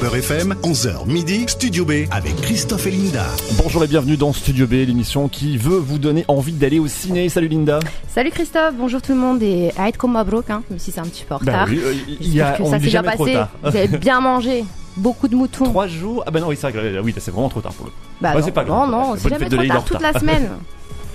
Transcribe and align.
Beurre 0.00 0.14
FM, 0.18 0.54
11h 0.62 1.06
midi, 1.08 1.44
Studio 1.48 1.84
B 1.84 1.92
avec 2.12 2.36
Christophe 2.36 2.86
et 2.86 2.92
Linda. 2.92 3.24
Bonjour 3.60 3.82
et 3.82 3.88
bienvenue 3.88 4.16
dans 4.16 4.32
Studio 4.32 4.68
B, 4.68 4.74
l'émission 4.86 5.26
qui 5.26 5.58
veut 5.58 5.76
vous 5.78 5.98
donner 5.98 6.24
envie 6.28 6.52
d'aller 6.52 6.78
au 6.78 6.86
ciné. 6.86 7.28
Salut 7.28 7.48
Linda. 7.48 7.80
Salut 8.06 8.30
Christophe, 8.30 8.74
bonjour 8.78 9.02
tout 9.02 9.10
le 9.10 9.18
monde 9.18 9.42
et 9.42 9.72
Aïd 9.76 9.96
comme 9.96 10.12
Mabrouk, 10.12 10.48
hein, 10.50 10.62
même 10.70 10.78
si 10.78 10.92
c'est 10.92 11.00
un 11.00 11.04
petit 11.06 11.24
peu 11.24 11.34
en 11.34 11.38
Bah 11.38 11.64
retard. 11.64 11.68
oui, 11.68 11.80
il 12.20 12.32
y 12.32 12.40
a, 12.40 12.52
J'espère 12.52 12.58
que 12.58 12.62
on 12.62 12.70
ça 12.70 12.78
s'est 12.78 12.86
bien 12.86 13.02
passé. 13.02 13.32
tard. 13.32 13.48
Vous 13.64 13.76
avez 13.76 13.88
bien 13.98 14.20
mangé, 14.20 14.64
beaucoup 14.96 15.26
de 15.26 15.34
moutons. 15.34 15.64
Trois 15.64 15.88
jours 15.88 16.22
Ah 16.24 16.30
bah 16.30 16.38
non, 16.38 16.46
oui, 16.46 16.56
c'est 16.56 16.70
vrai 16.70 16.80
que, 16.92 17.00
oui, 17.00 17.12
c'est 17.18 17.32
vraiment 17.32 17.48
trop 17.48 17.60
tard 17.60 17.72
pour 17.72 17.86
le. 17.86 17.92
Bah 18.20 18.34
non, 18.34 18.40
c'est 18.44 18.52
pas 18.52 18.62
non, 18.64 18.86
grave. 18.86 18.90
non, 18.92 19.14
C'est 19.16 19.22
c'est 19.24 19.28
jamais 19.30 19.48
trop 19.48 19.64
tard 19.66 19.84
toute 19.84 20.00
la 20.00 20.12
semaine. 20.12 20.48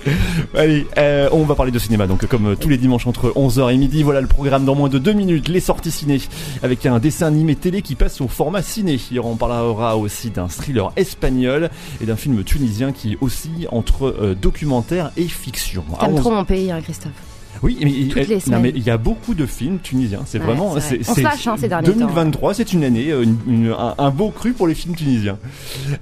Allez, 0.54 0.86
euh, 0.98 1.28
on 1.32 1.44
va 1.44 1.54
parler 1.54 1.72
de 1.72 1.78
cinéma, 1.78 2.06
donc 2.06 2.26
comme 2.26 2.56
tous 2.56 2.68
les 2.68 2.78
dimanches 2.78 3.06
entre 3.06 3.30
11h 3.30 3.72
et 3.72 3.76
midi, 3.76 4.02
voilà 4.02 4.20
le 4.20 4.26
programme 4.26 4.64
dans 4.64 4.74
moins 4.74 4.88
de 4.88 4.98
deux 4.98 5.12
minutes, 5.12 5.48
les 5.48 5.60
sorties 5.60 5.90
ciné, 5.90 6.20
avec 6.62 6.86
un 6.86 6.98
dessin 6.98 7.26
animé 7.26 7.56
télé 7.56 7.82
qui 7.82 7.94
passe 7.94 8.20
au 8.20 8.28
format 8.28 8.62
ciné. 8.62 8.98
En 9.22 9.36
parlera 9.36 9.96
aussi 9.96 10.30
d'un 10.30 10.48
thriller 10.48 10.92
espagnol 10.96 11.70
et 12.00 12.06
d'un 12.06 12.16
film 12.16 12.42
tunisien 12.44 12.92
qui 12.92 13.12
est 13.12 13.18
aussi 13.20 13.66
entre 13.70 14.06
euh, 14.06 14.34
documentaire 14.34 15.10
et 15.16 15.28
fiction. 15.28 15.84
T'aimes 15.98 16.14
11 16.14 16.20
trop 16.20 16.30
mon 16.30 16.44
pays, 16.44 16.70
hein, 16.70 16.80
Christophe. 16.80 17.29
Oui, 17.62 17.76
mais, 17.82 17.90
il- 17.90 18.50
non, 18.50 18.58
mais 18.60 18.70
y 18.70 18.88
a 18.90 18.96
beaucoup 18.96 19.34
de 19.34 19.44
films 19.44 19.78
tunisiens. 19.80 20.20
C'est 20.24 20.38
Ouais, 20.38 20.46
vraiment. 20.46 20.74
c'est 20.80 20.96
vrai. 20.96 21.04
On 21.08 21.14
se 21.14 21.20
lâche, 21.20 21.46
hein, 21.46 21.56
ces 21.58 21.68
derniers 21.68 21.88
temps. 21.88 21.94
2023, 21.94 22.54
c'est 22.54 22.72
une 22.72 22.84
année, 22.84 23.10
euh, 23.10 23.22
une- 23.22 23.36
une- 23.46 23.74
un, 23.78 23.94
un 23.98 24.10
beau 24.10 24.30
cru 24.30 24.52
pour 24.52 24.66
les 24.66 24.74
films 24.74 24.94
tunisiens. 24.94 25.38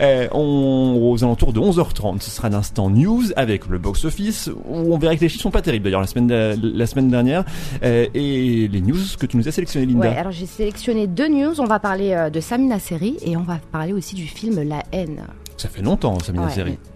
Euh, 0.01 0.29
on, 0.33 0.98
aux 1.11 1.25
alentours 1.25 1.53
de 1.53 1.61
11h30, 1.61 2.23
ce 2.23 2.31
sera 2.31 2.48
l'instant 2.48 2.91
news 2.91 3.23
avec 3.37 3.67
le 3.67 3.79
box-office, 3.79 4.51
où 4.69 4.95
on 4.95 4.98
verra 4.98 5.17
que 5.17 5.21
les 5.23 5.29
chiffres 5.29 5.43
sont 5.43 5.51
pas 5.51 5.62
terribles 5.62 5.84
d'ailleurs 5.84 6.01
la 6.01 6.07
semaine, 6.07 6.27
de- 6.29 6.57
la 6.62 6.87
semaine 6.87 7.09
dernière. 7.09 7.45
Euh, 7.83 8.06
et 8.15 8.69
les 8.69 8.81
news 8.81 8.97
que 9.19 9.27
tu 9.27 9.37
nous 9.37 9.48
as 9.48 9.53
sélectionnées, 9.53 9.87
Linda. 9.87 10.09
Ouais, 10.11 10.17
alors 10.17 10.33
j'ai 10.33 10.47
sélectionné 10.47 11.06
deux 11.06 11.29
news. 11.29 11.61
On 11.61 11.65
va 11.67 11.79
parler 11.81 12.12
euh, 12.12 12.31
de 12.31 12.41
Samina 12.41 12.79
Seri 12.79 13.17
et 13.25 13.37
on 13.37 13.43
va 13.43 13.59
parler 13.73 13.93
aussi 13.93 14.15
du 14.15 14.27
film 14.27 14.62
La 14.62 14.83
haine. 14.93 15.23
Ça 15.56 15.69
fait 15.69 15.83
longtemps, 15.83 16.19
ça, 16.20 16.31
Ouais, 16.31 16.39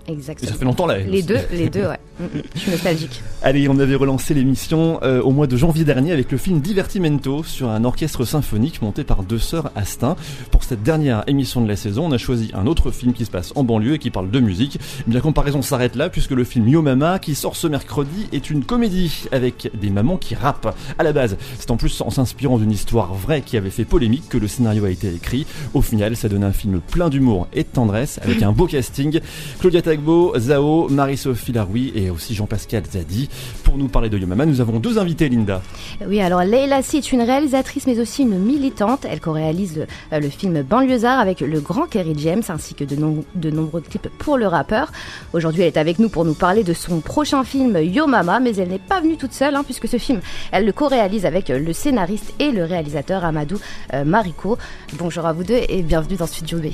Et 0.08 0.12
Exactement. 0.12 0.50
ça 0.50 0.58
fait 0.58 0.64
longtemps 0.64 0.86
là. 0.86 0.98
Les 0.98 1.22
deux, 1.22 1.38
les 1.50 1.68
deux, 1.68 1.86
ouais. 1.86 1.98
Mm, 2.20 2.24
mm. 2.24 2.42
Je 2.54 2.60
suis 2.60 2.70
nostalgique. 2.70 3.22
Allez, 3.42 3.68
on 3.68 3.78
avait 3.78 3.94
relancé 3.94 4.34
l'émission 4.34 5.00
euh, 5.02 5.22
au 5.22 5.30
mois 5.30 5.46
de 5.46 5.56
janvier 5.56 5.84
dernier 5.84 6.12
avec 6.12 6.30
le 6.30 6.36
film 6.36 6.60
Divertimento 6.60 7.42
sur 7.42 7.70
un 7.70 7.84
orchestre 7.84 8.26
symphonique 8.26 8.82
monté 8.82 9.02
par 9.02 9.22
deux 9.22 9.38
sœurs 9.38 9.70
Astin. 9.74 10.16
Pour 10.50 10.62
cette 10.62 10.82
dernière 10.82 11.24
émission 11.26 11.62
de 11.62 11.68
la 11.68 11.74
saison, 11.74 12.06
on 12.06 12.12
a 12.12 12.18
choisi 12.18 12.50
un 12.54 12.66
autre 12.66 12.90
film 12.90 13.14
qui 13.14 13.24
se 13.24 13.30
passe 13.30 13.52
en 13.56 13.64
banlieue 13.64 13.94
et 13.94 13.98
qui 13.98 14.10
parle 14.10 14.30
de 14.30 14.40
musique. 14.40 14.78
Bien 15.06 15.20
comparaison 15.20 15.62
s'arrête 15.62 15.96
là 15.96 16.10
puisque 16.10 16.32
le 16.32 16.44
film 16.44 16.68
Yo 16.68 16.82
Mama 16.82 17.18
qui 17.18 17.34
sort 17.34 17.56
ce 17.56 17.66
mercredi 17.66 18.28
est 18.32 18.50
une 18.50 18.62
comédie 18.62 19.24
avec 19.32 19.70
des 19.80 19.88
mamans 19.88 20.18
qui 20.18 20.34
rappent. 20.34 20.76
À 20.98 21.02
la 21.02 21.12
base, 21.12 21.38
c'est 21.58 21.70
en 21.70 21.78
plus 21.78 22.02
en 22.02 22.10
s'inspirant 22.10 22.58
d'une 22.58 22.72
histoire 22.72 23.14
vraie 23.14 23.40
qui 23.40 23.56
avait 23.56 23.70
fait 23.70 23.86
polémique 23.86 24.28
que 24.28 24.38
le 24.38 24.48
scénario 24.48 24.84
a 24.84 24.90
été 24.90 25.08
écrit. 25.12 25.46
Au 25.72 25.80
final, 25.80 26.14
ça 26.14 26.28
donne 26.28 26.44
un 26.44 26.52
film 26.52 26.80
plein 26.80 27.08
d'humour 27.08 27.48
et 27.54 27.62
de 27.62 27.68
tendresse 27.68 28.20
avec 28.22 28.42
un 28.42 28.52
beau 28.52 28.66
casting. 28.66 29.20
Claudia 29.60 29.82
Tagbo, 29.92 30.32
Zao, 30.38 30.88
Marie-Sophie 30.88 31.52
Laroui 31.52 31.92
et 31.94 32.08
aussi 32.08 32.34
Jean-Pascal 32.34 32.82
Zadi. 32.90 33.28
Pour 33.62 33.76
nous 33.76 33.88
parler 33.88 34.08
de 34.08 34.16
Yo 34.16 34.26
Mama, 34.26 34.46
nous 34.46 34.62
avons 34.62 34.78
deux 34.80 34.98
invités, 34.98 35.28
Linda. 35.28 35.60
Oui, 36.08 36.18
alors 36.22 36.40
Leila 36.44 36.82
Si 36.82 36.96
est 36.96 37.12
une 37.12 37.20
réalisatrice 37.20 37.86
mais 37.86 38.00
aussi 38.00 38.22
une 38.22 38.38
militante. 38.38 39.04
Elle 39.06 39.20
co-réalise 39.20 39.76
le, 39.76 39.86
euh, 40.14 40.20
le 40.20 40.30
film 40.30 40.62
Banlieusard 40.62 41.20
avec 41.20 41.40
le 41.40 41.60
grand 41.60 41.84
Kerry 41.84 42.14
James 42.16 42.42
ainsi 42.48 42.72
que 42.74 42.84
de, 42.84 42.96
nom- 42.96 43.22
de 43.34 43.50
nombreux 43.50 43.82
clips 43.82 44.08
pour 44.16 44.38
le 44.38 44.46
rappeur. 44.46 44.90
Aujourd'hui, 45.34 45.60
elle 45.60 45.68
est 45.68 45.76
avec 45.76 45.98
nous 45.98 46.08
pour 46.08 46.24
nous 46.24 46.32
parler 46.32 46.64
de 46.64 46.72
son 46.72 47.00
prochain 47.00 47.44
film 47.44 47.76
Yo 47.76 48.06
Mama, 48.06 48.40
mais 48.40 48.54
elle 48.56 48.70
n'est 48.70 48.78
pas 48.78 49.02
venue 49.02 49.18
toute 49.18 49.34
seule 49.34 49.54
hein, 49.54 49.62
puisque 49.62 49.88
ce 49.88 49.98
film, 49.98 50.20
elle 50.52 50.64
le 50.64 50.72
co-réalise 50.72 51.26
avec 51.26 51.50
euh, 51.50 51.58
le 51.58 51.72
scénariste 51.74 52.32
et 52.38 52.50
le 52.50 52.64
réalisateur 52.64 53.26
Amadou 53.26 53.58
euh, 53.92 54.04
Mariko. 54.06 54.56
Bonjour 54.94 55.26
à 55.26 55.34
vous 55.34 55.44
deux 55.44 55.60
et 55.68 55.82
bienvenue 55.82 56.16
dans 56.16 56.26
Studio 56.26 56.60
B. 56.60 56.68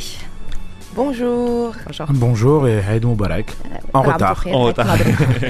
Bonjour. 0.98 1.76
Bonjour. 1.86 2.06
Bonjour 2.10 2.66
et 2.66 2.80
Eid 2.90 3.04
Moubarak. 3.04 3.56
En 3.92 4.00
à 4.00 4.02
peu 4.02 4.10
retard. 4.10 4.44
En 4.52 4.62
retard. 4.64 4.96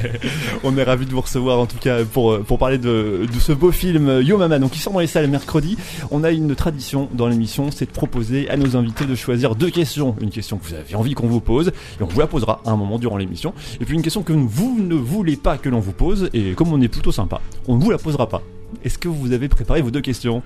On 0.63 0.77
est 0.77 0.83
ravis 0.83 1.07
de 1.07 1.11
vous 1.11 1.23
recevoir 1.23 1.59
en 1.59 1.65
tout 1.65 1.79
cas 1.79 2.05
pour, 2.05 2.33
euh, 2.33 2.43
pour 2.43 2.59
parler 2.59 2.77
de, 2.77 3.25
de 3.25 3.39
ce 3.39 3.53
beau 3.53 3.73
film 3.73 4.11
euh, 4.11 4.23
Yo 4.23 4.37
Mama, 4.37 4.59
donc 4.59 4.73
qui 4.73 4.79
sort 4.79 4.93
dans 4.93 4.99
les 4.99 5.07
salles 5.07 5.27
mercredi. 5.29 5.79
On 6.11 6.23
a 6.23 6.33
une 6.33 6.55
tradition 6.55 7.09
dans 7.15 7.29
l'émission, 7.29 7.71
c'est 7.71 7.87
de 7.87 7.93
proposer 7.93 8.51
à 8.51 8.59
nos 8.59 8.77
invités 8.77 9.07
de 9.07 9.15
choisir 9.15 9.55
deux 9.55 9.71
questions. 9.71 10.15
Une 10.21 10.29
question 10.29 10.59
que 10.59 10.67
vous 10.67 10.75
avez 10.75 10.95
envie 10.97 11.15
qu'on 11.15 11.29
vous 11.29 11.41
pose, 11.41 11.69
et 11.69 12.03
on 12.03 12.07
vous 12.07 12.21
la 12.21 12.27
posera 12.27 12.61
à 12.67 12.71
un 12.71 12.77
moment 12.77 12.99
durant 12.99 13.17
l'émission. 13.17 13.55
Et 13.81 13.87
puis 13.87 13.95
une 13.95 14.03
question 14.03 14.23
que 14.23 14.35
vous 14.35 14.77
ne 14.79 14.97
voulez 14.97 15.37
pas 15.37 15.57
que 15.57 15.71
l'on 15.71 15.81
vous 15.81 15.93
pose, 15.93 16.29
et 16.35 16.53
comme 16.53 16.75
on 16.75 16.81
est 16.83 16.89
plutôt 16.89 17.11
sympa, 17.11 17.41
on 17.69 17.77
ne 17.77 17.83
vous 17.83 17.91
la 17.91 17.97
posera 17.97 18.29
pas. 18.29 18.43
Est-ce 18.85 18.99
que 18.99 19.09
vous 19.09 19.33
avez 19.33 19.49
préparé 19.49 19.81
vos 19.81 19.91
deux 19.91 20.03
questions? 20.03 20.43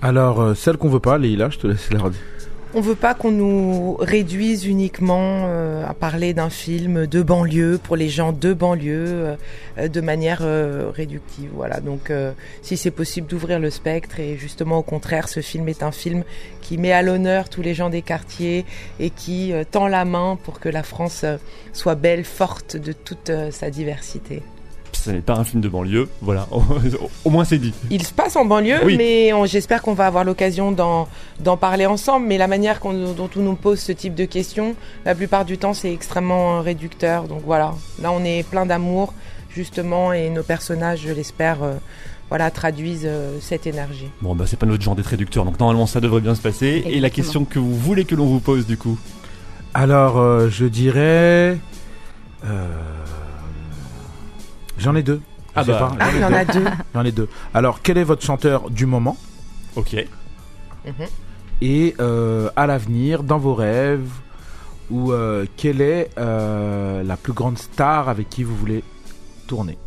Alors, 0.00 0.40
euh, 0.40 0.54
celle 0.54 0.78
qu'on 0.78 0.88
veut 0.88 0.98
pas, 0.98 1.18
Leïla, 1.18 1.50
je 1.50 1.58
te 1.58 1.66
laisse 1.66 1.90
la 1.92 1.98
redire. 2.00 2.20
On 2.78 2.82
veut 2.82 2.94
pas 2.94 3.14
qu'on 3.14 3.30
nous 3.30 3.96
réduise 4.00 4.66
uniquement 4.66 5.44
euh, 5.46 5.86
à 5.86 5.94
parler 5.94 6.34
d'un 6.34 6.50
film 6.50 7.06
de 7.06 7.22
banlieue 7.22 7.80
pour 7.82 7.96
les 7.96 8.10
gens 8.10 8.32
de 8.32 8.52
banlieue 8.52 9.34
euh, 9.78 9.88
de 9.88 10.00
manière 10.02 10.40
euh, 10.42 10.90
réductive. 10.94 11.48
Voilà. 11.54 11.80
Donc, 11.80 12.12
si 12.60 12.76
c'est 12.76 12.90
possible 12.90 13.28
d'ouvrir 13.28 13.60
le 13.60 13.70
spectre 13.70 14.20
et 14.20 14.36
justement 14.36 14.76
au 14.76 14.82
contraire, 14.82 15.26
ce 15.30 15.40
film 15.40 15.70
est 15.70 15.82
un 15.82 15.90
film 15.90 16.22
qui 16.60 16.76
met 16.76 16.92
à 16.92 17.00
l'honneur 17.00 17.48
tous 17.48 17.62
les 17.62 17.72
gens 17.72 17.88
des 17.88 18.02
quartiers 18.02 18.66
et 19.00 19.08
qui 19.08 19.54
tend 19.70 19.88
la 19.88 20.04
main 20.04 20.38
pour 20.44 20.60
que 20.60 20.68
la 20.68 20.82
France 20.82 21.24
soit 21.72 21.94
belle, 21.94 22.24
forte 22.24 22.76
de 22.76 22.92
toute 22.92 23.32
sa 23.52 23.70
diversité. 23.70 24.42
Ce 25.06 25.10
n'est 25.12 25.20
pas 25.20 25.34
un 25.34 25.44
film 25.44 25.60
de 25.62 25.68
banlieue, 25.68 26.08
voilà, 26.20 26.48
au 27.24 27.30
moins 27.30 27.44
c'est 27.44 27.58
dit. 27.58 27.72
Il 27.90 28.04
se 28.04 28.12
passe 28.12 28.34
en 28.36 28.44
banlieue, 28.44 28.80
Oui. 28.84 28.96
mais 28.96 29.30
j'espère 29.46 29.82
qu'on 29.82 29.94
va 29.94 30.06
avoir 30.06 30.24
l'occasion 30.24 30.72
d'en 30.72 31.56
parler 31.56 31.86
ensemble. 31.86 32.26
Mais 32.26 32.38
la 32.38 32.48
manière 32.48 32.80
dont 32.82 33.30
on 33.36 33.40
nous 33.40 33.54
pose 33.54 33.78
ce 33.78 33.92
type 33.92 34.14
de 34.14 34.24
questions, 34.24 34.74
la 35.04 35.14
plupart 35.14 35.44
du 35.44 35.58
temps, 35.58 35.74
c'est 35.74 35.92
extrêmement 35.92 36.60
réducteur. 36.60 37.24
Donc 37.28 37.42
voilà, 37.44 37.74
là, 38.02 38.10
on 38.12 38.24
est 38.24 38.42
plein 38.48 38.66
d'amour, 38.66 39.14
justement, 39.50 40.12
et 40.12 40.28
nos 40.28 40.42
personnages, 40.42 41.02
je 41.06 41.12
l'espère, 41.12 41.62
euh, 41.62 41.74
voilà, 42.28 42.50
traduisent 42.50 43.04
euh, 43.06 43.38
cette 43.40 43.66
énergie. 43.68 44.08
Bon 44.20 44.34
bah 44.34 44.44
c'est 44.48 44.58
pas 44.58 44.66
notre 44.66 44.82
genre 44.82 44.96
d'être 44.96 45.06
réducteur, 45.06 45.44
donc 45.44 45.60
normalement 45.60 45.86
ça 45.86 46.00
devrait 46.00 46.20
bien 46.20 46.34
se 46.34 46.40
passer. 46.42 46.82
Et 46.86 46.98
la 46.98 47.10
question 47.10 47.44
que 47.44 47.58
vous 47.60 47.76
voulez 47.76 48.04
que 48.04 48.16
l'on 48.16 48.26
vous 48.26 48.40
pose 48.40 48.66
du 48.66 48.76
coup? 48.76 48.98
Alors, 49.74 50.18
euh, 50.18 50.48
je 50.50 50.64
dirais. 50.66 51.56
euh, 52.44 52.66
J'en 54.78 54.94
ai 54.94 55.02
deux. 55.02 55.20
Ah 55.54 55.62
Je 55.62 55.66
sais 55.66 55.72
bah, 55.72 55.94
pas, 55.98 56.04
Ah, 56.04 56.10
il 56.14 56.20
y 56.20 56.24
en 56.24 56.32
a 56.32 56.44
deux. 56.44 56.64
J'en 56.94 57.04
ai 57.04 57.12
deux. 57.12 57.28
Alors, 57.54 57.80
quel 57.82 57.98
est 57.98 58.04
votre 58.04 58.22
chanteur 58.22 58.70
du 58.70 58.86
moment? 58.86 59.16
Ok. 59.74 59.96
Et 61.62 61.94
euh, 62.00 62.50
à 62.56 62.66
l'avenir, 62.66 63.22
dans 63.22 63.38
vos 63.38 63.54
rêves, 63.54 64.10
ou 64.90 65.12
euh, 65.12 65.46
quelle 65.56 65.80
est 65.80 66.10
euh, 66.18 67.02
la 67.02 67.16
plus 67.16 67.32
grande 67.32 67.58
star 67.58 68.08
avec 68.08 68.28
qui 68.28 68.44
vous 68.44 68.54
voulez 68.54 68.84
tourner? 69.46 69.78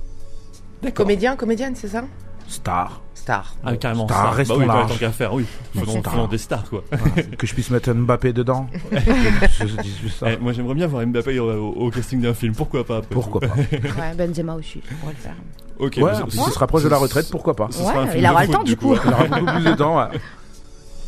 D'accord. 0.82 1.06
Comédien, 1.06 1.36
comédienne, 1.36 1.76
c'est 1.76 1.90
ça? 1.90 2.04
Star. 2.48 3.02
Star. 3.30 3.54
Ah, 3.64 3.76
carrément. 3.78 4.08
Star, 4.08 4.18
star. 4.18 4.34
restons 4.34 4.54
bah 4.56 4.60
oui, 4.62 4.68
pas 4.68 4.74
large. 4.74 4.92
tant 4.92 4.98
qu'à 4.98 5.12
faire, 5.12 5.34
oui. 5.36 5.46
Faisons, 5.78 6.00
Star. 6.00 6.14
faisons 6.14 6.28
des 6.28 6.38
stars, 6.40 6.64
quoi. 6.70 6.84
Voilà. 6.92 7.22
que 7.38 7.46
je 7.46 7.54
puisse 7.54 7.70
mettre 7.70 7.94
Mbappé 7.94 8.34
dedans. 8.34 8.68
je, 8.92 8.98
je 9.68 9.82
dis 9.82 9.96
juste 10.02 10.18
ça. 10.20 10.32
Eh, 10.32 10.38
moi, 10.38 10.52
j'aimerais 10.54 10.74
bien 10.74 10.88
voir 10.88 11.06
Mbappé 11.06 11.38
au, 11.40 11.48
au- 11.52 11.86
au 11.86 11.92
casting 11.92 12.22
d'un 12.22 12.34
film. 12.34 12.56
Pourquoi 12.56 12.84
pas 12.84 12.98
après 12.98 13.14
Pourquoi 13.14 13.42
tout 13.42 13.48
pas 13.50 13.56
Ouais, 14.02 14.16
Benzema 14.18 14.56
aussi, 14.56 14.82
on 14.92 14.96
pourrait 14.96 15.14
le 15.14 15.20
faire. 15.20 15.36
Ok. 15.78 15.98
Ouais, 16.02 16.12
si 16.32 16.38
ce- 16.38 16.48
il 16.48 16.54
se 16.54 16.60
rapproche 16.60 16.84
de 16.84 16.90
la 16.90 16.98
retraite, 16.98 17.28
pourquoi 17.30 17.56
pas 17.56 17.66
Ouais, 17.66 18.18
il 18.18 18.26
aura 18.28 18.46
le 18.46 18.52
temps, 18.52 18.64
du 18.64 18.76
coup. 18.76 18.94
ouais. 18.94 19.00
Il 19.06 19.14
aura 19.14 19.24
beaucoup 19.26 19.46
plus 19.54 19.64
de 19.66 19.76
temps. 19.76 20.08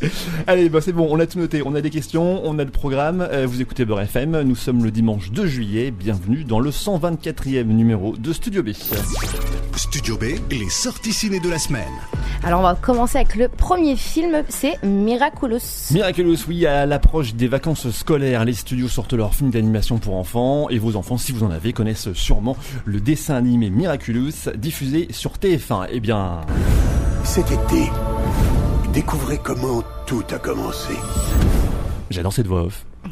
Allez, 0.46 0.68
bah 0.68 0.80
c'est 0.80 0.92
bon, 0.92 1.06
on 1.10 1.18
a 1.20 1.26
tout 1.26 1.38
noté. 1.38 1.62
On 1.64 1.74
a 1.74 1.80
des 1.80 1.90
questions, 1.90 2.40
on 2.44 2.58
a 2.58 2.64
le 2.64 2.70
programme. 2.70 3.20
Euh, 3.20 3.46
vous 3.46 3.60
écoutez 3.60 3.84
Beurre 3.84 4.02
FM. 4.02 4.42
Nous 4.42 4.56
sommes 4.56 4.84
le 4.84 4.90
dimanche 4.90 5.30
2 5.30 5.46
juillet. 5.46 5.90
Bienvenue 5.90 6.44
dans 6.44 6.60
le 6.60 6.70
124e 6.70 7.64
numéro 7.64 8.16
de 8.16 8.32
Studio 8.32 8.62
B. 8.62 8.70
Studio 9.76 10.16
B, 10.16 10.24
les 10.50 10.68
sorties 10.68 11.12
ciné 11.12 11.40
de 11.40 11.48
la 11.48 11.58
semaine. 11.58 11.82
Alors 12.42 12.60
on 12.60 12.62
va 12.62 12.74
commencer 12.74 13.18
avec 13.18 13.36
le 13.36 13.48
premier 13.48 13.96
film, 13.96 14.42
c'est 14.48 14.82
Miraculous. 14.82 15.60
Miraculous, 15.92 16.38
oui, 16.48 16.66
à 16.66 16.86
l'approche 16.86 17.34
des 17.34 17.48
vacances 17.48 17.90
scolaires, 17.90 18.44
les 18.44 18.52
studios 18.52 18.88
sortent 18.88 19.12
leurs 19.12 19.34
films 19.34 19.50
d'animation 19.50 19.98
pour 19.98 20.16
enfants 20.16 20.68
et 20.68 20.78
vos 20.78 20.96
enfants, 20.96 21.18
si 21.18 21.32
vous 21.32 21.44
en 21.44 21.50
avez, 21.50 21.72
connaissent 21.72 22.12
sûrement 22.14 22.56
le 22.84 23.00
dessin 23.00 23.34
animé 23.36 23.70
Miraculous 23.70 24.50
diffusé 24.56 25.08
sur 25.10 25.32
TF1. 25.32 25.86
Eh 25.90 26.00
bien, 26.00 26.40
Cet 27.24 27.50
été, 27.50 27.90
découvrez 28.92 29.38
comment 29.42 29.82
tout 30.06 30.24
a 30.30 30.38
commencé. 30.38 30.94
j'adore 32.10 32.32
cette 32.32 32.46
voix 32.46 32.62
off. 32.64 32.84
Tu 33.04 33.10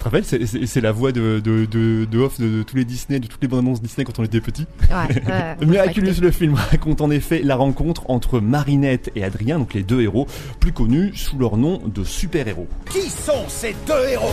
te 0.00 0.04
rappelles, 0.04 0.24
c'est- 0.24 0.46
c'est 0.46 0.66
c'est 0.66 0.80
la 0.82 0.92
voix 0.92 1.10
de, 1.10 1.40
de, 1.42 1.64
de, 1.64 2.04
de 2.04 2.18
off 2.18 2.38
de, 2.38 2.58
de 2.58 2.62
tous 2.62 2.76
les 2.76 2.84
Disney, 2.84 3.18
de 3.18 3.26
toutes 3.26 3.40
les 3.42 3.48
bandes 3.48 3.60
annonces 3.60 3.80
Disney 3.82 4.04
quand 4.04 4.18
on 4.18 4.24
était 4.24 4.40
petit. 4.42 4.66
Ouais, 4.90 5.14
ouais, 5.26 5.56
Miraculous, 5.66 6.20
le 6.20 6.30
film 6.30 6.54
raconte 6.54 7.00
en 7.00 7.10
effet 7.10 7.40
la 7.42 7.56
rencontre 7.56 8.02
entre 8.10 8.38
Marinette 8.40 9.10
et 9.16 9.24
Adrien, 9.24 9.58
donc 9.58 9.72
les 9.74 9.82
deux 9.82 10.02
héros, 10.02 10.26
plus 10.60 10.72
connus 10.72 11.12
sous 11.16 11.38
leur 11.38 11.56
nom 11.56 11.80
de 11.86 12.04
super-héros. 12.04 12.68
Qui 12.90 13.08
sont 13.08 13.48
ces 13.48 13.74
deux 13.86 14.08
héros? 14.10 14.32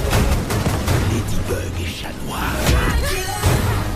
Ladybug 1.12 1.82
et 1.82 1.86
Chat 1.90 2.10
Noir. 2.28 2.42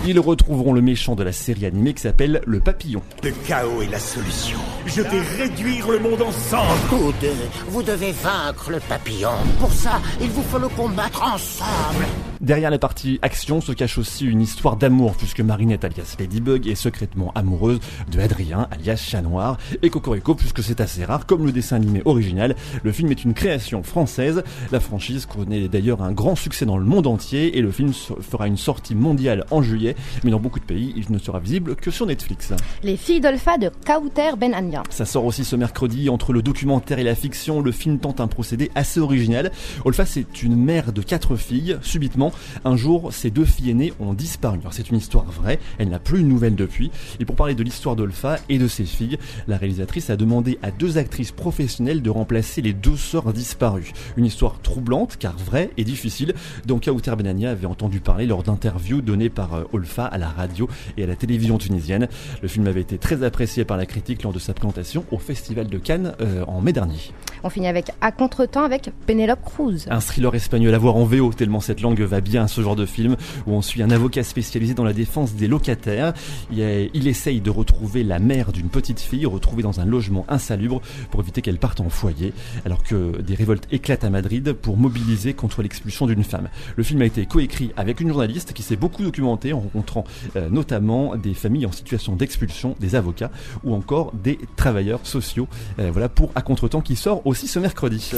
Ils 0.09 0.21
retrouveront 0.21 0.71
le 0.71 0.79
méchant 0.79 1.15
de 1.15 1.23
la 1.23 1.33
série 1.33 1.65
animée 1.65 1.93
qui 1.93 2.03
s'appelle 2.03 2.41
le 2.45 2.61
papillon. 2.61 3.01
Le 3.23 3.31
chaos 3.45 3.81
est 3.81 3.91
la 3.91 3.99
solution. 3.99 4.57
Je 4.85 5.01
vais 5.01 5.19
réduire 5.37 5.91
le 5.91 5.99
monde 5.99 6.21
en 6.21 6.31
cendres. 6.31 6.77
Vous 6.89 7.11
deux, 7.19 7.27
vous 7.67 7.83
devez 7.83 8.13
vaincre 8.13 8.71
le 8.71 8.79
papillon. 8.79 9.31
Pour 9.59 9.73
ça, 9.73 9.99
il 10.21 10.29
vous 10.29 10.43
faut 10.43 10.59
le 10.59 10.69
combattre 10.69 11.21
ensemble. 11.21 12.05
Derrière 12.39 12.69
la 12.69 12.77
partie 12.77 13.17
action 13.23 13.61
se 13.61 13.71
cache 13.71 13.97
aussi 13.97 14.23
une 14.23 14.41
histoire 14.41 14.77
d'amour 14.77 15.15
puisque 15.15 15.39
Marinette 15.41 15.83
alias 15.83 16.15
Ladybug 16.19 16.67
est 16.67 16.75
secrètement 16.75 17.31
amoureuse 17.33 17.79
de 18.11 18.19
Adrien 18.19 18.67
alias 18.69 18.97
Chat 18.97 19.23
Noir 19.23 19.57
et 19.81 19.89
Cocorico 19.89 20.35
puisque 20.35 20.61
c'est 20.61 20.79
assez 20.79 21.03
rare 21.03 21.25
comme 21.25 21.47
le 21.47 21.51
dessin 21.51 21.77
animé 21.77 22.03
original. 22.05 22.55
Le 22.83 22.91
film 22.91 23.09
est 23.09 23.23
une 23.23 23.33
création 23.33 23.81
française. 23.81 24.43
La 24.71 24.79
franchise 24.79 25.25
connaît 25.25 25.67
d'ailleurs 25.67 26.03
un 26.03 26.11
grand 26.11 26.35
succès 26.35 26.67
dans 26.67 26.77
le 26.77 26.85
monde 26.85 27.07
entier 27.07 27.57
et 27.57 27.61
le 27.61 27.71
film 27.71 27.91
fera 27.91 28.47
une 28.47 28.57
sortie 28.57 28.93
mondiale 28.93 29.43
en 29.49 29.63
juillet 29.63 29.95
mais 30.23 30.29
dans 30.29 30.39
beaucoup 30.39 30.59
de 30.59 30.65
pays 30.65 30.93
il 30.95 31.11
ne 31.11 31.17
sera 31.17 31.39
visible 31.39 31.75
que 31.75 31.89
sur 31.89 32.05
Netflix. 32.05 32.53
Les 32.83 32.97
filles 32.97 33.19
d'Olpha 33.21 33.57
de 33.57 33.71
Kauter 33.83 34.37
Ben 34.37 34.53
Anya. 34.53 34.83
Ça 34.91 35.05
sort 35.05 35.25
aussi 35.25 35.43
ce 35.43 35.55
mercredi 35.55 36.07
entre 36.07 36.33
le 36.33 36.43
documentaire 36.43 36.99
et 36.99 37.03
la 37.03 37.15
fiction. 37.15 37.61
Le 37.61 37.71
film 37.71 37.97
tente 37.97 38.21
un 38.21 38.27
procédé 38.27 38.69
assez 38.75 38.99
original. 38.99 39.51
Olfa 39.85 40.05
c'est 40.05 40.43
une 40.43 40.55
mère 40.55 40.93
de 40.93 41.01
quatre 41.01 41.35
filles. 41.35 41.79
Subitement 41.81 42.26
un 42.65 42.75
jour, 42.75 43.13
ses 43.13 43.29
deux 43.29 43.45
filles 43.45 43.71
aînées 43.71 43.93
ont 43.99 44.13
disparu. 44.13 44.59
c'est 44.71 44.89
une 44.89 44.97
histoire 44.97 45.25
vraie, 45.25 45.59
elle 45.77 45.89
n'a 45.89 45.99
plus 45.99 46.19
une 46.19 46.27
nouvelle 46.27 46.55
depuis. 46.55 46.91
Et 47.19 47.25
pour 47.25 47.35
parler 47.35 47.55
de 47.55 47.63
l'histoire 47.63 47.95
d'Olfa 47.95 48.37
et 48.49 48.57
de 48.57 48.67
ses 48.67 48.85
filles, 48.85 49.17
la 49.47 49.57
réalisatrice 49.57 50.09
a 50.09 50.15
demandé 50.15 50.59
à 50.61 50.71
deux 50.71 50.97
actrices 50.97 51.31
professionnelles 51.31 52.01
de 52.01 52.09
remplacer 52.09 52.61
les 52.61 52.73
deux 52.73 52.95
sœurs 52.95 53.33
disparues. 53.33 53.91
Une 54.15 54.25
histoire 54.25 54.59
troublante, 54.61 55.17
car 55.17 55.37
vraie 55.37 55.71
et 55.77 55.83
difficile, 55.83 56.33
dont 56.65 56.79
Kauter 56.79 57.15
Benania 57.15 57.51
avait 57.51 57.67
entendu 57.67 57.99
parler 57.99 58.25
lors 58.25 58.43
d'interviews 58.43 59.01
données 59.01 59.29
par 59.29 59.53
euh, 59.53 59.63
Olfa 59.73 60.05
à 60.05 60.17
la 60.17 60.29
radio 60.29 60.67
et 60.97 61.03
à 61.03 61.07
la 61.07 61.15
télévision 61.15 61.57
tunisienne. 61.57 62.07
Le 62.41 62.47
film 62.47 62.67
avait 62.67 62.81
été 62.81 62.97
très 62.97 63.23
apprécié 63.23 63.65
par 63.65 63.77
la 63.77 63.85
critique 63.85 64.23
lors 64.23 64.33
de 64.33 64.39
sa 64.39 64.53
présentation 64.53 65.05
au 65.11 65.17
Festival 65.17 65.67
de 65.67 65.77
Cannes 65.77 66.13
euh, 66.21 66.43
en 66.45 66.61
mai 66.61 66.73
dernier. 66.73 66.97
On 67.43 67.49
finit 67.49 67.67
avec 67.67 67.91
À 68.01 68.11
contre-temps 68.11 68.63
avec 68.63 68.91
Penelope 69.05 69.43
Cruz. 69.43 69.85
Un 69.89 69.99
thriller 69.99 70.33
espagnol 70.35 70.73
à 70.73 70.77
voir 70.77 70.95
en 70.95 71.05
VO, 71.05 71.31
tellement 71.33 71.59
cette 71.59 71.81
langue 71.81 72.01
va 72.01 72.16
bien 72.21 72.43
à 72.43 72.47
ce 72.47 72.61
genre 72.61 72.75
de 72.75 72.85
film, 72.85 73.15
où 73.45 73.53
on 73.53 73.61
suit 73.61 73.81
un 73.81 73.89
avocat 73.89 74.23
spécialisé 74.23 74.73
dans 74.73 74.83
la 74.83 74.93
défense 74.93 75.33
des 75.33 75.47
locataires. 75.47 76.13
Il, 76.51 77.07
essaye 77.07 77.39
de 77.39 77.49
retrouver 77.49 78.03
la 78.03 78.19
mère 78.19 78.51
d'une 78.51 78.67
petite 78.67 78.99
fille 78.99 79.25
retrouvée 79.25 79.63
dans 79.63 79.79
un 79.79 79.85
logement 79.85 80.25
insalubre 80.27 80.81
pour 81.09 81.21
éviter 81.21 81.41
qu'elle 81.41 81.57
parte 81.57 81.79
en 81.79 81.89
foyer, 81.89 82.33
alors 82.65 82.83
que 82.83 83.21
des 83.21 83.33
révoltes 83.33 83.67
éclatent 83.71 84.03
à 84.03 84.09
Madrid 84.09 84.53
pour 84.53 84.75
mobiliser 84.75 85.33
contre 85.33 85.61
l'expulsion 85.61 86.05
d'une 86.05 86.23
femme. 86.23 86.49
Le 86.75 86.83
film 86.83 87.01
a 87.01 87.05
été 87.05 87.25
coécrit 87.25 87.71
avec 87.77 88.01
une 88.01 88.09
journaliste 88.09 88.53
qui 88.53 88.61
s'est 88.61 88.75
beaucoup 88.75 89.03
documentée 89.03 89.53
en 89.53 89.61
rencontrant 89.61 90.03
euh, 90.35 90.49
notamment 90.49 91.15
des 91.15 91.33
familles 91.33 91.65
en 91.65 91.71
situation 91.71 92.15
d'expulsion, 92.15 92.75
des 92.79 92.95
avocats 92.95 93.31
ou 93.63 93.73
encore 93.73 94.11
des 94.13 94.39
travailleurs 94.55 95.05
sociaux. 95.05 95.47
Euh, 95.79 95.89
voilà 95.91 96.09
pour 96.09 96.31
À 96.35 96.41
Contretemps 96.41 96.81
qui 96.81 96.95
sort 96.95 97.25
aussi 97.25 97.47
ce 97.47 97.59
mercredi. 97.59 98.11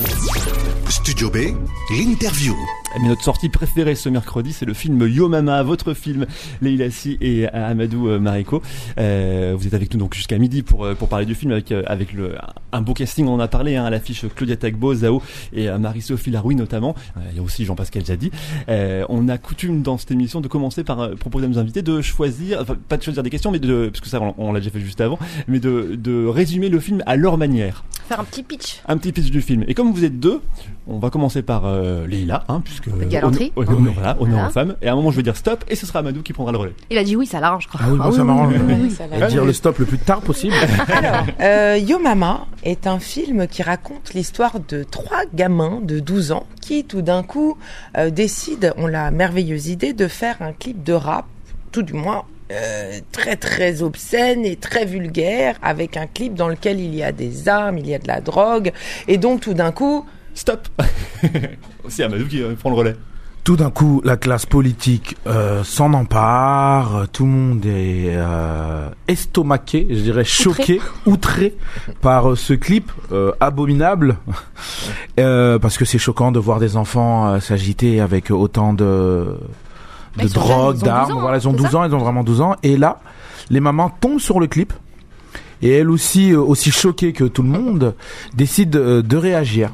Studio 0.90 1.30
B, 1.30 1.38
l'interview. 1.92 2.56
Mais 3.02 3.10
notre 3.10 3.24
sortie 3.24 3.50
préférée 3.50 3.89
ce 3.96 4.10
mercredi, 4.10 4.54
c'est 4.54 4.66
le 4.66 4.74
film 4.74 5.08
Yo 5.08 5.30
Mama, 5.30 5.64
votre 5.64 5.94
film, 5.94 6.26
Leila 6.62 6.90
Si 6.92 7.18
et 7.22 7.48
Amadou 7.48 8.08
euh, 8.08 8.20
Mariko. 8.20 8.62
Euh, 8.98 9.56
vous 9.58 9.68
êtes 9.68 9.74
avec 9.74 9.94
nous 9.94 10.00
donc 10.00 10.14
jusqu'à 10.14 10.38
midi 10.38 10.64
pour 10.64 10.86
euh, 10.86 10.96
pour 10.96 11.08
parler 11.08 11.26
du 11.26 11.36
film 11.36 11.52
avec 11.52 11.72
avec 11.72 12.14
le 12.14 12.36
un 12.72 12.82
beau 12.82 12.94
casting. 12.94 13.28
On 13.28 13.34
en 13.34 13.40
a 13.40 13.48
parlé 13.48 13.76
hein, 13.76 13.86
à 13.86 13.90
l'affiche 13.90 14.26
Claudia 14.36 14.56
Tagbo, 14.56 14.94
Zao 14.94 15.22
et 15.54 15.70
Marie-Sophie 15.70 16.32
Laroui 16.32 16.56
notamment. 16.56 16.96
Il 17.32 17.38
y 17.38 17.40
a 17.40 17.44
aussi 17.44 17.66
Jean-Pascal 17.66 18.06
Jadi. 18.06 18.32
on 18.68 19.28
a 19.30 19.38
coutume 19.38 19.82
dans 19.82 19.98
cette 19.98 20.12
émission 20.12 20.42
de 20.42 20.48
commencer 20.48 20.84
par 20.84 21.12
proposer 21.16 21.46
à 21.46 21.50
nos 21.50 21.60
invités 21.60 21.82
de 21.82 22.02
choisir, 22.02 22.60
enfin 22.62 22.78
pas 22.88 22.98
de 22.98 23.04
choisir 23.04 23.24
des 23.24 23.30
questions, 23.30 23.52
mais 23.52 23.60
de 23.60 23.90
parce 23.90 24.02
que 24.02 24.10
ça 24.10 24.20
on, 24.38 24.54
l'a 24.54 24.60
déjà 24.60 24.72
fait 24.72 24.80
juste 24.80 25.02
avant, 25.02 25.20
mais 25.48 25.60
de 25.60 25.96
de 25.96 26.26
résumer 26.26 26.70
le 26.70 26.80
film 26.80 27.04
à 27.06 27.16
leur 27.16 27.38
manière. 27.38 27.84
Faire 28.10 28.20
un 28.20 28.24
petit 28.24 28.42
pitch. 28.42 28.82
Un 28.88 28.98
petit 28.98 29.12
pitch 29.12 29.30
du 29.30 29.42
film. 29.42 29.64
Et 29.68 29.76
comme 29.76 29.92
vous 29.92 30.04
êtes 30.04 30.20
deux, 30.20 30.42
on 30.88 30.98
va 30.98 31.12
commencer 31.12 31.44
par 31.44 31.66
euh, 31.66 32.08
Leïla, 32.08 32.44
hein, 32.50 32.60
puisque 32.66 32.90
galanterie. 33.08 33.52
On, 33.56 33.62
on, 33.62 33.79
voilà, 33.88 34.18
on 34.20 34.32
est 34.32 34.40
en 34.40 34.50
femme. 34.50 34.76
Et 34.82 34.88
à 34.88 34.94
un 34.94 34.96
moment, 34.96 35.12
je 35.12 35.18
vais 35.18 35.24
dire 35.24 35.38
stop, 35.38 35.64
et 35.68 35.76
ce 35.76 35.86
sera 35.86 36.00
Amadou 36.00 36.22
qui 36.22 36.34
prendra 36.34 36.52
le 36.52 36.58
relais. 36.58 36.74
Il 36.90 36.98
a 36.98 37.04
dit 37.04 37.16
oui, 37.16 37.26
ça 37.26 37.40
l'arrange, 37.40 37.64
je 37.64 37.68
crois. 37.68 37.82
Ah 37.84 37.90
oui, 37.92 38.00
ah 38.02 38.12
ça 38.12 38.24
m'arrange. 38.24 38.54
Oui, 38.68 39.28
dire 39.30 39.46
le 39.46 39.54
stop 39.54 39.78
le 39.80 39.86
plus 39.86 39.98
tard 39.98 40.22
possible. 40.22 40.56
Alors, 40.88 41.26
euh, 41.42 41.78
Yo 41.78 42.00
Mama 42.00 42.48
est 42.64 42.88
un 42.88 43.00
film 43.00 43.48
qui 43.48 43.64
raconte 43.64 44.14
l'histoire 44.14 44.60
de 44.68 44.84
trois 44.84 45.24
gamins 45.34 45.80
de 45.82 46.00
12 46.00 46.32
ans 46.32 46.46
qui, 46.62 46.84
tout 46.84 47.02
d'un 47.02 47.24
coup, 47.24 47.58
euh, 47.98 48.10
décident, 48.10 48.70
ont 48.78 48.88
la 48.88 49.12
merveilleuse 49.12 49.68
idée 49.68 49.94
de 49.94 50.08
faire 50.08 50.42
un 50.42 50.54
clip 50.54 50.84
de 50.84 50.94
rap, 50.94 51.26
tout 51.72 51.84
du 51.84 51.94
moins 51.94 52.26
euh, 52.52 53.00
très 53.12 53.36
très 53.36 53.84
obscène 53.84 54.44
et 54.44 54.56
très 54.56 54.84
vulgaire 54.84 55.56
avec 55.62 55.98
un 55.98 56.08
clip 56.08 56.34
dans 56.34 56.48
lequel 56.48 56.80
il 56.80 56.96
y 56.96 57.04
a 57.04 57.12
des 57.12 57.48
armes, 57.48 57.78
il 57.78 57.88
y 57.88 57.94
a 57.94 58.00
de 58.00 58.08
la 58.08 58.22
drogue 58.22 58.72
et 59.08 59.20
donc 59.20 59.42
tout 59.42 59.54
d'un 59.54 59.72
coup 59.72 60.04
stop 60.34 60.68
c'est 61.90 62.02
Amadou 62.02 62.26
qui 62.26 62.42
euh, 62.42 62.56
prend 62.56 62.72
le 62.72 62.76
relais 62.76 62.96
tout 63.44 63.56
d'un 63.56 63.72
coup, 63.72 64.02
la 64.04 64.18
classe 64.18 64.46
politique 64.46 65.18
euh, 65.28 65.64
s'en 65.64 65.94
empare, 65.94 67.08
tout 67.12 67.24
le 67.24 67.32
monde 67.32 67.66
est 67.66 68.10
euh, 68.10 68.90
estomaqué, 69.08 69.88
je 69.90 70.02
dirais 70.02 70.24
choqué, 70.24 70.82
outré, 71.06 71.56
par 72.02 72.38
ce 72.38 72.54
clip 72.54 72.92
abominable, 73.40 74.18
parce 75.16 75.78
que 75.78 75.86
c'est 75.86 75.98
choquant 75.98 76.32
de 76.32 76.40
voir 76.40 76.60
des 76.60 76.78
enfants 76.78 77.40
s'agiter 77.40 78.02
avec 78.02 78.32
autant 78.32 78.74
de 78.74 79.36
de 80.18 80.28
drogue, 80.28 80.80
d'armes. 80.80 81.20
Voilà, 81.20 81.38
elles 81.38 81.48
ont 81.48 81.54
12 81.54 81.76
ans, 81.76 81.84
elles 81.84 81.96
ont 81.96 82.00
vraiment 82.00 82.24
12 82.24 82.42
ans. 82.42 82.56
Et 82.64 82.78
là, 82.78 83.00
les 83.50 83.60
mamans 83.60 83.90
tombent 83.90 84.20
sur 84.20 84.40
le 84.40 84.48
clip. 84.48 84.74
Et 85.62 85.72
elles 85.72 85.90
aussi, 85.90 86.32
euh, 86.32 86.40
aussi 86.40 86.72
choquées 86.72 87.12
que 87.12 87.26
tout 87.26 87.44
le 87.44 87.50
monde, 87.50 87.96
décident 88.34 88.80
euh, 88.80 89.02
de 89.02 89.18
réagir. 89.18 89.72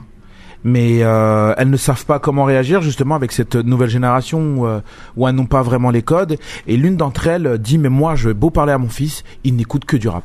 Mais 0.66 1.04
euh, 1.04 1.54
elles 1.58 1.70
ne 1.70 1.78
savent 1.78 2.06
pas 2.06 2.20
comment 2.20 2.44
réagir 2.44 2.82
justement 2.82 3.16
avec 3.16 3.32
cette 3.32 3.56
nouvelle 3.56 3.90
génération 3.90 4.82
où, 5.16 5.28
elles 5.28 5.36
n'ont 5.36 5.46
pas 5.46 5.62
vraiment 5.62 5.92
les 5.92 6.02
codes. 6.02 6.38
Et 6.68 6.76
l'une 6.76 6.98
d'entre 6.98 7.28
elles 7.28 7.58
dit 7.60 7.78
mais 7.78 7.90
moi 7.90 8.16
je 8.16 8.30
vais 8.30 8.34
beau 8.34 8.50
parler 8.50 8.74
à 8.74 8.78
mon 8.78 8.90
fils, 8.90 9.24
il 9.44 9.56
n'écoute 9.56 9.86
que 9.86 9.96
du 9.96 10.08
rap. 10.08 10.24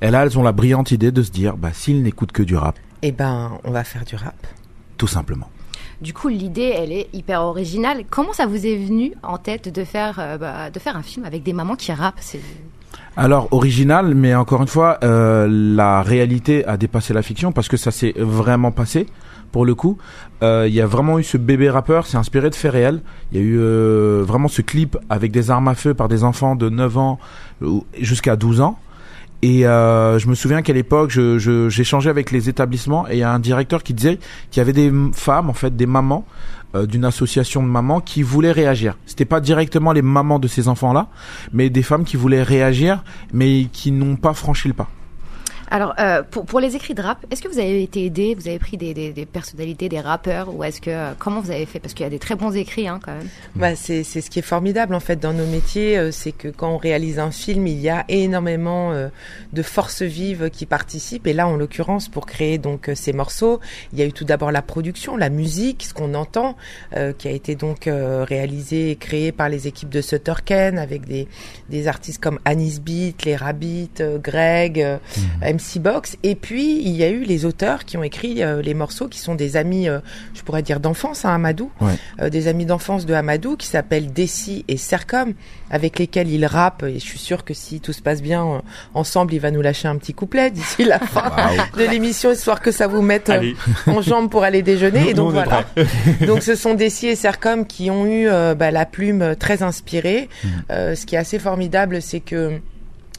Et 0.00 0.10
là 0.10 0.24
elles 0.24 0.38
ont 0.38 0.44
la 0.44 0.52
brillante 0.52 0.92
idée 0.92 1.10
de 1.10 1.22
se 1.22 1.32
dire 1.32 1.56
bah 1.56 1.70
s'il 1.72 2.02
n'écoute 2.02 2.32
que 2.32 2.42
du 2.42 2.56
rap. 2.56 2.76
Eh 3.02 3.12
ben 3.12 3.50
on 3.64 3.72
va 3.72 3.84
faire 3.84 4.04
du 4.04 4.14
rap. 4.14 4.46
Tout 4.96 5.08
simplement. 5.08 5.48
Du 6.00 6.14
coup, 6.14 6.28
l'idée, 6.28 6.72
elle 6.76 6.92
est 6.92 7.08
hyper 7.12 7.42
originale. 7.42 8.04
Comment 8.08 8.32
ça 8.32 8.46
vous 8.46 8.66
est 8.66 8.76
venu 8.76 9.14
en 9.24 9.36
tête 9.36 9.68
de 9.68 9.82
faire, 9.82 10.20
euh, 10.20 10.38
bah, 10.38 10.70
de 10.70 10.78
faire 10.78 10.96
un 10.96 11.02
film 11.02 11.24
avec 11.24 11.42
des 11.42 11.52
mamans 11.52 11.74
qui 11.74 11.92
rappent? 11.92 12.20
Alors 13.18 13.48
original, 13.50 14.14
mais 14.14 14.32
encore 14.36 14.62
une 14.62 14.68
fois, 14.68 14.98
euh, 15.02 15.48
la 15.50 16.02
réalité 16.02 16.64
a 16.66 16.76
dépassé 16.76 17.12
la 17.12 17.22
fiction 17.22 17.50
parce 17.50 17.66
que 17.66 17.76
ça 17.76 17.90
s'est 17.90 18.14
vraiment 18.16 18.70
passé. 18.70 19.06
Pour 19.50 19.66
le 19.66 19.74
coup, 19.74 19.98
euh, 20.44 20.66
il 20.68 20.74
y 20.74 20.80
a 20.80 20.86
vraiment 20.86 21.18
eu 21.18 21.24
ce 21.24 21.36
bébé 21.36 21.68
rappeur, 21.68 22.06
c'est 22.06 22.16
inspiré 22.16 22.48
de 22.48 22.54
faits 22.54 22.70
réels. 22.70 23.00
Il 23.32 23.38
y 23.38 23.40
a 23.40 23.44
eu 23.44 23.58
vraiment 24.22 24.46
ce 24.46 24.62
clip 24.62 24.96
avec 25.10 25.32
des 25.32 25.50
armes 25.50 25.66
à 25.66 25.74
feu 25.74 25.94
par 25.94 26.06
des 26.06 26.22
enfants 26.22 26.54
de 26.54 26.68
9 26.68 26.98
ans 26.98 27.18
jusqu'à 27.98 28.36
12 28.36 28.60
ans. 28.60 28.78
Et 29.42 29.66
euh, 29.66 30.18
je 30.18 30.28
me 30.28 30.34
souviens 30.34 30.62
qu'à 30.62 30.72
l'époque, 30.72 31.10
j'échangeais 31.10 32.08
je, 32.08 32.10
avec 32.10 32.32
les 32.32 32.48
établissements 32.48 33.08
et 33.08 33.14
il 33.14 33.18
y 33.18 33.22
a 33.22 33.32
un 33.32 33.38
directeur 33.38 33.82
qui 33.82 33.94
disait 33.94 34.18
qu'il 34.50 34.60
y 34.60 34.62
avait 34.62 34.72
des 34.72 34.92
femmes, 35.12 35.48
en 35.48 35.52
fait, 35.52 35.76
des 35.76 35.86
mamans 35.86 36.24
euh, 36.74 36.86
d'une 36.86 37.04
association 37.04 37.62
de 37.62 37.68
mamans 37.68 38.00
qui 38.00 38.22
voulaient 38.22 38.52
réagir. 38.52 38.96
C'était 39.06 39.24
pas 39.24 39.40
directement 39.40 39.92
les 39.92 40.02
mamans 40.02 40.38
de 40.38 40.48
ces 40.48 40.68
enfants-là, 40.68 41.08
mais 41.52 41.70
des 41.70 41.82
femmes 41.82 42.04
qui 42.04 42.16
voulaient 42.16 42.42
réagir, 42.42 43.02
mais 43.32 43.68
qui 43.72 43.90
n'ont 43.90 44.16
pas 44.16 44.34
franchi 44.34 44.68
le 44.68 44.74
pas. 44.74 44.88
Alors, 45.70 45.94
euh, 45.98 46.22
pour, 46.22 46.46
pour, 46.46 46.60
les 46.60 46.76
écrits 46.76 46.94
de 46.94 47.02
rap, 47.02 47.26
est-ce 47.30 47.42
que 47.42 47.48
vous 47.48 47.58
avez 47.58 47.82
été 47.82 48.04
aidé 48.04 48.34
Vous 48.34 48.48
avez 48.48 48.58
pris 48.58 48.76
des, 48.76 48.94
des, 48.94 49.12
des, 49.12 49.26
personnalités, 49.26 49.88
des 49.88 50.00
rappeurs 50.00 50.54
Ou 50.54 50.64
est-ce 50.64 50.80
que. 50.80 50.90
Euh, 50.90 51.12
comment 51.18 51.40
vous 51.40 51.50
avez 51.50 51.66
fait? 51.66 51.78
Parce 51.78 51.94
qu'il 51.94 52.04
y 52.04 52.06
a 52.06 52.10
des 52.10 52.18
très 52.18 52.36
bons 52.36 52.54
écrits, 52.54 52.88
hein, 52.88 53.00
quand 53.04 53.12
même. 53.12 53.28
Bah, 53.54 53.76
c'est 53.76 54.02
ce 54.04 54.30
qui 54.30 54.38
est 54.38 54.42
formidable, 54.42 54.94
en 54.94 55.00
fait, 55.00 55.16
dans 55.16 55.32
nos 55.32 55.46
métiers. 55.46 55.98
Euh, 55.98 56.10
c'est 56.10 56.32
que 56.32 56.48
quand 56.48 56.70
on 56.70 56.76
réalise 56.78 57.18
un 57.18 57.30
film, 57.30 57.66
il 57.66 57.78
y 57.78 57.90
a 57.90 58.04
énormément 58.08 58.92
euh, 58.92 59.08
de 59.52 59.62
forces 59.62 60.02
vives 60.02 60.50
qui 60.50 60.64
participent. 60.64 61.26
Et 61.26 61.32
là, 61.34 61.46
en 61.46 61.56
l'occurrence, 61.56 62.08
pour 62.08 62.26
créer 62.26 62.58
donc 62.58 62.90
ces 62.94 63.12
morceaux, 63.12 63.60
il 63.92 63.98
y 63.98 64.02
a 64.02 64.06
eu 64.06 64.12
tout 64.12 64.24
d'abord 64.24 64.50
la 64.52 64.62
production, 64.62 65.16
la 65.16 65.28
musique, 65.28 65.84
ce 65.84 65.94
qu'on 65.94 66.14
entend, 66.14 66.56
qui 67.18 67.28
a 67.28 67.30
été 67.30 67.54
donc 67.54 67.88
réalisé 67.88 68.90
et 68.90 68.96
créé 68.96 69.32
par 69.32 69.48
les 69.48 69.66
équipes 69.66 69.88
de 69.88 70.00
Sutter 70.00 70.34
Ken, 70.44 70.78
avec 70.78 71.06
des, 71.06 71.28
des 71.68 71.88
artistes 71.88 72.22
comme 72.22 72.38
Anis 72.44 72.80
Beat, 72.80 73.24
les 73.24 73.36
Rabbits, 73.36 73.90
Greg, 74.22 74.78
mmh. 74.78 75.20
MC 75.58 75.78
Box. 75.80 76.16
Et 76.22 76.34
puis 76.34 76.80
il 76.82 76.96
y 76.96 77.04
a 77.04 77.08
eu 77.10 77.22
les 77.22 77.44
auteurs 77.44 77.84
qui 77.84 77.96
ont 77.96 78.02
écrit 78.02 78.42
euh, 78.42 78.62
les 78.62 78.74
morceaux, 78.74 79.08
qui 79.08 79.18
sont 79.18 79.34
des 79.34 79.56
amis, 79.56 79.88
euh, 79.88 79.98
je 80.34 80.42
pourrais 80.42 80.62
dire 80.62 80.80
d'enfance, 80.80 81.24
à 81.24 81.34
Amadou, 81.34 81.70
Ouais. 81.80 81.92
Euh, 82.20 82.30
des 82.30 82.48
amis 82.48 82.64
d'enfance 82.66 83.04
de 83.06 83.14
Amadou, 83.14 83.56
qui 83.56 83.66
s'appellent 83.66 84.12
Desi 84.12 84.64
et 84.68 84.76
Sercom, 84.76 85.34
avec 85.70 85.98
lesquels 85.98 86.28
il 86.30 86.46
rappe. 86.46 86.82
Et 86.84 86.94
je 86.94 87.04
suis 87.04 87.18
sûre 87.18 87.44
que 87.44 87.54
si 87.54 87.80
tout 87.80 87.92
se 87.92 88.00
passe 88.02 88.22
bien 88.22 88.44
euh, 88.46 88.58
ensemble, 88.94 89.34
il 89.34 89.40
va 89.40 89.50
nous 89.50 89.60
lâcher 89.62 89.88
un 89.88 89.96
petit 89.96 90.14
couplet 90.14 90.50
d'ici 90.50 90.84
la 90.84 90.98
fin 90.98 91.30
de 91.76 91.84
l'émission, 91.84 92.32
histoire 92.32 92.60
que 92.60 92.70
ça 92.70 92.86
vous 92.86 93.02
mette 93.02 93.28
euh, 93.30 93.52
en 93.86 94.00
jambes 94.02 94.30
pour 94.30 94.42
aller 94.44 94.62
déjeuner. 94.62 95.00
Nous- 95.02 95.08
et 95.10 95.14
donc 95.14 95.32
voilà. 95.32 95.64
donc 96.26 96.42
ce 96.42 96.54
sont 96.54 96.74
Desi 96.74 97.08
et 97.08 97.16
Sercom 97.16 97.66
qui 97.66 97.90
ont 97.90 98.06
eu 98.06 98.28
euh, 98.28 98.54
bah, 98.54 98.70
la 98.70 98.86
plume 98.86 99.34
très 99.36 99.62
inspirée. 99.62 100.28
Euh, 100.70 100.94
ce 100.94 101.06
qui 101.06 101.14
est 101.14 101.18
assez 101.18 101.38
formidable, 101.38 102.00
c'est 102.02 102.20
que 102.20 102.60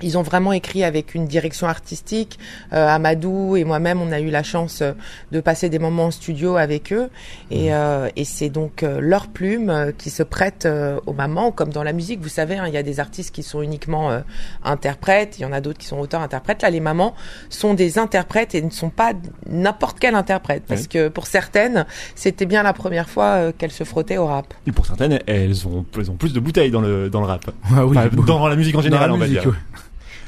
ils 0.02 0.18
ont 0.18 0.22
vraiment 0.22 0.54
écrit 0.54 0.84
avec 0.84 1.16
une 1.16 1.26
direction 1.26 1.68
artistique. 1.68 2.40
Euh, 2.74 2.88
Amadou 2.88 3.56
et 3.58 3.64
moi-même, 3.64 4.02
on 4.02 4.12
a 4.12 4.20
eu 4.20 4.30
la 4.30 4.44
chance 4.44 4.82
euh, 4.82 4.94
de 5.32 5.40
passer 5.42 5.70
des 5.70 5.80
moments 5.80 6.06
en 6.06 6.12
studio 6.12 6.56
avec 6.58 6.92
eux. 6.94 7.10
Et, 7.52 7.74
euh, 7.74 8.10
et 8.16 8.26
c'est 8.26 8.50
donc 8.50 8.84
euh, 8.84 9.00
leur 9.02 9.28
plume 9.28 9.70
euh, 9.70 9.92
qui 9.98 10.10
se 10.10 10.24
prête 10.24 10.68
aux 11.06 11.14
mamans, 11.14 11.52
comme 11.52 11.70
dans 11.70 11.84
la 11.84 11.94
musique. 11.94 12.22
Vous 12.22 12.30
savez, 12.30 12.58
hein, 12.58 12.66
il 12.68 12.74
y 12.74 12.78
a 12.78 12.84
des 12.84 13.00
artistes 13.00 13.34
qui 13.34 13.44
sont 13.44 13.62
uniquement 13.62 14.12
euh, 14.12 14.20
interprètes, 14.64 15.38
il 15.40 15.44
y 15.44 15.46
en 15.46 15.52
a 15.54 15.62
d'autres 15.62 15.78
qui 15.80 15.88
sont 15.88 16.00
auteurs-interprètes. 16.00 16.62
Là, 16.62 16.70
les 16.70 16.80
mamans 16.80 17.14
sont 17.50 17.74
des 17.74 17.98
interprètes 18.00 18.56
et 18.56 18.62
ne 18.62 18.70
sont 18.70 18.90
pas 18.90 19.14
n'importe 19.48 20.00
quel 20.00 20.16
interprète. 20.16 20.64
Parce 20.68 20.88
que 20.88 21.08
pour 21.10 21.28
certaines, 21.28 21.86
c'était 22.16 22.46
bien 22.46 22.64
la 22.64 22.74
première 22.74 23.10
fois 23.10 23.52
qu'elles 23.58 23.72
se 23.72 23.84
frottaient 23.84 24.18
au 24.18 24.28
rap. 24.28 24.54
Et 24.68 24.72
pour 24.72 24.86
certaines, 24.86 25.20
elles 25.28 25.68
ont, 25.68 25.86
elles 25.98 26.12
ont 26.12 26.16
plus 26.16 26.34
de 26.34 26.40
bouteilles 26.40 26.72
dans 26.72 26.82
le, 26.82 27.10
dans 27.10 27.22
le 27.22 27.28
rap. 27.28 27.50
Ah 27.76 27.86
oui, 27.86 27.98
Enfin, 27.98 28.10
bon. 28.12 28.24
dans 28.24 28.48
la 28.48 28.56
musique 28.56 28.76
en 28.76 28.82
général, 28.82 29.10
Dans 29.10 29.18
la 29.18 29.24
on 29.24 29.26
va 29.26 29.28
dire. 29.28 29.46
ouais. 29.46 29.54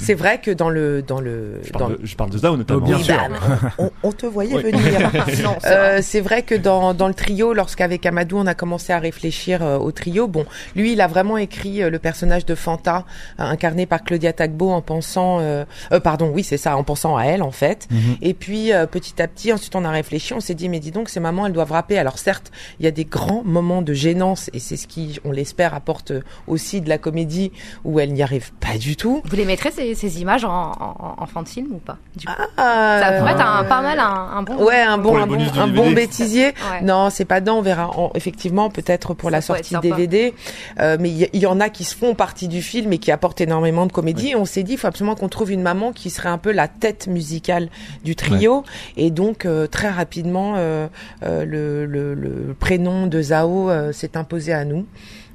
C'est 0.01 0.13
vrai 0.15 0.39
que 0.41 0.51
dans 0.51 0.70
le 0.70 1.01
dans 1.01 1.20
le 1.22 1.60
Je 1.63 1.72
dans 1.72 1.79
parle, 1.79 1.98
de, 1.98 2.05
je 2.05 2.15
parle 2.15 2.29
de 2.31 2.38
Zao 2.38 2.58
notamment. 2.58 2.79
Oh, 2.84 2.86
bien 2.88 2.98
Oui, 2.98 3.03
sûr. 3.03 3.15
bah, 3.29 3.72
on, 3.77 3.91
on 4.03 4.12
te 4.12 4.25
voyait 4.25 4.55
Ouais. 4.55 4.63
venir. 4.72 5.12
Euh, 5.65 5.91
vrai. 5.93 6.01
c'est 6.01 6.22
vrai 6.22 6.41
que 6.43 6.55
dans, 6.55 6.93
dans 6.93 7.08
le 7.08 7.13
trio, 7.13 7.53
lorsqu'avec 7.53 8.05
Amadou 8.05 8.38
on 8.38 8.48
a 8.48 8.53
commencé 8.55 8.93
à 8.93 9.00
réfléchir 9.00 9.62
euh, 9.63 9.77
au 9.77 9.91
trio, 9.91 10.27
bon, 10.27 10.46
lui 10.75 10.93
il 10.93 11.01
a 11.01 11.08
vraiment 11.08 11.38
écrit 11.38 11.81
euh, 11.84 11.89
le 11.89 12.00
personnage 12.00 12.46
de 12.46 12.55
Fanta, 12.55 13.05
euh, 13.39 13.43
incarné 13.43 13.86
par 13.86 14.03
Claudia 14.03 14.34
Tagbo, 14.34 14.70
en 14.72 14.81
pensant, 14.81 15.39
euh, 15.39 15.65
euh, 15.91 16.00
pardon, 16.00 16.31
oui 16.34 16.43
c'est 16.43 16.58
ça, 16.58 16.75
en 16.77 16.84
pensant 16.84 17.15
à 17.17 17.24
elle 17.25 17.43
en 17.43 17.51
fait. 17.51 17.88
Mhm. 17.91 18.17
Et 18.22 18.34
puis 18.34 18.74
euh, 18.74 18.86
petit 18.88 19.22
à 19.22 19.27
petit, 19.27 19.53
ensuite 19.53 19.75
on 19.75 19.86
a 19.86 19.91
réfléchi, 19.91 20.34
on 20.34 20.39
s'est 20.39 20.55
dit 20.55 20.70
mais 20.70 20.79
dis 20.79 20.91
donc 20.91 21.10
ces 21.10 21.20
mamans 21.20 21.46
elles 21.46 21.53
doivent 21.53 21.72
rapper. 21.72 21.98
Alors 21.98 22.17
certes, 22.17 22.51
il 22.79 22.86
y 22.86 22.88
a 22.88 22.91
des 22.91 23.05
grands 23.05 23.43
moments 23.43 23.81
de 23.81 23.93
gênance 23.93 24.50
et 24.53 24.60
c'est 24.60 24.77
ce 24.77 24.88
qui, 24.88 25.20
on 25.25 25.31
l'espère, 25.31 25.74
apporte 25.74 26.12
aussi 26.48 26.81
de 26.81 26.89
la 26.89 26.98
comédie 26.98 27.51
où 27.84 28.00
elles 28.00 28.13
n'y 28.13 28.24
arrivent 28.24 28.51
pas 28.60 28.77
du 28.77 28.96
tout. 28.96 29.22
Vous 29.25 29.36
les 29.36 29.46
mettrez 29.46 29.72
ces, 29.72 29.90
ces 29.95 30.21
images 30.21 30.45
en, 30.45 30.71
en, 30.71 31.15
en 31.17 31.25
fin 31.25 31.43
de 31.43 31.50
film 31.50 31.67
ou 31.74 31.77
pas 31.77 31.98
du 32.15 32.25
coup 32.27 32.33
Ah, 32.57 33.00
Ça 33.01 33.12
pourrait 33.19 33.31
être 33.33 33.45
un, 33.45 33.63
pas 33.63 33.81
mal 33.81 34.00
un, 34.00 34.03
un 34.38 34.43
bon. 34.43 34.63
Ouais, 34.65 34.81
un 34.81 34.98
bon, 34.98 35.17
un 35.17 35.27
bon, 35.27 35.88
un 35.89 35.91
bêtisier. 35.93 36.53
Ouais. 36.71 36.81
Non, 36.83 37.10
c'est 37.10 37.25
pas 37.25 37.39
dedans. 37.41 37.57
On 37.57 37.62
verra 37.62 37.89
en- 37.98 38.12
effectivement 38.15 38.69
peut-être 38.69 39.13
pour 39.13 39.29
Ça 39.29 39.36
la 39.38 39.41
sortie. 39.41 39.75
DVD. 39.81 40.33
Euh, 40.79 40.98
mais 41.00 41.10
il 41.10 41.21
y, 41.24 41.29
il 41.33 41.39
y 41.41 41.45
en 41.45 41.60
a 41.60 41.69
qui 41.69 41.83
se 41.83 41.95
font 41.95 42.13
partie 42.15 42.48
du 42.48 42.62
film 42.62 42.93
et 42.93 42.98
qui 42.98 43.12
apportent 43.12 43.41
énormément 43.41 43.86
de 43.86 43.91
comédie. 43.91 44.29
Et 44.29 44.36
on 44.36 44.45
s'est 44.45 44.63
dit, 44.63 44.74
il 44.74 44.77
faut 44.77 44.88
absolument 44.88 45.15
qu'on 45.15 45.29
trouve 45.29 45.51
une 45.51 45.62
maman 45.62 45.91
qui 45.91 46.10
serait 46.10 46.29
un 46.29 46.38
peu 46.38 46.51
la 46.51 46.67
tête 46.67 47.07
musicale 47.07 47.69
du 48.03 48.15
trio. 48.15 48.63
Et 48.98 49.12
donc 49.12 49.45
euh, 49.45 49.67
très 49.67 49.89
rapidement, 49.89 50.53
euh, 50.57 50.88
euh, 51.24 51.45
le, 51.45 51.86
le, 51.86 52.13
le 52.13 52.53
prénom 52.60 53.07
de 53.07 53.21
Zao 53.21 53.69
euh, 53.69 53.91
s'est 53.91 54.15
imposé 54.17 54.53
à 54.53 54.65
nous. 54.65 54.86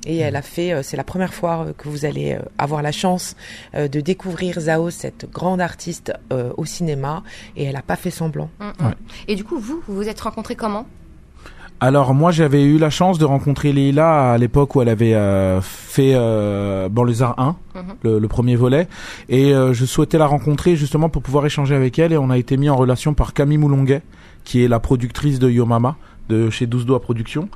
Et 0.07 0.19
elle 0.19 0.37
a 0.37 0.43
fait, 0.43 0.73
euh, 0.73 0.83
c'est 0.83 0.97
la 0.97 1.05
première 1.05 1.35
fois 1.35 1.67
euh, 1.67 1.73
que 1.77 1.89
vous 1.89 2.05
allez 2.05 2.33
euh, 2.33 2.39
avoir 2.59 2.81
la 2.81 2.93
chance 2.93 3.37
de 3.75 4.01
découvrir 4.01 4.59
Zao, 4.61 4.91
cette 4.91 5.29
grande 5.31 5.61
artiste 5.61 6.13
au 6.57 6.65
cinéma, 6.65 7.23
et 7.57 7.65
elle 7.65 7.77
a 7.77 7.83
pas 7.83 7.97
fait 7.97 8.11
semblant. 8.11 8.49
Mm, 8.61 8.85
mm. 8.87 8.95
Et 9.29 9.35
du 9.35 9.45
coup, 9.45 9.59
vous, 9.59 9.83
vous 9.87 9.97
vous 9.97 10.09
êtes 10.09 10.21
rencontrés 10.21 10.55
comment? 10.55 10.87
Alors 11.79 12.15
moi 12.15 12.31
j'avais 12.31 12.65
eu 12.65 12.79
la 12.79 12.89
chance 12.89 13.19
de 13.19 13.27
rencontrer 13.27 13.71
Leila 13.71 14.33
à 14.33 14.39
l'époque 14.39 14.75
où 14.75 14.81
elle 14.81 14.89
avait 14.89 15.13
euh, 15.13 15.61
fait 15.61 16.13
euh, 16.15 16.89
Banlieusard 16.89 17.35
1, 17.39 17.57
Mhm. 17.75 17.83
le, 18.03 18.19
le 18.19 18.29
premier 18.29 18.57
volet, 18.57 18.89
et 19.29 19.53
euh, 19.53 19.75
je 19.75 19.85
souhaitais 19.85 20.17
la 20.17 20.25
rencontrer 20.27 20.77
justement 20.77 21.11
pour 21.11 21.21
pouvoir 21.21 21.45
échanger 21.45 21.75
avec 21.75 21.99
elle. 21.99 22.15
Et 22.15 22.17
on 22.17 22.31
a 22.31 22.39
été 22.39 22.57
mis 22.57 22.71
en 22.71 22.77
relation 22.77 23.13
par 23.13 23.35
Camille 23.35 23.59
Moulonguet 23.59 24.01
qui 24.45 24.65
est 24.65 24.69
la 24.69 24.81
productrice 24.81 25.39
de 25.39 25.51
Yo 25.51 25.67
Mama 25.67 25.97
de 26.29 26.51
chez 26.51 26.67
12 26.67 26.87
Doigts 26.87 27.01
Productions. 27.03 27.49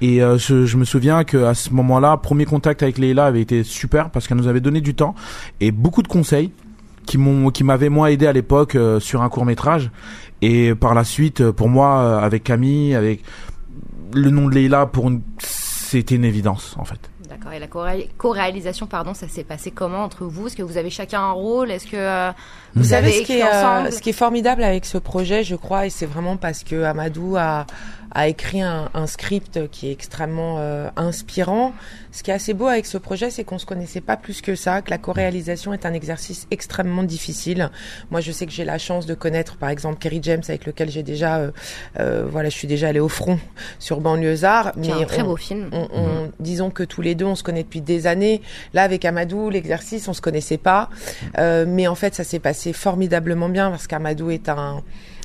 Et 0.00 0.22
euh, 0.22 0.38
je, 0.38 0.66
je 0.66 0.76
me 0.76 0.84
souviens 0.84 1.24
que 1.24 1.44
à 1.44 1.54
ce 1.54 1.70
moment-là 1.70 2.16
premier 2.16 2.44
contact 2.44 2.82
avec 2.82 2.98
Leila 2.98 3.26
avait 3.26 3.40
été 3.40 3.62
super 3.64 4.10
parce 4.10 4.26
qu'elle 4.26 4.36
nous 4.38 4.48
avait 4.48 4.60
donné 4.60 4.80
du 4.80 4.94
temps 4.94 5.14
et 5.60 5.70
beaucoup 5.72 6.02
de 6.02 6.08
conseils 6.08 6.52
qui 7.06 7.18
m'ont 7.18 7.50
qui 7.50 7.64
m'avaient 7.64 7.90
moi 7.90 8.10
aidé 8.10 8.26
à 8.26 8.32
l'époque 8.32 8.74
euh, 8.76 8.98
sur 8.98 9.22
un 9.22 9.28
court 9.28 9.44
métrage 9.44 9.90
et 10.42 10.74
par 10.74 10.94
la 10.94 11.04
suite 11.04 11.40
euh, 11.42 11.52
pour 11.52 11.68
moi 11.68 11.98
euh, 12.00 12.18
avec 12.18 12.44
Camille 12.44 12.94
avec 12.94 13.22
le 14.14 14.30
nom 14.30 14.48
de 14.48 14.54
Leila 14.54 14.86
pour 14.86 15.08
une... 15.08 15.20
c'était 15.38 16.14
une 16.16 16.24
évidence 16.24 16.74
en 16.78 16.84
fait. 16.84 16.98
D'accord. 17.28 17.52
Et 17.52 17.58
la 17.58 17.66
coré- 17.66 18.08
co-réalisation, 18.16 18.86
pardon, 18.86 19.12
ça 19.12 19.26
s'est 19.26 19.42
passé 19.44 19.72
comment 19.72 20.04
entre 20.04 20.24
vous? 20.24 20.46
Est-ce 20.46 20.56
que 20.56 20.62
vous 20.62 20.76
avez 20.76 20.90
chacun 20.90 21.20
un 21.20 21.32
rôle? 21.32 21.70
Est-ce 21.70 21.86
que 21.86 21.96
euh, 21.96 22.30
vous, 22.74 22.82
Vous 22.82 22.88
savez 22.90 23.08
avez 23.08 23.18
ce 23.20 23.22
qui, 23.26 23.32
est, 23.32 23.42
euh, 23.42 23.90
ce 23.90 24.00
qui 24.00 24.10
est 24.10 24.14
formidable 24.14 24.62
avec 24.62 24.84
ce 24.84 24.98
projet, 24.98 25.42
je 25.42 25.56
crois, 25.56 25.86
et 25.86 25.90
c'est 25.90 26.06
vraiment 26.06 26.36
parce 26.36 26.62
que 26.62 26.84
Amadou 26.84 27.34
a, 27.36 27.66
a 28.14 28.28
écrit 28.28 28.62
un, 28.62 28.90
un 28.94 29.06
script 29.06 29.68
qui 29.70 29.88
est 29.88 29.92
extrêmement 29.92 30.56
euh, 30.58 30.88
inspirant. 30.96 31.72
Ce 32.12 32.22
qui 32.22 32.30
est 32.30 32.34
assez 32.34 32.54
beau 32.54 32.66
avec 32.68 32.86
ce 32.86 32.96
projet, 32.98 33.30
c'est 33.30 33.42
qu'on 33.44 33.58
se 33.58 33.66
connaissait 33.66 34.00
pas 34.00 34.16
plus 34.16 34.40
que 34.40 34.54
ça, 34.54 34.82
que 34.82 34.90
la 34.90 34.98
co-réalisation 34.98 35.72
est 35.74 35.84
un 35.84 35.92
exercice 35.92 36.46
extrêmement 36.52 37.02
difficile. 37.02 37.70
Moi, 38.10 38.20
je 38.20 38.30
sais 38.30 38.46
que 38.46 38.52
j'ai 38.52 38.64
la 38.64 38.78
chance 38.78 39.06
de 39.06 39.14
connaître, 39.14 39.56
par 39.56 39.68
exemple, 39.68 39.98
Kerry 39.98 40.20
James, 40.22 40.42
avec 40.48 40.64
lequel 40.66 40.90
j'ai 40.90 41.02
déjà, 41.02 41.38
euh, 41.38 41.50
euh, 41.98 42.24
voilà, 42.30 42.50
je 42.50 42.54
suis 42.56 42.68
déjà 42.68 42.88
allée 42.88 43.00
au 43.00 43.08
front 43.08 43.38
sur 43.80 44.00
Banlieusard. 44.00 44.68
est 44.68 44.90
un 44.90 44.98
mais 44.98 45.06
très 45.06 45.22
on- 45.22 45.26
beau 45.26 45.36
film 45.36 45.68
on, 45.72 45.88
on- 45.92 46.30
disons 46.38 46.70
que 46.70 46.84
tous 46.84 47.02
les 47.02 47.14
deux, 47.14 47.24
on 47.24 47.34
se 47.34 47.42
connaît 47.42 47.64
depuis 47.64 47.80
des 47.80 48.06
années. 48.06 48.42
Là, 48.74 48.82
avec 48.82 49.04
Amadou, 49.04 49.50
l'exercice, 49.50 50.06
on 50.08 50.12
se 50.12 50.20
connaissait 50.20 50.58
pas, 50.58 50.88
Euh, 51.38 51.64
mais 51.66 51.88
en 51.88 51.94
fait, 51.96 52.14
ça 52.14 52.22
s'est 52.22 52.38
passé 52.38 52.72
formidablement 52.72 53.48
bien 53.48 53.70
parce 53.70 53.86
qu'Amadou 53.86 54.30
est 54.30 54.48
un 54.48 54.82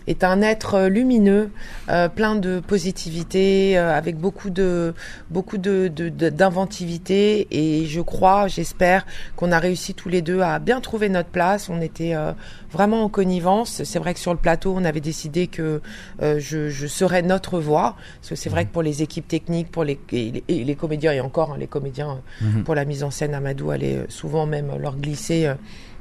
est 0.09 0.23
un 0.23 0.41
être 0.41 0.73
euh, 0.75 0.89
lumineux, 0.89 1.51
euh, 1.89 2.09
plein 2.09 2.35
de 2.35 2.59
positivité, 2.59 3.77
euh, 3.77 3.95
avec 3.95 4.17
beaucoup 4.17 4.49
de 4.49 4.93
beaucoup 5.29 5.57
de 5.57 5.87
de- 5.87 6.09
de- 6.09 6.29
d'inventivité 6.29 7.47
et 7.51 7.85
je 7.85 8.01
crois, 8.01 8.47
j'espère 8.47 9.05
qu'on 9.35 9.51
a 9.51 9.59
réussi 9.59 9.93
tous 9.93 10.09
les 10.09 10.21
deux 10.21 10.41
à 10.41 10.59
bien 10.59 10.81
trouver 10.81 11.09
notre 11.09 11.29
place. 11.29 11.69
On 11.69 11.79
était 11.81 12.15
euh, 12.15 12.31
vraiment 12.71 13.03
en 13.03 13.09
connivence. 13.09 13.83
C'est 13.83 13.99
vrai 13.99 14.13
que 14.13 14.19
sur 14.19 14.33
le 14.33 14.39
plateau, 14.39 14.73
on 14.75 14.83
avait 14.83 14.99
décidé 14.99 15.47
que 15.47 15.81
euh, 16.21 16.39
je, 16.39 16.69
je 16.69 16.87
serais 16.87 17.21
notre 17.21 17.59
voix, 17.59 17.95
parce 18.19 18.29
que 18.29 18.35
c'est 18.35 18.49
vrai 18.49 18.65
que 18.65 18.71
pour 18.71 18.83
les 18.83 19.01
équipes 19.01 19.27
techniques, 19.27 19.71
pour 19.71 19.83
les, 19.83 19.99
et 20.11 20.31
les, 20.31 20.43
et 20.47 20.63
les 20.63 20.75
comédiens, 20.75 21.11
et 21.13 21.21
encore 21.21 21.51
hein, 21.53 21.57
les 21.59 21.67
comédiens, 21.67 22.19
euh, 22.41 22.63
pour 22.63 22.75
la 22.75 22.85
mise 22.85 23.03
en 23.03 23.11
scène, 23.11 23.33
Amadou 23.33 23.71
allait 23.71 24.05
souvent 24.09 24.45
même 24.45 24.71
leur 24.79 24.95
glisser 24.97 25.45
euh, 25.45 25.53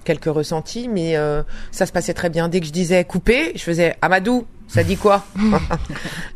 quelques 0.09 0.35
ressentis, 0.35 0.89
mais 0.89 1.17
euh, 1.17 1.43
ça 1.71 1.85
se 1.85 1.93
passait 1.93 2.15
très 2.15 2.31
bien. 2.31 2.49
Dès 2.49 2.61
que 2.61 2.67
je 2.67 2.73
disais 2.73 3.05
couper, 3.05 3.53
je 3.55 3.63
faisais 3.63 3.95
Amadou, 4.01 4.47
ça 4.67 4.83
dit 4.83 4.97
quoi 4.97 5.23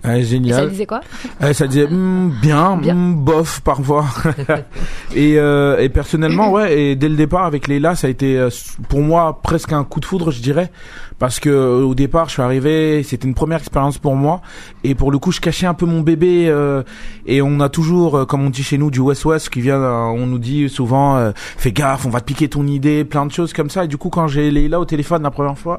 Ouais, 0.05 0.21
Et 0.21 0.23
ça 0.23 0.29
génial. 0.29 0.69
disait 0.71 0.85
quoi 0.87 1.01
Ouais, 1.41 1.55
ça 1.55 1.67
disait 1.67 1.87
hmm, 1.87 2.31
bien, 2.43 2.77
Bien. 2.77 2.95
hmm, 2.95 3.15
bof 3.25 3.61
parfois. 3.63 4.05
et, 5.17 5.39
euh, 5.39 5.79
et 5.79 5.89
personnellement, 5.89 6.51
ouais, 6.53 6.79
et 6.79 6.97
dès 6.97 7.09
le 7.09 7.17
départ 7.17 7.45
avec 7.47 7.67
Leila, 7.67 7.95
ça 7.95 8.09
a 8.09 8.11
été 8.11 8.37
euh, 8.39 8.51
pour 8.91 9.01
moi 9.01 9.41
presque 9.43 9.73
un 9.73 9.85
coup 9.85 10.01
de 10.01 10.05
foudre, 10.05 10.31
je 10.31 10.43
dirais, 10.43 10.71
parce 11.23 11.39
que 11.39 11.49
euh, 11.51 11.85
au 11.85 11.95
départ, 11.95 12.27
je 12.27 12.33
suis 12.33 12.43
arrivé, 12.43 13.05
c'était 13.05 13.29
une 13.29 13.35
première 13.35 13.59
expérience 13.59 13.97
pour 13.97 14.17
moi, 14.17 14.41
et 14.83 14.97
pour 14.97 15.13
le 15.13 15.21
coup, 15.21 15.31
je 15.31 15.41
cachais 15.41 15.67
un 15.67 15.73
peu 15.75 15.87
mon 15.87 16.01
bébé, 16.01 16.47
euh, 16.49 16.83
et 17.27 17.41
on 17.43 17.61
a 17.61 17.69
toujours, 17.69 18.17
euh, 18.19 18.25
comme 18.25 18.45
on 18.45 18.51
dit 18.51 18.65
chez 18.65 18.77
nous, 18.77 18.91
du 18.91 18.99
West 18.99 19.25
West 19.25 19.49
qui 19.49 19.61
vient, 19.61 19.77
euh, 19.77 20.01
on 20.07 20.27
nous 20.27 20.41
dit 20.41 20.69
souvent, 20.69 21.17
euh, 21.19 21.31
fais 21.37 21.71
gaffe, 21.71 22.07
on 22.07 22.11
va 22.11 22.19
te 22.21 22.25
piquer 22.25 22.49
ton 22.49 22.67
idée, 22.67 23.05
plein 23.05 23.25
de 23.25 23.31
choses 23.31 23.53
comme 23.53 23.71
ça. 23.71 23.85
Et 23.85 23.87
du 23.87 23.99
coup, 23.99 24.09
quand 24.11 24.27
j'ai 24.27 24.51
Leila 24.51 24.81
au 24.81 24.85
téléphone 24.85 25.23
la 25.23 25.31
première 25.31 25.57
fois, 25.57 25.79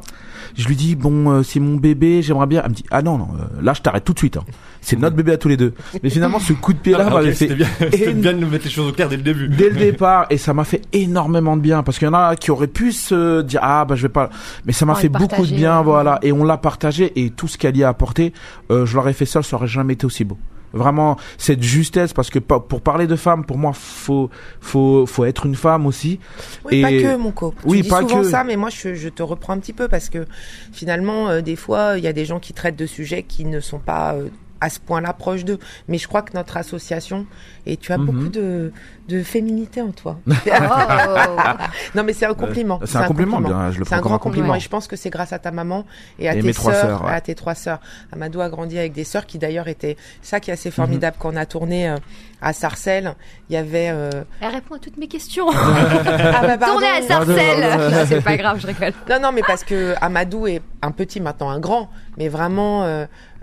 je 0.56 0.66
lui 0.66 0.78
dis 0.78 0.96
bon, 0.96 1.30
euh, 1.30 1.44
c'est 1.44 1.60
mon 1.60 1.76
bébé, 1.76 2.22
j'aimerais 2.22 2.48
bien. 2.48 2.62
Elle 2.64 2.70
me 2.72 2.76
dit 2.76 2.86
ah 2.90 3.02
non 3.02 3.18
non, 3.18 3.28
euh, 3.38 3.62
là 3.62 3.74
je 3.74 3.82
t'arrête 3.82 4.06
tout 4.06 4.14
de 4.14 4.20
suite. 4.20 4.38
hein. 4.38 4.44
C'est 4.80 4.98
notre 5.00 5.16
bébé 5.16 5.32
à 5.34 5.38
tous 5.38 5.48
les 5.48 5.56
deux. 5.58 5.74
Mais 6.04 6.10
finalement, 6.10 6.40
ce 6.40 6.52
coup 6.54 6.74
de 6.74 6.78
pied 6.78 6.92
là 6.94 7.00
Ah, 7.04 7.08
ok, 7.08 7.14
m'avait 7.16 7.32
fait 7.34 7.48
C'était 7.48 7.56
bien, 7.56 7.68
éno- 7.92 8.14
bien 8.22 8.34
de 8.34 8.40
nous 8.40 8.50
mettre 8.50 8.66
les 8.66 8.70
choses 8.72 8.90
au 8.90 8.92
clair 8.94 9.08
dès 9.10 9.16
le 9.18 9.24
début. 9.24 9.48
dès 9.50 9.70
le 9.70 9.76
départ 9.78 10.26
et 10.30 10.38
ça 10.38 10.54
m'a 10.54 10.64
fait 10.66 10.82
énormément 10.94 11.56
de 11.58 11.62
bien 11.62 11.84
parce 11.84 11.98
qu'il 12.00 12.06
y 12.06 12.10
en 12.10 12.14
a 12.14 12.36
qui 12.36 12.52
auraient 12.52 12.68
pu 12.68 12.92
se 12.92 13.42
dire 13.42 13.62
ah 13.64 13.86
bah 13.86 13.96
je 13.96 14.02
vais 14.04 14.10
pas 14.10 14.30
mais 14.66 14.74
ça 14.74 14.86
m'a 14.86 14.94
Ouais, 14.94 15.02
fait 15.02 15.10
beaucoup 15.10 15.33
bien 15.42 15.82
voilà 15.82 16.20
et 16.22 16.32
on 16.32 16.44
l'a 16.44 16.58
partagé 16.58 17.12
et 17.16 17.30
tout 17.30 17.48
ce 17.48 17.58
qu'elle 17.58 17.76
y 17.78 17.84
a 17.84 17.90
apporté 17.90 18.34
euh, 18.72 18.86
je 18.86 18.96
l'aurais 18.96 19.14
fait 19.14 19.26
seul 19.26 19.44
ça 19.44 19.56
aurait 19.56 19.68
jamais 19.68 19.94
été 19.94 20.06
aussi 20.06 20.24
beau 20.24 20.38
vraiment 20.76 21.18
cette 21.38 21.62
justesse 21.62 22.14
parce 22.14 22.32
que 22.32 22.40
pour 22.40 22.82
parler 22.82 23.06
de 23.06 23.16
femme 23.16 23.46
pour 23.46 23.60
moi 23.60 23.74
faut 23.74 24.32
faut 24.60 25.06
faut 25.06 25.24
être 25.26 25.46
une 25.46 25.54
femme 25.56 25.86
aussi 25.86 26.20
Oui, 26.66 26.78
Et- 26.78 26.82
pas 26.82 26.90
que 26.90 27.16
mon 27.18 27.32
co. 27.32 27.54
Oui, 27.66 27.78
tu 27.78 27.84
dis 27.84 27.90
pas 27.90 28.02
souvent 28.02 28.22
que. 28.22 28.28
ça, 28.28 28.44
mais 28.44 28.56
moi 28.56 28.70
je, 28.72 28.96
je 28.96 29.10
te 29.10 29.22
reprends 29.22 29.54
un 29.54 29.60
petit 29.60 29.74
peu 29.74 29.88
parce 29.88 30.10
que 30.10 30.26
finalement, 30.72 31.30
euh, 31.30 31.42
des 31.42 31.56
fois, 31.56 31.98
il 32.00 32.04
y 32.04 32.08
a 32.08 32.14
des 32.14 32.26
gens 32.26 32.40
qui 32.40 32.54
traitent 32.54 32.76
de 32.76 32.88
sujets 32.88 33.22
qui 33.22 33.46
ne 33.46 33.60
sont 33.60 33.78
pas 33.78 34.14
euh, 34.16 34.30
à 34.64 34.70
ce 34.70 34.80
point-là 34.80 35.14
proche 35.14 35.44
d'eux. 35.46 35.60
Mais 35.88 35.98
je 35.98 36.08
crois 36.08 36.22
que 36.22 36.34
notre 36.34 36.58
association, 36.58 37.26
et 37.66 37.78
tu 37.78 37.92
as 37.92 37.98
Mhm. 37.98 38.06
beaucoup 38.06 38.30
de, 38.30 38.72
de 39.10 39.22
féminité 39.24 39.82
en 39.82 39.92
toi. 39.92 40.18
Oh. 40.28 41.40
non, 41.96 42.04
mais 42.04 42.14
c'est 42.14 42.26
un 42.26 42.34
compliment. 42.34 42.80
C'est 42.86 42.98
un 42.98 43.06
compliment, 43.08 43.40
bien, 43.42 43.72
je 43.72 43.80
le 43.80 43.86
C'est 43.86 43.90
prends 43.90 43.98
un 43.98 44.00
comme 44.00 44.08
grand 44.10 44.16
un 44.16 44.20
compliment. 44.20 44.56
Et 44.56 44.60
je 44.60 44.70
pense 44.70 44.88
que 44.88 44.96
c'est 44.96 45.10
grâce 45.10 45.34
à 45.34 45.40
ta 45.40 45.52
maman 45.52 45.86
et 46.20 46.30
à 46.30 46.36
Et 46.36 46.42
tes 46.42 46.54
sœurs, 46.54 47.04
ouais. 47.06 47.12
à 47.12 47.22
tes 47.22 47.36
trois 47.36 47.56
sœurs. 47.56 47.80
Amadou 48.12 48.42
a 48.42 48.50
grandi 48.50 48.78
avec 48.78 48.94
des 48.94 49.04
sœurs 49.04 49.26
qui 49.26 49.38
d'ailleurs 49.38 49.68
étaient, 49.68 49.98
ça 50.22 50.40
qui 50.40 50.50
est 50.50 50.54
assez 50.54 50.72
formidable 50.72 51.18
quand 51.20 51.34
on 51.34 51.36
a 51.36 51.46
tourné 51.46 51.90
euh, 51.90 51.98
à 52.42 52.54
Sarcelles, 52.54 53.16
il 53.50 53.54
y 53.54 53.58
avait, 53.58 53.90
euh, 53.90 54.10
Elle 54.42 54.50
répond 54.52 54.76
à 54.76 54.80
toutes 54.80 54.98
mes 54.98 55.08
questions. 55.08 55.48
ah 55.54 56.42
bah 56.42 56.58
pardon. 56.58 56.80
À 56.86 57.02
Sarcelles. 57.02 57.92
Non, 57.92 58.06
c'est 58.08 58.22
pas 58.22 58.38
grave, 58.38 58.60
je 58.62 58.68
rigole. 58.68 58.94
Non, 59.10 59.20
non, 59.22 59.32
mais 59.32 59.42
parce 59.46 59.64
que 59.64 59.96
Amadou 60.02 60.48
est 60.48 60.62
un 60.82 60.92
petit 60.92 61.20
maintenant, 61.22 61.50
un 61.50 61.60
grand, 61.60 61.90
mais 62.18 62.28
vraiment 62.30 62.84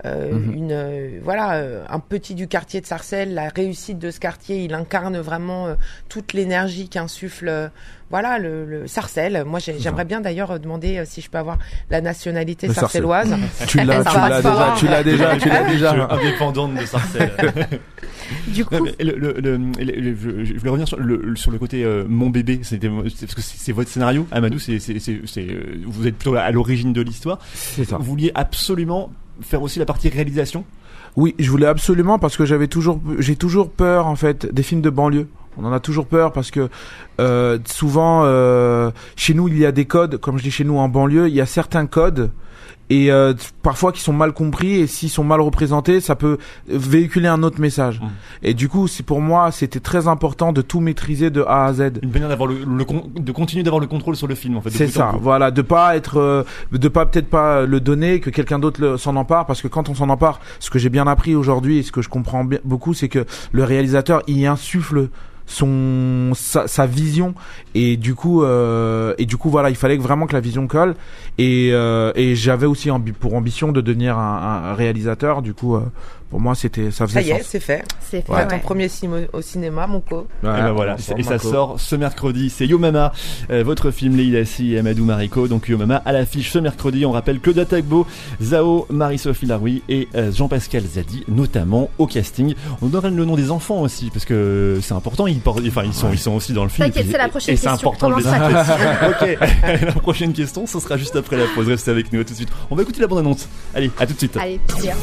euh, 0.05 0.31
Mhm. 0.33 0.53
une, 0.53 0.71
euh, 0.71 1.19
voilà, 1.23 1.53
euh, 1.55 1.83
un 1.89 1.99
petit 1.99 2.33
du 2.35 2.47
quartier 2.47 2.81
de 2.81 2.85
Sarcelles. 2.85 3.33
La 3.33 3.49
réussite 3.49 3.99
de 3.99 4.09
ce 4.11 4.19
quartier, 4.19 4.63
il 4.63 4.73
incarne 4.73 5.17
vraiment 5.19 5.67
euh, 5.67 5.75
toute 6.09 6.33
l'énergie 6.33 6.89
qu'insuffle, 6.89 7.47
euh, 7.49 7.67
voilà, 8.09 8.39
le, 8.39 8.65
le 8.65 8.87
Sarcelles. 8.87 9.43
Moi, 9.45 9.59
j'ai- 9.59 9.79
j'aimerais 9.79 10.03
bien 10.05 10.19
d'ailleurs 10.19 10.59
demander 10.59 10.97
euh, 10.97 11.03
si 11.05 11.21
je 11.21 11.29
peux 11.29 11.37
avoir 11.37 11.59
la 11.89 12.01
nationalité 12.01 12.67
Le 12.67 12.73
Sarcelles. 12.73 13.03
sarcelloise. 13.03 13.35
Tu 13.67 13.77
l'as, 13.77 14.03
tu 14.03 14.15
l'as 14.17 14.41
déjà, 14.41 14.73
tu 14.77 14.85
l'as 14.87 15.03
déjà, 15.03 15.37
tu 15.37 15.49
l'as 15.49 15.63
déjà. 15.63 16.07
indépendante 16.09 16.75
de 16.75 16.85
Sarcelles. 16.85 17.31
Du 18.47 18.63
coup, 18.65 18.75
Non, 18.75 18.83
mais 18.85 18.95
le, 19.03 19.11
le, 19.17 19.33
le, 19.41 19.57
le- 19.57 19.99
le- 19.99 20.45
je 20.45 20.53
voulais 20.53 20.69
revenir 20.69 20.87
sur 20.87 20.97
le, 20.97 21.35
sur 21.35 21.51
le 21.51 21.57
côté 21.57 21.83
euh, 21.83 22.05
mon 22.07 22.29
bébé. 22.29 22.61
C'était 22.63 22.89
c'est- 23.09 23.25
parce 23.25 23.35
que 23.35 23.41
c'est 23.41 23.57
c'est 23.57 23.71
votre 23.73 23.89
scénario, 23.89 24.25
Amadou. 24.31 24.57
C'est 24.57 24.79
c'est 24.79 24.99
c'est 24.99 25.19
c'est, 25.25 25.45
vous 25.85 26.07
êtes 26.07 26.15
plutôt 26.15 26.35
à 26.35 26.49
l'origine 26.51 26.93
de 26.93 27.01
l'histoire. 27.01 27.39
C'est 27.53 27.83
ça. 27.83 27.97
Vous 27.97 28.03
vouliez 28.05 28.31
absolument 28.33 29.11
faire 29.41 29.61
aussi 29.61 29.79
la 29.79 29.85
partie 29.85 30.09
réalisation? 30.09 30.65
Oui, 31.15 31.35
je 31.39 31.49
voulais 31.49 31.67
absolument 31.67 32.19
parce 32.19 32.37
que 32.37 32.45
j'avais 32.45 32.67
toujours, 32.67 33.01
j'ai 33.19 33.35
toujours 33.35 33.69
peur 33.69 34.07
en 34.07 34.15
fait 34.15 34.45
des 34.45 34.63
films 34.63 34.81
de 34.81 34.89
banlieue. 34.89 35.27
On 35.57 35.65
en 35.65 35.73
a 35.73 35.81
toujours 35.81 36.05
peur 36.05 36.31
parce 36.31 36.51
que 36.51 36.69
euh, 37.19 37.59
souvent 37.65 38.21
euh, 38.23 38.91
chez 39.17 39.33
nous 39.33 39.49
il 39.49 39.57
y 39.57 39.65
a 39.65 39.73
des 39.73 39.85
codes, 39.85 40.17
comme 40.17 40.37
je 40.37 40.43
dis 40.43 40.51
chez 40.51 40.63
nous 40.63 40.77
en 40.77 40.87
banlieue, 40.87 41.27
il 41.27 41.35
y 41.35 41.41
a 41.41 41.45
certains 41.45 41.85
codes 41.85 42.31
et 42.91 43.11
euh, 43.11 43.33
parfois 43.61 43.91
qui 43.91 44.01
sont 44.01 44.13
mal 44.23 44.31
compris 44.33 44.73
et 44.81 44.87
s'ils 44.87 45.09
sont 45.09 45.23
mal 45.23 45.39
représentés, 45.39 46.01
ça 46.01 46.15
peut 46.15 46.37
véhiculer 46.67 47.29
un 47.29 47.41
autre 47.43 47.59
message. 47.61 48.01
Mm. 48.01 48.07
Et 48.43 48.53
du 48.53 48.67
coup, 48.67 48.87
c'est 48.87 49.05
pour 49.05 49.21
moi, 49.21 49.51
c'était 49.51 49.79
très 49.79 50.07
important 50.07 50.51
de 50.51 50.61
tout 50.61 50.81
maîtriser 50.81 51.29
de 51.29 51.41
A 51.43 51.65
à 51.65 51.73
Z. 51.73 51.81
Une 52.01 52.11
manière 52.11 52.29
d'avoir 52.29 52.49
le, 52.49 52.57
le 52.65 52.85
con- 52.85 53.09
de 53.15 53.31
continuer 53.31 53.63
d'avoir 53.63 53.79
le 53.79 53.87
contrôle 53.87 54.15
sur 54.15 54.27
le 54.27 54.35
film 54.35 54.57
en 54.57 54.61
fait. 54.61 54.71
C'est 54.71 54.87
ça, 54.87 55.13
voilà, 55.21 55.51
de 55.51 55.61
pas 55.61 55.95
être, 55.95 56.17
euh, 56.19 56.43
de 56.71 56.87
pas 56.89 57.05
peut-être 57.05 57.29
pas 57.29 57.65
le 57.65 57.79
donner, 57.79 58.19
que 58.19 58.29
quelqu'un 58.29 58.59
d'autre 58.59 58.97
s'en 58.97 59.15
empare, 59.15 59.45
parce 59.45 59.61
que 59.61 59.69
quand 59.69 59.89
on 59.89 59.95
s'en 59.95 60.09
empare, 60.09 60.39
ce 60.59 60.69
que 60.69 60.79
j'ai 60.79 60.89
bien 60.89 61.07
appris 61.07 61.33
aujourd'hui 61.35 61.77
et 61.79 61.83
ce 61.83 61.91
que 61.91 62.01
je 62.01 62.09
comprends 62.09 62.43
bien, 62.43 62.59
beaucoup, 62.65 62.93
c'est 62.93 63.09
que 63.09 63.25
le 63.51 63.63
réalisateur 63.63 64.21
y 64.27 64.45
insuffle 64.45 65.09
son 65.51 66.31
sa, 66.33 66.67
sa 66.67 66.85
vision. 66.85 67.35
Et 67.75 67.97
du 67.97 68.15
coup 68.15 68.43
euh, 68.43 69.13
et 69.17 69.25
du 69.25 69.37
coup 69.37 69.49
voilà 69.49 69.69
il 69.69 69.75
fallait 69.75 69.97
vraiment 69.97 70.27
que 70.27 70.33
la 70.33 70.39
vision 70.39 70.67
colle. 70.67 70.95
Et 71.37 71.69
euh, 71.73 72.11
et 72.15 72.35
j'avais 72.35 72.65
aussi 72.65 72.89
pour 73.19 73.33
ambition 73.35 73.71
de 73.71 73.81
devenir 73.81 74.17
un, 74.17 74.71
un 74.71 74.73
réalisateur. 74.73 75.41
Du 75.41 75.53
coup 75.53 75.75
euh, 75.75 75.81
pour 76.31 76.39
moi 76.39 76.55
c'était 76.55 76.89
ça 76.89 77.05
faisait 77.05 77.21
Ça 77.21 77.27
y 77.27 77.29
est, 77.31 77.37
sens 77.39 77.47
c'est 77.49 77.59
fait. 77.59 77.83
c'est 77.99 78.25
fait. 78.25 78.47
Ton 78.47 78.57
premier 78.59 78.89
film 78.89 79.13
au, 79.33 79.37
au 79.37 79.41
cinéma, 79.41 79.85
mon 79.85 79.99
co. 79.99 80.27
Et 80.41 80.45
ben 80.47 80.71
voilà, 80.71 80.95
Bon, 80.95 81.15
et 81.17 81.23
ça 81.23 81.31
Marco. 81.31 81.51
sort 81.51 81.79
ce 81.79 81.95
mercredi. 81.95 82.49
C'est 82.49 82.65
Yo 82.65 82.79
Mama, 82.79 83.11
euh, 83.51 83.63
votre 83.63 83.91
film 83.91 84.15
Leila 84.17 84.43
Si 84.45 84.73
et 84.73 84.79
Amadou 84.79 85.05
Mariko. 85.05 85.47
Donc 85.47 85.67
Yo 85.67 85.77
Mama 85.77 86.01
à 86.05 86.11
l'affiche 86.11 86.49
ce 86.51 86.57
mercredi. 86.59 87.05
On 87.05 87.11
rappelle 87.11 87.39
Claudia 87.39 87.65
Tagbo, 87.65 88.07
Zao, 88.41 88.87
Marie-Sophie 88.89 89.45
Laroui 89.45 89.83
et 89.89 90.07
euh, 90.15 90.31
Jean-Pascal 90.31 90.83
Zadi, 90.83 91.23
notamment 91.27 91.89
au 91.97 92.07
casting. 92.07 92.55
On 92.81 92.87
donne 92.87 93.15
le 93.15 93.25
nom 93.25 93.35
des 93.35 93.51
enfants 93.51 93.81
aussi 93.81 94.09
parce 94.09 94.25
que 94.25 94.79
c'est 94.81 94.93
important. 94.93 95.27
Ils, 95.27 95.39
portent- 95.39 95.61
enfin, 95.67 95.83
ils 95.83 95.93
sont, 95.93 96.11
ils 96.11 96.17
sont 96.17 96.31
aussi 96.31 96.53
dans 96.53 96.63
le 96.63 96.69
film. 96.69 96.87
T'inquiète, 96.87 97.01
Et 97.01 97.03
puis- 97.03 97.11
c'est 97.11 97.17
la 97.17 97.27
et- 97.27 97.29
prochaine 97.29 97.53
Et 97.53 97.57
c'est 97.57 97.67
question. 97.67 97.89
important 97.89 98.09
de 98.09 98.15
les 98.15 99.37
ok. 99.81 99.81
la 99.85 99.91
prochaine 100.01 100.33
question, 100.33 100.65
ce 100.65 100.79
sera 100.79 100.95
juste 100.97 101.15
après 101.17 101.35
la 101.37 101.45
pause. 101.53 101.67
Restez 101.67 101.91
avec 101.91 102.11
nous 102.13 102.21
à 102.21 102.23
tout 102.23 102.31
de 102.31 102.37
suite. 102.37 102.49
On 102.69 102.75
va 102.75 102.83
écouter 102.83 103.01
la 103.01 103.07
bande 103.07 103.19
annonce. 103.19 103.49
Allez, 103.75 103.91
à 103.99 104.05
tout 104.05 104.13
de 104.13 104.17
suite. 104.17 104.37
Allez, 104.37 104.59
plaisir. 104.67 104.95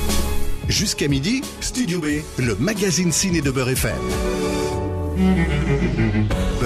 Jusqu'à 0.68 1.08
midi, 1.08 1.40
Studio 1.60 1.98
B, 1.98 2.20
le 2.38 2.54
magazine 2.56 3.10
ciné 3.10 3.40
de 3.40 3.50
Beurre 3.50 3.70
FM. 3.70 3.96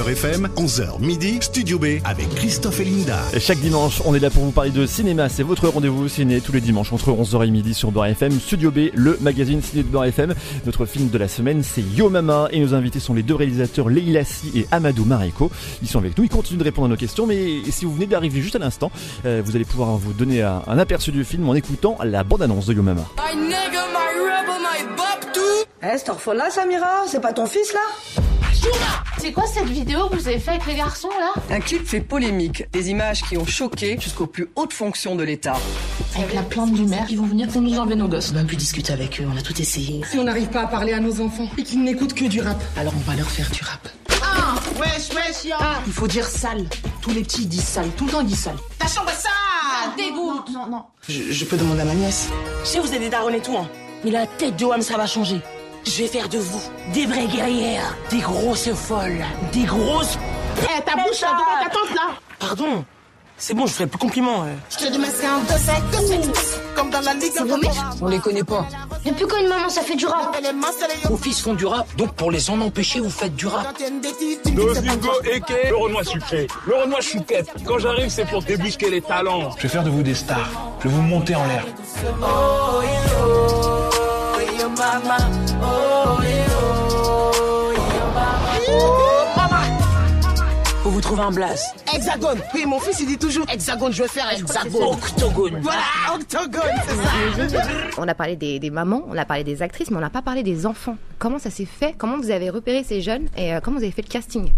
Beurre 0.02 0.10
FM, 0.10 0.48
11h 0.56 0.98
midi, 1.00 1.38
Studio 1.40 1.78
B 1.78 1.84
avec 2.04 2.28
Christophe 2.34 2.80
et 2.80 2.84
Linda. 2.84 3.20
Chaque 3.38 3.60
dimanche, 3.60 4.02
on 4.04 4.16
est 4.16 4.18
là 4.18 4.30
pour 4.30 4.42
vous 4.42 4.50
parler 4.50 4.72
de 4.72 4.84
cinéma. 4.84 5.28
C'est 5.28 5.44
votre 5.44 5.68
rendez-vous 5.68 6.08
ciné 6.08 6.40
tous 6.40 6.50
les 6.50 6.60
dimanches 6.60 6.92
entre 6.92 7.12
11h 7.12 7.46
et 7.46 7.50
midi 7.52 7.72
sur 7.72 7.92
Beurre 7.92 8.06
FM. 8.06 8.32
Studio 8.40 8.72
B, 8.72 8.88
le 8.94 9.16
magazine 9.20 9.62
ciné 9.62 9.84
de 9.84 9.88
Beurre 9.88 10.06
FM. 10.06 10.34
Notre 10.66 10.86
film 10.86 11.08
de 11.08 11.18
la 11.18 11.28
semaine, 11.28 11.62
c'est 11.62 11.82
Yo 11.82 12.10
Mama. 12.10 12.48
Et 12.50 12.58
nos 12.58 12.74
invités 12.74 12.98
sont 12.98 13.14
les 13.14 13.22
deux 13.22 13.36
réalisateurs 13.36 13.88
Leila 13.88 14.24
Si 14.24 14.50
et 14.58 14.66
Amadou 14.72 15.04
Mariko. 15.04 15.52
Ils 15.82 15.88
sont 15.88 16.00
avec 16.00 16.18
nous. 16.18 16.24
Ils 16.24 16.30
continuent 16.30 16.58
de 16.58 16.64
répondre 16.64 16.86
à 16.86 16.90
nos 16.90 16.96
questions. 16.96 17.28
Mais 17.28 17.62
si 17.70 17.84
vous 17.84 17.94
venez 17.94 18.06
d'arriver 18.06 18.40
juste 18.40 18.56
à 18.56 18.58
l'instant, 18.58 18.90
euh, 19.24 19.40
vous 19.44 19.54
allez 19.54 19.64
pouvoir 19.64 19.96
vous 19.98 20.14
donner 20.14 20.42
un, 20.42 20.62
un 20.66 20.78
aperçu 20.78 21.12
du 21.12 21.22
film 21.22 21.48
en 21.48 21.54
écoutant 21.54 21.96
la 22.02 22.24
bande-annonce 22.24 22.66
de 22.66 22.74
Yo 22.74 22.82
Mama. 22.82 23.04
My 23.18 23.40
nigga, 23.40 23.86
my 23.92 24.18
rebel, 24.18 24.58
my 24.58 24.96
bop, 24.96 25.32
tout. 25.32 25.40
Eh, 25.80 25.96
cette 25.96 26.08
orphelin 26.08 26.46
là, 26.46 26.50
Samira 26.50 27.04
C'est 27.06 27.20
pas 27.22 27.32
ton 27.32 27.46
fils, 27.46 27.72
là? 27.72 28.22
C'est 29.18 29.32
quoi 29.32 29.44
cette 29.46 29.68
vidéo 29.68 30.08
que 30.08 30.16
vous 30.16 30.28
avez 30.28 30.38
fait 30.38 30.50
avec 30.52 30.66
les 30.66 30.74
garçons 30.74 31.08
là 31.20 31.32
Un 31.50 31.60
clip 31.60 31.86
fait 31.86 32.00
polémique. 32.00 32.64
Des 32.72 32.90
images 32.90 33.22
qui 33.22 33.36
ont 33.36 33.46
choqué 33.46 33.96
jusqu'aux 34.00 34.26
plus 34.26 34.48
hautes 34.56 34.72
fonctions 34.72 35.14
de 35.14 35.22
l'État. 35.22 35.56
Avec 36.16 36.34
la 36.34 36.42
plante 36.42 36.72
du 36.72 36.82
maire, 36.84 37.06
ils 37.08 37.18
vont 37.18 37.26
venir 37.26 37.48
pour 37.48 37.60
nous 37.62 37.78
enlever 37.78 37.94
nos 37.94 38.08
gosses. 38.08 38.32
On 38.34 38.38
a 38.38 38.44
pu 38.44 38.56
discuter 38.56 38.92
avec 38.92 39.20
eux, 39.20 39.26
on 39.32 39.36
a 39.36 39.42
tout 39.42 39.58
essayé. 39.60 40.00
Si 40.10 40.18
on 40.18 40.24
n'arrive 40.24 40.48
pas 40.48 40.62
à 40.62 40.66
parler 40.66 40.92
à 40.92 41.00
nos 41.00 41.20
enfants 41.20 41.48
et 41.56 41.62
qu'ils 41.62 41.82
n'écoutent 41.82 42.14
que 42.14 42.24
du 42.24 42.40
rap, 42.40 42.60
Alors 42.76 42.92
on 42.96 43.10
va 43.10 43.16
leur 43.16 43.28
faire 43.30 43.48
du 43.50 43.62
rap. 43.62 43.88
Ah, 44.22 44.54
wesh, 44.80 45.10
wesh, 45.14 45.44
yo. 45.44 45.56
Ah, 45.58 45.80
il 45.86 45.92
faut 45.92 46.06
dire 46.08 46.26
sale. 46.26 46.66
Tous 47.00 47.10
les 47.12 47.22
petits 47.22 47.46
disent 47.46 47.64
sale, 47.64 47.88
tout 47.96 48.06
le 48.06 48.12
temps 48.12 48.20
ils 48.20 48.26
disent 48.26 48.40
sale. 48.40 48.56
Ta 48.78 48.86
chambre 48.86 49.10
est 49.10 49.20
sale. 49.22 49.32
Dégoûte 49.96 50.50
Non, 50.52 50.66
non. 50.68 50.84
je, 51.08 51.32
je 51.32 51.44
peux 51.44 51.56
demander 51.56 51.80
à 51.82 51.84
ma 51.84 51.94
nièce. 51.94 52.28
Je 52.64 52.68
sais, 52.68 52.78
vous 52.80 52.88
avez 52.88 52.98
des 53.00 53.08
darons 53.10 53.28
et 53.30 53.40
tout, 53.40 53.56
hein. 53.56 53.68
Mais 54.04 54.10
la 54.10 54.26
tête 54.26 54.56
de 54.56 54.64
Wam, 54.64 54.82
ça 54.82 54.96
va 54.96 55.06
changer. 55.06 55.40
Je 55.84 56.02
vais 56.02 56.06
faire 56.08 56.28
de 56.28 56.38
vous 56.38 56.62
des 56.94 57.06
vraies 57.06 57.26
guerrières, 57.26 57.96
des 58.10 58.20
grosses 58.20 58.72
folles, 58.72 59.24
des 59.52 59.64
grosses... 59.64 60.18
Eh, 60.62 60.82
ta 60.82 60.92
bouche 60.96 61.20
là 61.20 61.28
devant 61.32 61.64
ta 61.64 61.70
tante 61.70 61.94
là. 61.94 62.14
Pardon 62.38 62.84
C'est 63.36 63.54
bon, 63.54 63.66
je 63.66 63.72
ferai 63.72 63.86
plus 63.86 63.98
compliment. 63.98 64.42
euh. 64.44 64.54
Je 64.70 64.76
te 64.76 64.92
dis, 64.92 64.98
mais 64.98 65.08
c'est 65.12 65.26
un 65.26 65.38
deux 65.40 66.32
Comme 66.76 66.90
dans 66.90 67.00
la 67.00 67.14
ligue. 67.14 67.32
On 68.00 68.06
les 68.06 68.18
connaît 68.20 68.44
pas. 68.44 68.66
Depuis 69.04 69.26
quand 69.26 69.38
une 69.38 69.48
maman 69.48 69.68
ça 69.68 69.82
fait 69.82 69.96
du 69.96 70.06
rap 70.06 70.36
Vos 71.04 71.16
fils 71.16 71.40
font 71.40 71.54
du 71.54 71.66
rap, 71.66 71.86
donc 71.96 72.14
pour 72.14 72.30
les 72.30 72.48
en 72.50 72.60
empêcher, 72.60 73.00
vous 73.00 73.10
faites 73.10 73.34
du 73.34 73.46
rap. 73.48 73.76
Domingo 74.44 75.10
Eke, 75.24 75.68
le 75.70 75.76
Renoir 75.76 76.04
sucré, 76.04 76.46
le 76.66 76.76
Renoir 76.76 77.02
chouquette. 77.02 77.48
Quand 77.66 77.78
j'arrive, 77.78 78.08
c'est 78.10 78.26
pour 78.28 78.42
débusquer 78.42 78.90
les 78.90 79.00
talents. 79.00 79.50
Je 79.56 79.62
vais 79.62 79.68
faire 79.68 79.82
de 79.82 79.90
vous 79.90 80.02
des 80.02 80.14
stars. 80.14 80.48
Je 80.82 80.88
vais 80.88 80.94
vous 80.94 81.02
monter 81.02 81.34
en 81.34 81.44
l'air. 81.46 81.64
Faut 90.82 90.90
vous 90.90 91.00
trouver 91.00 91.22
un 91.22 91.30
blast. 91.30 91.72
Hexagone. 91.94 92.40
Oui, 92.52 92.66
mon 92.66 92.80
fils, 92.80 92.98
il 92.98 93.06
dit 93.06 93.16
toujours 93.16 93.46
hexagone. 93.48 93.92
Je 93.92 94.02
vais 94.02 94.08
faire 94.08 94.28
hexagone. 94.32 94.94
Octogone. 94.94 95.60
Voilà, 95.62 95.82
octogone, 96.12 96.62
c'est 97.38 97.48
ça. 97.50 97.62
On 97.98 98.08
a 98.08 98.14
parlé 98.14 98.34
des, 98.34 98.58
des 98.58 98.70
mamans, 98.70 99.02
on 99.08 99.16
a 99.16 99.24
parlé 99.24 99.44
des 99.44 99.62
actrices, 99.62 99.92
mais 99.92 99.98
on 99.98 100.00
n'a 100.00 100.10
pas 100.10 100.22
parlé 100.22 100.42
des 100.42 100.66
enfants. 100.66 100.96
Comment 101.20 101.38
ça 101.38 101.50
s'est 101.50 101.64
fait? 101.66 101.94
Comment 101.96 102.16
vous 102.16 102.32
avez 102.32 102.50
repéré 102.50 102.82
ces 102.82 103.00
jeunes? 103.02 103.28
Et 103.36 103.54
euh, 103.54 103.60
comment 103.62 103.76
vous 103.76 103.84
avez 103.84 103.92
fait 103.92 104.02
le 104.02 104.08
casting? 104.08 104.52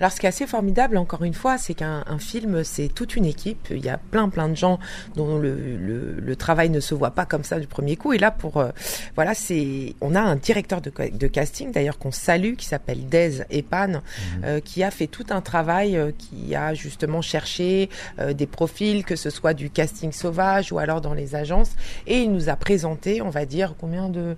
Alors, 0.00 0.12
ce 0.12 0.18
qui 0.18 0.24
est 0.24 0.30
assez 0.30 0.46
formidable, 0.46 0.96
encore 0.96 1.24
une 1.24 1.34
fois, 1.34 1.58
c'est 1.58 1.74
qu'un 1.74 2.04
un 2.06 2.18
film, 2.18 2.64
c'est 2.64 2.88
toute 2.88 3.16
une 3.16 3.26
équipe. 3.26 3.68
Il 3.70 3.84
y 3.84 3.90
a 3.90 3.98
plein, 3.98 4.30
plein 4.30 4.48
de 4.48 4.54
gens 4.56 4.78
dont 5.14 5.36
le, 5.36 5.54
le, 5.76 6.14
le 6.18 6.36
travail 6.36 6.70
ne 6.70 6.80
se 6.80 6.94
voit 6.94 7.10
pas 7.10 7.26
comme 7.26 7.44
ça 7.44 7.60
du 7.60 7.66
premier 7.66 7.96
coup. 7.96 8.14
Et 8.14 8.18
là, 8.18 8.30
pour 8.30 8.56
euh, 8.56 8.70
voilà, 9.14 9.34
c'est, 9.34 9.94
on 10.00 10.14
a 10.14 10.20
un 10.20 10.36
directeur 10.36 10.80
de, 10.80 10.90
ca- 10.96 11.10
de 11.10 11.26
casting, 11.26 11.70
d'ailleurs 11.70 11.98
qu'on 11.98 12.12
salue, 12.12 12.54
qui 12.54 12.64
s'appelle 12.64 13.08
Dez 13.10 13.42
Epan, 13.50 14.00
euh, 14.44 14.60
qui 14.60 14.82
a 14.82 14.90
fait 14.90 15.06
tout 15.06 15.26
un 15.28 15.42
travail, 15.42 15.98
euh, 15.98 16.12
qui 16.16 16.54
a 16.54 16.72
justement 16.72 17.20
cherché 17.20 17.90
euh, 18.20 18.32
des 18.32 18.46
profils, 18.46 19.04
que 19.04 19.16
ce 19.16 19.28
soit 19.28 19.52
du 19.52 19.68
casting 19.68 20.12
sauvage 20.12 20.72
ou 20.72 20.78
alors 20.78 21.02
dans 21.02 21.12
les 21.12 21.34
agences, 21.34 21.72
et 22.06 22.22
il 22.22 22.32
nous 22.32 22.48
a 22.48 22.56
présenté, 22.56 23.20
on 23.20 23.28
va 23.28 23.44
dire, 23.44 23.74
combien 23.78 24.08
de 24.08 24.34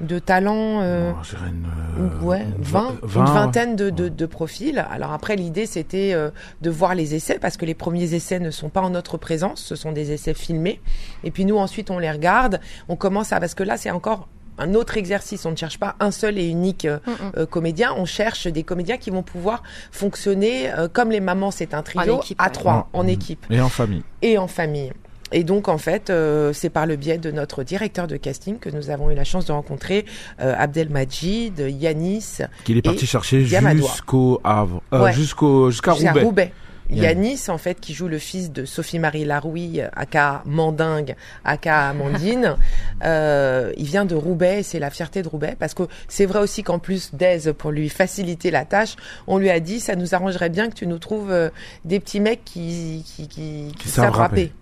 de 0.00 0.18
talents 0.18 0.80
euh, 0.82 1.12
je 1.22 1.30
dirais 1.36 1.48
une, 1.50 1.66
euh, 2.04 2.24
Ouais, 2.24 2.42
une 2.42 2.62
20, 2.62 2.96
vingt- 3.02 3.20
une 3.20 3.24
vingtaine 3.34 3.76
de, 3.76 3.90
de, 3.90 4.08
de 4.08 4.26
profils. 4.26 4.84
Alors 4.90 5.12
après, 5.12 5.34
l'idée, 5.36 5.66
c'était 5.66 6.12
euh, 6.14 6.30
de 6.62 6.70
voir 6.70 6.94
les 6.94 7.14
essais, 7.14 7.38
parce 7.40 7.56
que 7.56 7.64
les 7.66 7.74
premiers 7.74 8.14
essais 8.14 8.38
ne 8.38 8.50
sont 8.50 8.68
pas 8.68 8.80
en 8.80 8.90
notre 8.90 9.16
présence, 9.18 9.60
ce 9.60 9.74
sont 9.76 9.90
des 9.92 10.12
essais 10.12 10.34
filmés. 10.34 10.80
Et 11.24 11.30
puis 11.30 11.44
nous, 11.44 11.56
ensuite, 11.58 11.90
on 11.90 11.98
les 11.98 12.10
regarde, 12.10 12.60
on 12.88 12.96
commence 12.96 13.32
à... 13.32 13.40
Parce 13.40 13.54
que 13.54 13.62
là, 13.64 13.76
c'est 13.76 13.90
encore 13.90 14.28
un 14.60 14.74
autre 14.74 14.96
exercice. 14.96 15.44
On 15.46 15.52
ne 15.52 15.56
cherche 15.56 15.78
pas 15.78 15.94
un 16.00 16.10
seul 16.10 16.36
et 16.38 16.46
unique 16.46 16.84
euh, 16.84 16.98
euh, 17.36 17.46
comédien, 17.46 17.92
on 17.96 18.04
cherche 18.04 18.46
des 18.48 18.62
comédiens 18.64 18.96
qui 18.96 19.10
vont 19.10 19.22
pouvoir 19.22 19.62
fonctionner 19.92 20.72
euh, 20.72 20.88
comme 20.88 21.10
les 21.10 21.20
mamans, 21.20 21.50
c'est 21.50 21.74
un 21.74 21.82
trio, 21.82 22.18
équipe, 22.18 22.40
à 22.40 22.44
ouais. 22.46 22.50
trois, 22.50 22.88
en 22.92 23.04
Mm. 23.04 23.08
équipe 23.08 23.46
Et 23.50 23.60
en 23.60 23.68
famille. 23.68 24.02
et 24.22 24.38
en 24.38 24.48
famille. 24.48 24.92
Et 25.32 25.44
donc, 25.44 25.68
en 25.68 25.78
fait, 25.78 26.10
euh, 26.10 26.52
c'est 26.52 26.70
par 26.70 26.86
le 26.86 26.96
biais 26.96 27.18
de 27.18 27.30
notre 27.30 27.62
directeur 27.62 28.06
de 28.06 28.16
casting 28.16 28.58
que 28.58 28.70
nous 28.70 28.90
avons 28.90 29.10
eu 29.10 29.14
la 29.14 29.24
chance 29.24 29.44
de 29.46 29.52
rencontrer 29.52 30.06
euh, 30.40 30.54
Abdelmajid, 30.56 31.58
Yanis. 31.58 32.38
Qu'il 32.64 32.76
est 32.76 32.82
parti 32.82 33.06
chercher 33.06 33.44
jusqu'au 33.44 34.40
Havre, 34.44 34.82
euh, 34.92 35.04
Ouais. 35.04 35.12
jusqu'au 35.12 35.70
jusqu'à 35.70 35.92
Roubaix. 35.92 36.52
Yanis, 36.90 37.48
en 37.48 37.58
fait, 37.58 37.80
qui 37.80 37.92
joue 37.92 38.08
le 38.08 38.18
fils 38.18 38.50
de 38.50 38.64
Sophie-Marie 38.64 39.24
Larouille, 39.26 39.82
aka 39.94 40.42
Mandingue, 40.46 41.16
aka 41.44 41.88
Amandine, 41.88 42.56
euh, 43.04 43.72
il 43.76 43.84
vient 43.84 44.06
de 44.06 44.14
Roubaix 44.14 44.60
et 44.60 44.62
c'est 44.62 44.78
la 44.78 44.88
fierté 44.90 45.22
de 45.22 45.28
Roubaix 45.28 45.54
parce 45.58 45.74
que 45.74 45.82
c'est 46.08 46.24
vrai 46.26 46.40
aussi 46.40 46.62
qu'en 46.62 46.78
plus 46.78 47.14
d'Aise, 47.14 47.52
pour 47.58 47.72
lui 47.72 47.88
faciliter 47.90 48.50
la 48.50 48.64
tâche, 48.64 48.96
on 49.26 49.38
lui 49.38 49.50
a 49.50 49.60
dit 49.60 49.80
ça 49.80 49.96
nous 49.96 50.14
arrangerait 50.14 50.48
bien 50.48 50.68
que 50.70 50.74
tu 50.74 50.86
nous 50.86 50.98
trouves 50.98 51.30
euh, 51.30 51.50
des 51.84 52.00
petits 52.00 52.20
mecs 52.20 52.44
qui, 52.44 53.04
qui, 53.06 53.28
qui, 53.28 53.72
qui 53.78 53.88
savent 53.88 54.10
rapper. 54.10 54.52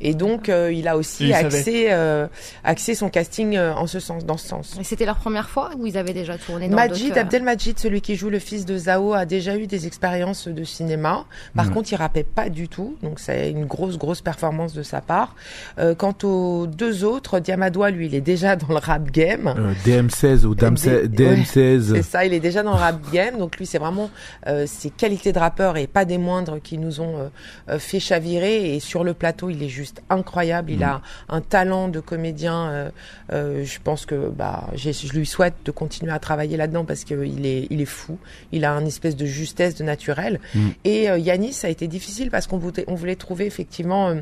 Et 0.00 0.14
donc, 0.14 0.48
euh, 0.48 0.72
il 0.72 0.88
a 0.88 0.96
aussi 0.96 1.24
il 1.28 1.32
axé, 1.34 1.86
euh, 1.90 2.26
axé 2.64 2.94
son 2.94 3.08
casting 3.08 3.56
euh, 3.56 3.72
en 3.74 3.86
ce 3.86 4.00
sens, 4.00 4.24
dans 4.26 4.36
ce 4.36 4.48
sens. 4.48 4.76
Et 4.80 4.84
c'était 4.84 5.06
leur 5.06 5.16
première 5.16 5.48
fois 5.48 5.70
ou 5.78 5.86
ils 5.86 5.96
avaient 5.96 6.12
déjà 6.12 6.36
tourné 6.36 6.68
dans 6.68 6.76
Majid, 6.76 7.12
euh, 7.16 7.20
Abdelmajid, 7.20 7.78
celui 7.78 8.00
qui 8.00 8.16
joue 8.16 8.28
le 8.28 8.38
fils 8.38 8.64
de 8.66 8.76
Zao, 8.76 9.14
a 9.14 9.24
déjà 9.24 9.56
eu 9.56 9.66
des 9.66 9.86
expériences 9.86 10.48
de 10.48 10.64
cinéma. 10.64 11.24
Par 11.54 11.66
Mhm. 11.66 11.72
contre, 11.74 11.92
il 11.92 11.96
rappait 11.96 12.24
pas 12.24 12.48
du 12.50 12.68
tout, 12.68 12.96
donc 13.02 13.20
c'est 13.20 13.50
une 13.50 13.66
grosse, 13.66 13.96
grosse 13.98 14.20
performance 14.20 14.74
de 14.74 14.82
sa 14.82 15.00
part. 15.00 15.36
Euh, 15.78 15.94
quant 15.94 16.14
aux 16.24 16.66
deux 16.66 17.04
autres, 17.04 17.38
Diamadoua, 17.38 17.90
lui, 17.90 18.06
il 18.06 18.14
est 18.14 18.20
déjà 18.20 18.56
dans 18.56 18.68
le 18.68 18.76
rap 18.78 19.10
game. 19.10 19.54
Euh, 19.56 19.72
DM16 19.84 20.44
ou 20.44 20.54
Dam- 20.54 20.74
D- 20.74 21.08
DM16. 21.08 21.94
C'est 21.94 22.02
ça, 22.02 22.24
il 22.24 22.34
est 22.34 22.40
déjà 22.40 22.62
dans 22.62 22.72
le 22.72 22.78
rap 22.78 22.96
game, 23.12 23.38
donc 23.38 23.56
lui, 23.58 23.66
c'est 23.66 23.78
vraiment 23.78 24.10
euh, 24.48 24.66
ses 24.66 24.90
qualités 24.90 25.32
de 25.32 25.38
rappeur 25.38 25.76
et 25.76 25.86
pas 25.86 26.04
des 26.04 26.18
moindres 26.18 26.60
qui 26.62 26.78
nous 26.78 27.00
ont 27.00 27.30
fait 27.78 28.00
chavirer. 28.00 28.74
Et 28.74 28.80
sur 28.80 29.04
le 29.04 29.14
plateau, 29.14 29.50
il 29.50 29.62
est 29.62 29.68
juste 29.68 29.83
incroyable. 30.10 30.70
Il 30.72 30.80
Mm. 30.80 30.82
a 30.84 31.02
un 31.28 31.40
talent 31.40 31.88
de 31.88 32.00
comédien. 32.00 32.68
euh, 32.68 32.90
euh, 33.32 33.64
je 33.64 33.78
pense 33.82 34.06
que 34.06 34.28
bah, 34.28 34.68
je 34.74 34.90
lui 35.16 35.26
souhaite 35.26 35.54
de 35.64 35.70
continuer 35.70 36.12
à 36.12 36.18
travailler 36.18 36.56
là-dedans 36.56 36.84
parce 36.84 37.04
qu'il 37.04 37.46
est, 37.46 37.66
il 37.70 37.80
est 37.80 37.84
fou. 37.86 38.18
Il 38.52 38.64
a 38.64 38.72
une 38.72 38.86
espèce 38.86 39.16
de 39.16 39.26
justesse, 39.26 39.74
de 39.76 39.84
naturel. 39.84 40.40
Mm. 40.54 40.68
Et 40.84 41.10
euh, 41.10 41.18
Yanis, 41.18 41.52
ça 41.54 41.66
a 41.66 41.70
été 41.70 41.86
difficile 41.88 42.30
parce 42.30 42.46
qu'on 42.46 42.58
voulait, 42.58 42.84
on 42.88 42.94
voulait 42.94 43.16
trouver 43.16 43.46
effectivement 43.46 44.14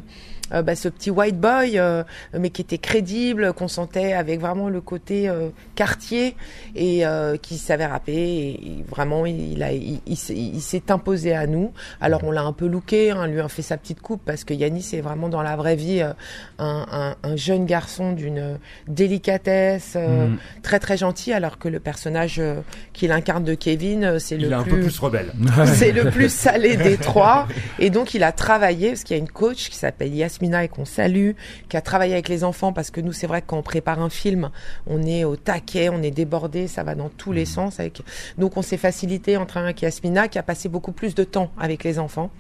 euh, 0.52 0.62
bah, 0.62 0.74
ce 0.76 0.88
petit 0.88 1.10
white 1.10 1.38
boy, 1.40 1.78
euh, 1.78 2.04
mais 2.38 2.50
qui 2.50 2.60
était 2.62 2.76
crédible, 2.78 3.52
qu'on 3.54 3.68
sentait 3.68 4.12
avec 4.12 4.38
vraiment 4.40 4.68
le 4.68 4.80
côté 4.82 5.28
euh, 5.28 5.48
quartier 5.74 6.36
et 6.76 7.04
qui 7.40 7.58
savait 7.58 7.86
rapper. 7.86 8.12
Et, 8.12 8.50
et 8.78 8.84
vraiment, 8.88 9.24
il, 9.26 9.62
a, 9.62 9.72
il, 9.72 10.00
il 10.06 10.16
s'est- 10.16 10.34
il 10.34 10.60
s'est 10.60 10.90
imposé 10.90 11.32
à 11.34 11.46
nous. 11.46 11.72
Alors 12.00 12.24
on 12.24 12.30
l'a 12.30 12.42
un 12.42 12.52
peu 12.52 12.66
looké, 12.66 13.10
hein, 13.12 13.26
lui 13.26 13.40
a 13.40 13.48
fait 13.48 13.62
sa 13.62 13.76
petite 13.76 14.00
coupe 14.00 14.20
parce 14.24 14.44
que 14.44 14.52
Yanis 14.54 14.90
est 14.92 15.00
vraiment 15.00 15.28
dans 15.28 15.42
la 15.42 15.51
vraie 15.56 15.76
vie 15.76 16.00
euh, 16.00 16.12
un, 16.58 16.86
un, 17.22 17.28
un 17.30 17.36
jeune 17.36 17.66
garçon 17.66 18.12
d'une 18.12 18.58
délicatesse, 18.88 19.94
euh, 19.96 20.26
Mhm. 20.28 20.38
très 20.62 20.78
très 20.78 20.96
gentil, 20.96 21.32
alors 21.32 21.58
que 21.58 21.68
le 21.68 21.80
personnage 21.80 22.36
euh, 22.38 22.60
qu'il 22.92 23.12
incarne 23.12 23.44
de 23.44 23.54
Kevin, 23.54 24.18
c'est 24.18 24.36
Il 24.36 24.48
le 24.48 24.54
un 24.54 24.62
plus 24.62 24.72
peu 24.72 24.80
plus 24.80 24.98
rebelle. 24.98 25.32
c'est 25.74 25.92
le 25.92 26.10
plus 26.10 26.32
salé 26.32 26.76
des 26.76 26.96
trois. 26.96 27.46
Et 27.78 27.90
donc, 27.90 28.14
il 28.14 28.22
a 28.22 28.32
travaillé, 28.32 28.88
parce 28.90 29.04
qu'il 29.04 29.16
y 29.16 29.20
a 29.20 29.22
une 29.22 29.28
coach 29.28 29.68
qui 29.70 29.76
s'appelle 29.76 30.14
Yasmina 30.14 30.64
et 30.64 30.68
qu'on 30.68 30.84
salue, 30.84 31.32
qui 31.68 31.76
a 31.76 31.80
travaillé 31.80 32.12
avec 32.12 32.28
les 32.28 32.44
enfants, 32.44 32.72
parce 32.72 32.90
que 32.90 33.00
nous, 33.00 33.12
c'est 33.12 33.26
vrai 33.26 33.42
que 33.42 33.46
quand 33.48 33.58
on 33.58 33.62
prépare 33.62 34.00
un 34.00 34.10
film, 34.10 34.50
on 34.86 35.02
est 35.02 35.24
au 35.24 35.36
taquet, 35.36 35.88
on 35.88 36.02
est 36.02 36.10
débordé, 36.10 36.68
ça 36.68 36.82
va 36.82 36.94
dans 36.94 37.08
tous 37.08 37.32
les 37.32 37.44
sens. 37.44 37.80
Avec... 37.80 38.02
Donc, 38.38 38.56
on 38.56 38.62
s'est 38.62 38.76
facilité 38.76 39.36
en 39.36 39.46
travaillant 39.46 39.68
avec 39.68 39.82
Yasmina, 39.82 40.28
qui 40.28 40.38
a 40.38 40.42
passé 40.42 40.68
beaucoup 40.68 40.92
plus 40.92 41.14
de 41.14 41.24
temps 41.24 41.50
avec 41.58 41.84
les 41.84 41.98
enfants. 41.98 42.30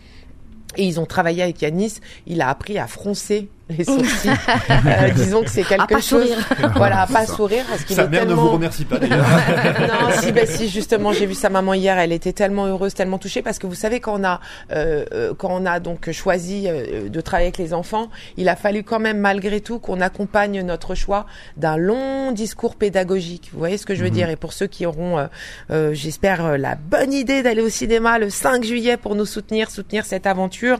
Et 0.76 0.84
ils 0.84 1.00
ont 1.00 1.06
travaillé 1.06 1.42
avec 1.42 1.62
Yanis. 1.62 2.00
Il 2.26 2.40
a 2.40 2.48
appris 2.48 2.78
à 2.78 2.86
froncer 2.86 3.48
les 3.76 3.84
sourcils. 3.84 4.28
Euh, 4.70 5.10
disons 5.14 5.42
que 5.42 5.50
c'est 5.50 5.62
quelque 5.64 5.82
À 5.82 5.86
pas 5.86 6.00
chose. 6.00 6.26
sourire. 6.28 6.38
Voilà, 6.76 7.02
à 7.02 7.06
pas 7.06 7.26
sourire 7.26 7.64
parce 7.68 7.84
qu'il 7.84 7.96
Sa 7.96 8.04
est 8.04 8.08
mère 8.08 8.20
tellement. 8.26 8.36
ne 8.36 8.40
vous 8.48 8.52
remercie 8.52 8.84
pas 8.84 8.98
d'ailleurs. 8.98 9.26
non, 9.80 10.10
si, 10.20 10.32
ben 10.32 10.46
si, 10.46 10.68
justement, 10.68 11.12
j'ai 11.12 11.26
vu 11.26 11.34
sa 11.34 11.48
maman 11.48 11.74
hier, 11.74 11.98
elle 11.98 12.12
était 12.12 12.32
tellement 12.32 12.66
heureuse, 12.66 12.94
tellement 12.94 13.18
touchée, 13.18 13.42
parce 13.42 13.58
que 13.58 13.66
vous 13.66 13.74
savez, 13.74 14.00
quand 14.00 14.20
on 14.20 14.24
a, 14.24 14.40
euh, 14.72 15.04
euh, 15.12 15.32
quand 15.36 15.50
on 15.50 15.66
a 15.66 15.80
donc 15.80 16.10
choisi 16.12 16.64
euh, 16.68 17.08
de 17.08 17.20
travailler 17.20 17.46
avec 17.48 17.58
les 17.58 17.72
enfants, 17.74 18.08
il 18.36 18.48
a 18.48 18.56
fallu 18.56 18.82
quand 18.82 18.98
même, 19.00 19.18
malgré 19.18 19.60
tout, 19.60 19.78
qu'on 19.78 20.00
accompagne 20.00 20.62
notre 20.62 20.94
choix 20.94 21.26
d'un 21.56 21.76
long 21.76 22.32
discours 22.32 22.76
pédagogique. 22.76 23.50
Vous 23.52 23.58
voyez 23.58 23.78
ce 23.78 23.86
que 23.86 23.94
je 23.94 24.00
veux 24.02 24.08
Mhm. 24.08 24.14
dire? 24.14 24.30
Et 24.30 24.36
pour 24.36 24.52
ceux 24.52 24.66
qui 24.66 24.86
auront, 24.86 25.18
euh, 25.18 25.26
euh, 25.70 25.90
j'espère, 25.94 26.44
euh, 26.44 26.56
la 26.56 26.74
bonne 26.74 27.12
idée 27.12 27.42
d'aller 27.42 27.62
au 27.62 27.68
cinéma 27.68 28.18
le 28.18 28.30
5 28.30 28.64
juillet 28.64 28.96
pour 28.96 29.14
nous 29.14 29.26
soutenir, 29.26 29.70
soutenir 29.70 30.04
cette 30.04 30.26
aventure, 30.26 30.78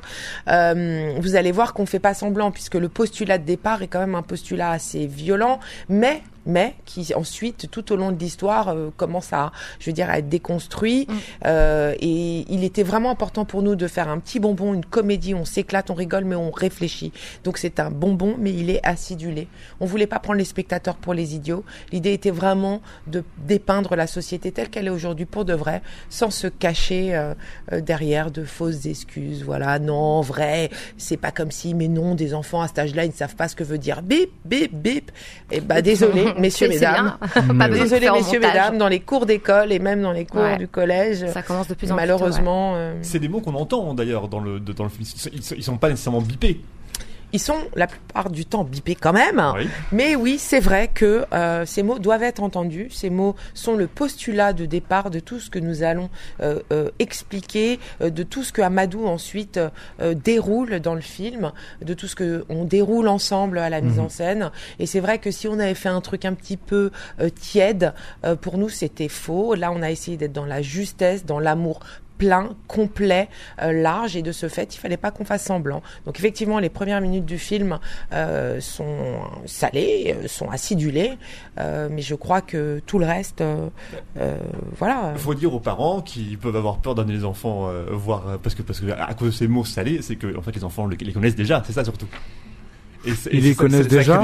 euh, 0.49 1.13
vous 1.21 1.37
allez 1.37 1.53
voir 1.53 1.75
qu'on 1.75 1.87
fait 1.87 1.99
pas 1.99 2.15
semblant, 2.15 2.51
puisque 2.51 2.75
le 2.83 2.89
postulat 2.89 3.39
de 3.39 3.45
départ 3.45 3.83
est 3.83 3.87
quand 3.87 4.01
même 4.01 4.17
un 4.17 4.23
postulat 4.23 4.73
assez 4.73 5.07
violent, 5.07 5.61
mais 5.89 6.23
mais 6.47 6.75
qui 6.85 7.15
ensuite, 7.15 7.71
tout 7.71 7.93
au 7.93 7.97
long 7.97 8.13
de 8.13 8.19
l'histoire, 8.19 8.69
euh, 8.69 8.91
commence 8.97 9.33
à, 9.33 9.53
je 9.79 9.91
veux 9.91 9.95
dire, 9.95 10.11
à 10.11 10.19
être 10.19 10.29
déconstruit. 10.29 11.07
Euh, 11.45 11.95
et 12.01 12.45
il 12.49 12.65
était 12.65 12.83
vraiment 12.83 13.11
important 13.11 13.45
pour 13.45 13.63
nous 13.63 13.77
de 13.77 13.87
faire 13.87 14.09
un 14.09 14.19
petit 14.19 14.41
bonbon, 14.41 14.75
une 14.75 14.85
comédie. 14.85 15.35
On 15.35 15.45
s'éclate, 15.45 15.91
on 15.91 15.95
rigole, 15.95 16.25
mais 16.25 16.37
on 16.37 16.51
réfléchit. 16.51 17.13
Donc 17.45 17.59
c'est 17.59 17.81
un 17.81 17.91
bonbon, 17.91 18.37
mais 18.39 18.53
il 18.53 18.71
est 18.71 18.85
acidulé. 18.85 19.49
On 19.81 19.87
voulait 19.87 20.07
pas 20.07 20.19
prendre 20.19 20.39
les 20.39 20.45
spectateurs 20.45 20.97
pour 20.97 21.15
les 21.15 21.35
idiots. 21.35 21.65
L'idée 21.93 22.13
était 22.13 22.31
vraiment 22.31 22.81
de 23.07 23.25
dépeindre 23.47 23.97
la 23.97 24.07
société 24.07 24.53
telle 24.53 24.71
qu'elle 24.71 24.87
est 24.87 24.91
aujourd'hui 24.91 25.27
pour 25.27 25.45
de 25.45 25.55
vrai, 25.55 25.83
sans 26.09 26.31
se 26.31 26.47
cacher 26.47 27.15
euh, 27.15 27.35
euh, 27.73 27.81
derrière 27.81 28.31
de 28.31 28.45
fausses 28.45 28.87
excuses. 28.87 29.45
Voilà, 29.45 29.79
non, 29.79 30.21
vrai, 30.21 30.71
c'est 30.97 31.17
pas 31.17 31.31
comme 31.31 31.51
si, 31.51 31.75
mais 31.75 31.89
non, 31.89 32.15
des 32.15 32.35
enfants 32.35 32.63
à 32.63 32.69
cet 32.69 32.79
âge-là, 32.79 33.05
ils 33.05 33.11
ne 33.11 33.15
savent 33.15 33.37
pas 33.37 33.49
ce 33.49 33.57
que 33.57 33.65
veut 33.65 33.79
dire 33.79 34.03
bip, 34.03 34.31
bip, 34.45 34.73
bip. 34.75 35.11
Et 35.51 35.61
bah 35.61 35.83
désolé, 35.83 36.32
messieurs, 36.39 36.69
mesdames. 36.69 37.17
Pas 37.59 37.69
Désolé, 37.69 38.11
messieurs, 38.11 38.41
mesdames, 38.41 38.79
dans 38.79 38.89
les 38.89 39.01
cours 39.01 39.27
d'école 39.27 39.73
et 39.73 39.79
même 39.79 40.03
dans 40.03 40.13
les 40.13 40.25
cours 40.25 40.43
Ouais. 40.43 40.59
du 40.59 40.69
collège. 40.69 41.27
Ça 41.29 41.43
commence 41.43 41.69
de 41.69 41.75
plus 41.75 41.91
en 41.93 41.95
plus 41.97 42.03
Malheureusement, 42.03 42.73
euh, 42.77 42.95
C'est 43.03 43.19
des 43.19 43.29
mots 43.29 43.41
qu'on 43.41 43.55
entend 43.55 43.95
d'ailleurs 43.95 44.29
dans 44.29 44.41
le, 44.41 44.61
dans 44.61 44.85
le 44.85 44.91
film. 44.91 45.05
Ils 45.33 45.41
ils 45.59 45.63
sont 45.63 45.77
pas 45.77 45.89
nécessairement 45.91 46.21
bipés. 46.23 46.61
Ils 47.33 47.41
sont 47.41 47.59
la 47.75 47.87
plupart 47.87 48.31
du 48.31 48.45
temps 48.45 48.65
bipés 48.65 48.95
quand 48.95 49.13
même. 49.13 49.43
Oui. 49.57 49.69
Mais 49.91 50.17
oui, 50.17 50.39
c'est 50.39 50.61
vrai 50.61 50.89
que 50.93 51.25
euh, 51.33 51.65
ces 51.67 51.83
mots 51.83 51.99
doivent 51.99 52.23
être 52.23 52.43
entendus. 52.43 52.89
Ces 52.91 53.11
mots 53.11 53.35
sont 53.55 53.75
le 53.77 53.87
postulat 53.87 54.53
de 54.53 54.67
départ 54.67 55.11
de 55.11 55.21
tout 55.21 55.41
ce 55.41 55.51
que 55.51 55.59
nous 55.59 55.83
allons 55.83 56.11
euh, 56.43 56.61
euh, 56.73 56.91
expliquer, 56.99 57.79
euh, 58.01 58.11
de 58.11 58.23
tout 58.23 58.45
ce 58.45 58.53
que 58.53 58.63
Amadou 58.63 59.07
ensuite 59.07 59.57
euh, 59.57 59.71
euh, 60.01 60.15
déroule 60.15 60.81
dans 60.81 60.95
le 60.95 61.01
film, 61.01 61.53
de 61.81 61.95
tout 61.95 62.07
ce 62.07 62.15
que 62.15 62.45
on 62.49 62.65
déroule 62.65 63.09
ensemble 63.09 63.59
à 63.59 63.71
la 63.71 63.81
mise 63.81 63.99
en 63.99 64.09
scène. 64.09 64.51
Et 64.79 64.87
c'est 64.87 65.01
vrai 65.01 65.19
que 65.19 65.31
si 65.31 65.49
on 65.49 65.59
avait 65.59 65.75
fait 65.75 65.89
un 65.89 66.01
truc 66.01 66.25
un 66.25 66.35
petit 66.35 66.57
peu 66.57 66.91
euh, 67.21 67.29
tiède, 67.31 67.95
euh, 68.25 68.37
pour 68.37 68.59
nous 68.59 68.69
c'était 68.69 69.09
faux. 69.09 69.55
Là, 69.55 69.73
on 69.73 69.83
a 69.83 69.91
essayé 69.91 70.17
d'être 70.17 70.33
dans 70.33 70.47
la 70.47 70.63
justesse, 70.63 71.25
dans 71.25 71.39
l'amour 71.39 71.81
plein, 72.23 72.51
complet, 72.69 73.29
euh, 73.61 73.73
large, 73.73 74.15
et 74.17 74.23
de 74.23 74.31
ce 74.31 74.49
fait, 74.49 74.77
il 74.77 74.79
fallait 74.79 74.97
pas 74.97 75.11
qu'on 75.11 75.25
fasse 75.25 75.43
semblant. 75.45 75.83
Donc 76.07 76.21
effectivement, 76.21 76.61
les 76.61 76.69
premières 76.69 77.01
minutes 77.01 77.25
du 77.25 77.37
film 77.37 77.81
euh, 78.13 78.61
sont 78.61 79.17
salées, 79.45 80.15
euh, 80.17 80.29
sont 80.29 80.49
acidulées, 80.49 81.15
mais 81.59 82.01
je 82.01 82.15
crois 82.15 82.41
que 82.41 82.81
tout 82.87 83.01
le 83.01 83.07
reste, 83.07 83.43
voilà. 84.79 85.13
Il 85.17 85.21
faut 85.21 85.35
dire 85.35 85.53
aux 85.53 85.59
parents 85.61 86.01
qui 86.01 86.37
peuvent 86.37 86.55
avoir 86.55 86.79
peur 86.79 86.95
d'amener 86.95 87.15
les 87.15 87.25
enfants 87.25 87.69
voir 87.91 88.39
parce 88.41 88.55
que 88.55 88.63
parce 88.63 88.79
que 88.79 88.91
à 88.93 89.15
cause 89.15 89.29
de 89.31 89.35
ces 89.35 89.49
mots 89.49 89.65
salés, 89.65 90.01
c'est 90.03 90.17
que 90.17 90.37
en 90.37 90.43
fait 90.43 90.55
les 90.55 90.63
enfants 90.65 90.87
le- 90.87 90.97
les 90.97 91.13
connaissent 91.13 91.35
déjà, 91.35 91.61
c'est 91.67 91.73
ça 91.73 91.83
surtout. 91.85 92.07
Et 93.05 93.11
et 93.11 93.15
Ils 93.33 93.43
les 93.45 93.55
connaissent 93.55 93.89
déjà. 93.89 94.21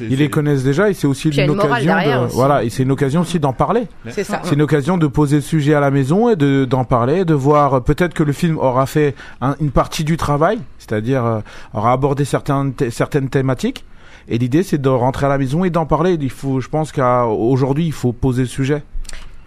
Ils 0.00 0.18
les 0.18 0.28
connaissent 0.30 0.64
déjà 0.64 0.90
et 0.90 0.94
c'est 0.94 1.06
aussi 1.06 1.28
une 1.28 1.50
occasion 1.50 1.86
derrière 1.94 2.20
de, 2.22 2.26
aussi. 2.26 2.34
voilà, 2.36 2.64
et 2.64 2.70
c'est 2.70 2.82
une 2.82 2.90
occasion 2.90 3.20
aussi 3.20 3.38
d'en 3.38 3.52
parler. 3.52 3.84
C'est 4.10 4.24
ça. 4.24 4.40
C'est 4.44 4.54
une 4.54 4.62
occasion 4.62 4.98
de 4.98 5.06
poser 5.06 5.36
le 5.36 5.42
sujet 5.42 5.74
à 5.74 5.80
la 5.80 5.90
maison 5.90 6.28
et 6.28 6.36
de 6.36 6.64
d'en 6.64 6.84
parler, 6.84 7.24
de 7.24 7.34
voir 7.34 7.74
euh, 7.74 7.80
peut-être 7.80 8.14
que 8.14 8.22
le 8.24 8.32
film 8.32 8.58
aura 8.58 8.86
fait 8.86 9.14
un- 9.40 9.54
une 9.60 9.70
partie 9.70 10.04
du 10.04 10.16
travail, 10.16 10.58
c'est-à-dire 10.78 11.24
euh, 11.24 11.40
aura 11.74 11.92
abordé 11.92 12.24
certaines 12.24 12.72
certaines 12.90 13.28
thématiques. 13.28 13.84
Et 14.30 14.36
l'idée 14.36 14.62
c'est 14.62 14.78
de 14.80 14.88
rentrer 14.90 15.26
à 15.26 15.28
la 15.30 15.38
maison 15.38 15.64
et 15.64 15.70
d'en 15.70 15.86
parler. 15.86 16.18
Il 16.20 16.30
faut, 16.30 16.60
je 16.60 16.68
pense 16.68 16.92
qu'aujourd'hui 16.92 17.86
il 17.86 17.92
faut 17.92 18.12
poser 18.12 18.42
le 18.42 18.48
sujet. 18.48 18.82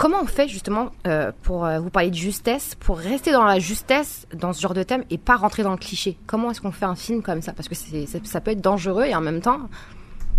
Comment 0.02 0.18
on 0.24 0.26
fait 0.26 0.48
justement 0.48 0.90
euh, 1.06 1.32
pour 1.44 1.64
euh, 1.64 1.80
vous 1.80 1.92
parler 1.92 2.10
de 2.10 2.16
justesse, 2.16 2.74
pour 2.80 2.98
rester 2.98 3.32
dans 3.32 3.44
la 3.46 3.60
justesse 3.60 4.26
dans 4.34 4.52
ce 4.52 4.60
genre 4.60 4.74
de 4.74 4.82
thème 4.82 5.04
et 5.12 5.20
pas 5.20 5.36
rentrer 5.36 5.62
dans 5.62 5.70
le 5.72 5.78
cliché 5.78 6.18
Comment 6.26 6.50
est-ce 6.50 6.60
qu'on 6.60 6.72
fait 6.72 6.86
un 6.86 6.96
film 6.96 7.22
comme 7.22 7.42
ça? 7.44 7.54
Parce 7.54 7.68
que 7.70 7.76
c'est, 7.76 8.08
c'est- 8.08 8.26
ça 8.26 8.42
peut 8.42 8.50
être 8.50 8.62
dangereux 8.62 9.04
et 9.06 9.14
en 9.14 9.22
même 9.22 9.42
temps, 9.42 9.60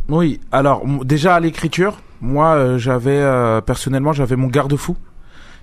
Oui, 0.09 0.41
alors 0.51 0.83
m- 0.85 1.01
déjà 1.05 1.37
à 1.37 1.41
l'écriture, 1.41 2.01
moi 2.21 2.55
euh, 2.55 2.77
j'avais 2.79 3.17
euh, 3.19 3.61
personnellement 3.61 4.13
j'avais 4.13 4.35
mon 4.35 4.49
garde-fou. 4.49 4.97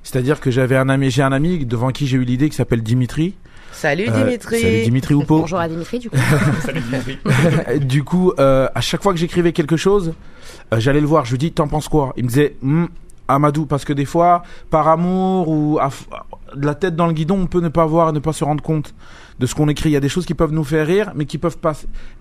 C'est-à-dire 0.02 0.40
que 0.40 0.50
j'avais 0.50 0.78
un 0.78 0.88
ami, 0.88 1.12
j'ai 1.12 1.22
un 1.24 1.34
ami 1.34 1.66
devant 1.66 1.90
qui 1.90 2.08
j'ai 2.08 2.16
eu 2.16 2.24
l'idée 2.24 2.50
qui 2.50 2.56
s'appelle 2.56 2.82
Dimitri. 2.82 3.36
Salut 3.74 4.08
Euh, 4.08 4.24
Dimitri. 4.24 4.62
Salut 4.62 4.82
Dimitri 4.84 5.14
Houpeau. 5.14 5.40
bonjour 5.42 5.60
à 5.60 5.68
Dimitri 5.68 6.00
du 6.00 6.10
coup. 6.10 6.16
Salut, 6.62 6.80
Dimitri. 6.80 7.20
du 7.82 8.06
coup, 8.06 8.32
euh, 8.40 8.70
à 8.74 8.80
chaque 8.80 9.04
fois 9.04 9.12
que 9.12 9.20
j'écrivais 9.20 9.52
quelque 9.52 9.76
chose, 9.76 10.14
euh, 10.74 10.80
j'allais 10.80 11.02
le 11.02 11.06
voir. 11.08 11.26
Je 11.26 11.32
lui 11.32 11.38
dis, 11.38 11.52
t'en 11.52 11.68
penses 11.68 11.90
quoi? 11.90 12.14
Il 12.16 12.24
me 12.24 12.30
disait, 12.30 12.56
Hmm, 12.62 12.86
Amadou, 13.30 13.66
parce 13.66 13.86
que 13.86 13.94
des 13.94 14.06
fois, 14.06 14.44
par 14.70 14.88
amour 14.88 15.48
ou 15.48 15.80
à 15.80 15.90
de 16.56 16.66
la 16.66 16.76
tête 16.76 16.96
dans 16.96 17.08
le 17.08 17.14
guidon, 17.14 17.40
on 17.42 17.48
peut 17.48 17.62
ne 17.62 17.70
pas 17.70 17.86
voir, 17.86 18.12
ne 18.12 18.20
pas 18.20 18.34
se 18.34 18.44
rendre 18.44 18.64
compte 18.64 18.94
de 19.40 19.46
ce 19.46 19.56
qu'on 19.56 19.70
écrit. 19.70 19.90
Il 19.90 19.94
y 19.94 19.98
a 19.98 20.00
des 20.00 20.10
choses 20.10 20.26
qui 20.26 20.34
peuvent 20.34 20.52
nous 20.52 20.64
faire 20.64 20.86
rire, 20.86 21.12
mais 21.16 21.26
qui 21.26 21.38
peuvent 21.38 21.58
pas 21.58 21.74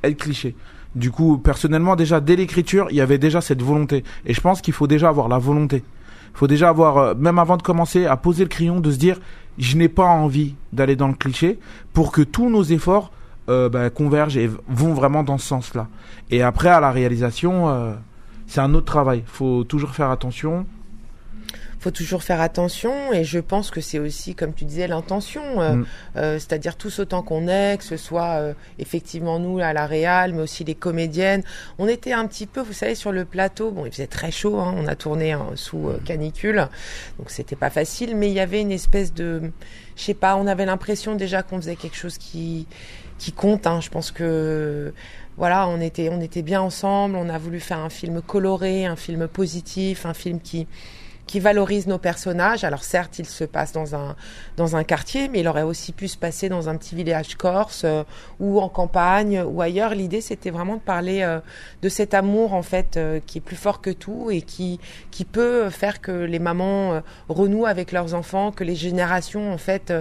être 0.04 0.16
clichés. 0.16 0.54
Du 0.94 1.10
coup, 1.10 1.38
personnellement, 1.38 1.96
déjà 1.96 2.20
dès 2.20 2.36
l'écriture, 2.36 2.88
il 2.90 2.96
y 2.96 3.00
avait 3.00 3.18
déjà 3.18 3.40
cette 3.40 3.62
volonté. 3.62 4.04
Et 4.26 4.34
je 4.34 4.40
pense 4.40 4.60
qu'il 4.60 4.74
faut 4.74 4.86
déjà 4.86 5.08
avoir 5.08 5.28
la 5.28 5.38
volonté. 5.38 5.82
Il 6.34 6.38
faut 6.38 6.46
déjà 6.46 6.68
avoir, 6.68 6.98
euh, 6.98 7.14
même 7.14 7.38
avant 7.38 7.56
de 7.56 7.62
commencer, 7.62 8.06
à 8.06 8.16
poser 8.16 8.44
le 8.44 8.48
crayon, 8.48 8.80
de 8.80 8.90
se 8.90 8.98
dire, 8.98 9.18
je 9.58 9.76
n'ai 9.76 9.88
pas 9.88 10.04
envie 10.04 10.54
d'aller 10.72 10.94
dans 10.94 11.08
le 11.08 11.14
cliché, 11.14 11.58
pour 11.92 12.12
que 12.12 12.22
tous 12.22 12.48
nos 12.48 12.62
efforts 12.62 13.10
euh, 13.48 13.68
bah, 13.68 13.90
convergent 13.90 14.36
et 14.36 14.50
vont 14.68 14.92
vraiment 14.92 15.22
dans 15.22 15.38
ce 15.38 15.46
sens-là. 15.46 15.88
Et 16.30 16.42
après, 16.42 16.68
à 16.68 16.80
la 16.80 16.90
réalisation, 16.90 17.68
euh, 17.68 17.94
c'est 18.46 18.60
un 18.60 18.74
autre 18.74 18.86
travail. 18.86 19.22
faut 19.26 19.64
toujours 19.64 19.90
faire 19.90 20.10
attention. 20.10 20.66
Faut 21.88 21.92
toujours 21.92 22.22
faire 22.22 22.40
attention 22.42 23.12
et 23.14 23.24
je 23.24 23.38
pense 23.38 23.70
que 23.70 23.80
c'est 23.80 23.98
aussi, 23.98 24.34
comme 24.34 24.52
tu 24.52 24.64
disais, 24.66 24.86
l'intention. 24.88 25.42
euh, 25.62 25.74
Mm. 25.76 25.86
euh, 26.16 26.38
C'est-à-dire 26.38 26.76
tous 26.76 26.98
autant 26.98 27.22
qu'on 27.22 27.48
est, 27.48 27.78
que 27.78 27.84
ce 27.84 27.96
soit 27.96 28.34
euh, 28.40 28.52
effectivement 28.78 29.38
nous 29.38 29.58
à 29.58 29.72
la 29.72 29.86
Réal, 29.86 30.34
mais 30.34 30.42
aussi 30.42 30.64
les 30.64 30.74
comédiennes. 30.74 31.42
On 31.78 31.88
était 31.88 32.12
un 32.12 32.26
petit 32.26 32.46
peu, 32.46 32.60
vous 32.60 32.74
savez, 32.74 32.94
sur 32.94 33.10
le 33.12 33.24
plateau. 33.24 33.70
Bon, 33.70 33.86
il 33.86 33.92
faisait 33.92 34.06
très 34.06 34.30
chaud. 34.30 34.58
hein, 34.58 34.74
on 34.76 34.86
a 34.86 34.96
tourné 34.96 35.32
hein, 35.32 35.46
sous 35.54 35.88
euh, 35.88 35.98
canicule, 36.04 36.68
donc 37.18 37.30
c'était 37.30 37.56
pas 37.56 37.70
facile. 37.70 38.14
Mais 38.16 38.28
il 38.28 38.34
y 38.34 38.40
avait 38.40 38.60
une 38.60 38.72
espèce 38.72 39.14
de, 39.14 39.50
je 39.96 40.02
sais 40.02 40.14
pas, 40.14 40.36
on 40.36 40.46
avait 40.46 40.66
l'impression 40.66 41.14
déjà 41.14 41.42
qu'on 41.42 41.56
faisait 41.56 41.76
quelque 41.76 41.96
chose 41.96 42.18
qui 42.18 42.66
qui 43.18 43.32
compte. 43.32 43.66
hein. 43.66 43.80
Je 43.80 43.88
pense 43.88 44.10
que 44.10 44.92
voilà, 45.38 45.66
on 45.68 45.80
était 45.80 46.08
on 46.10 46.20
était 46.20 46.42
bien 46.42 46.60
ensemble. 46.60 47.16
On 47.16 47.28
a 47.30 47.38
voulu 47.38 47.60
faire 47.60 47.78
un 47.78 47.90
film 47.90 48.20
coloré, 48.20 48.84
un 48.84 48.96
film 48.96 49.26
positif, 49.26 50.04
un 50.06 50.14
film 50.14 50.38
qui 50.40 50.66
qui 51.28 51.38
valorise 51.38 51.86
nos 51.86 51.98
personnages. 51.98 52.64
Alors 52.64 52.82
certes, 52.82 53.20
il 53.20 53.26
se 53.26 53.44
passe 53.44 53.72
dans 53.72 53.94
un 53.94 54.16
dans 54.56 54.74
un 54.74 54.82
quartier, 54.82 55.28
mais 55.28 55.40
il 55.40 55.48
aurait 55.48 55.62
aussi 55.62 55.92
pu 55.92 56.08
se 56.08 56.16
passer 56.16 56.48
dans 56.48 56.68
un 56.68 56.76
petit 56.76 56.96
village 56.96 57.36
corse 57.36 57.82
euh, 57.84 58.02
ou 58.40 58.60
en 58.60 58.68
campagne 58.68 59.44
ou 59.46 59.60
ailleurs. 59.60 59.94
L'idée, 59.94 60.22
c'était 60.22 60.50
vraiment 60.50 60.76
de 60.76 60.80
parler 60.80 61.20
euh, 61.22 61.38
de 61.82 61.88
cet 61.88 62.14
amour 62.14 62.54
en 62.54 62.62
fait 62.62 62.96
euh, 62.96 63.20
qui 63.24 63.38
est 63.38 63.42
plus 63.42 63.56
fort 63.56 63.80
que 63.80 63.90
tout 63.90 64.30
et 64.30 64.40
qui 64.42 64.80
qui 65.10 65.24
peut 65.24 65.68
faire 65.70 66.00
que 66.00 66.10
les 66.10 66.38
mamans 66.38 67.02
renouent 67.28 67.66
avec 67.66 67.92
leurs 67.92 68.14
enfants, 68.14 68.50
que 68.50 68.64
les 68.64 68.74
générations 68.74 69.52
en 69.52 69.58
fait 69.58 69.92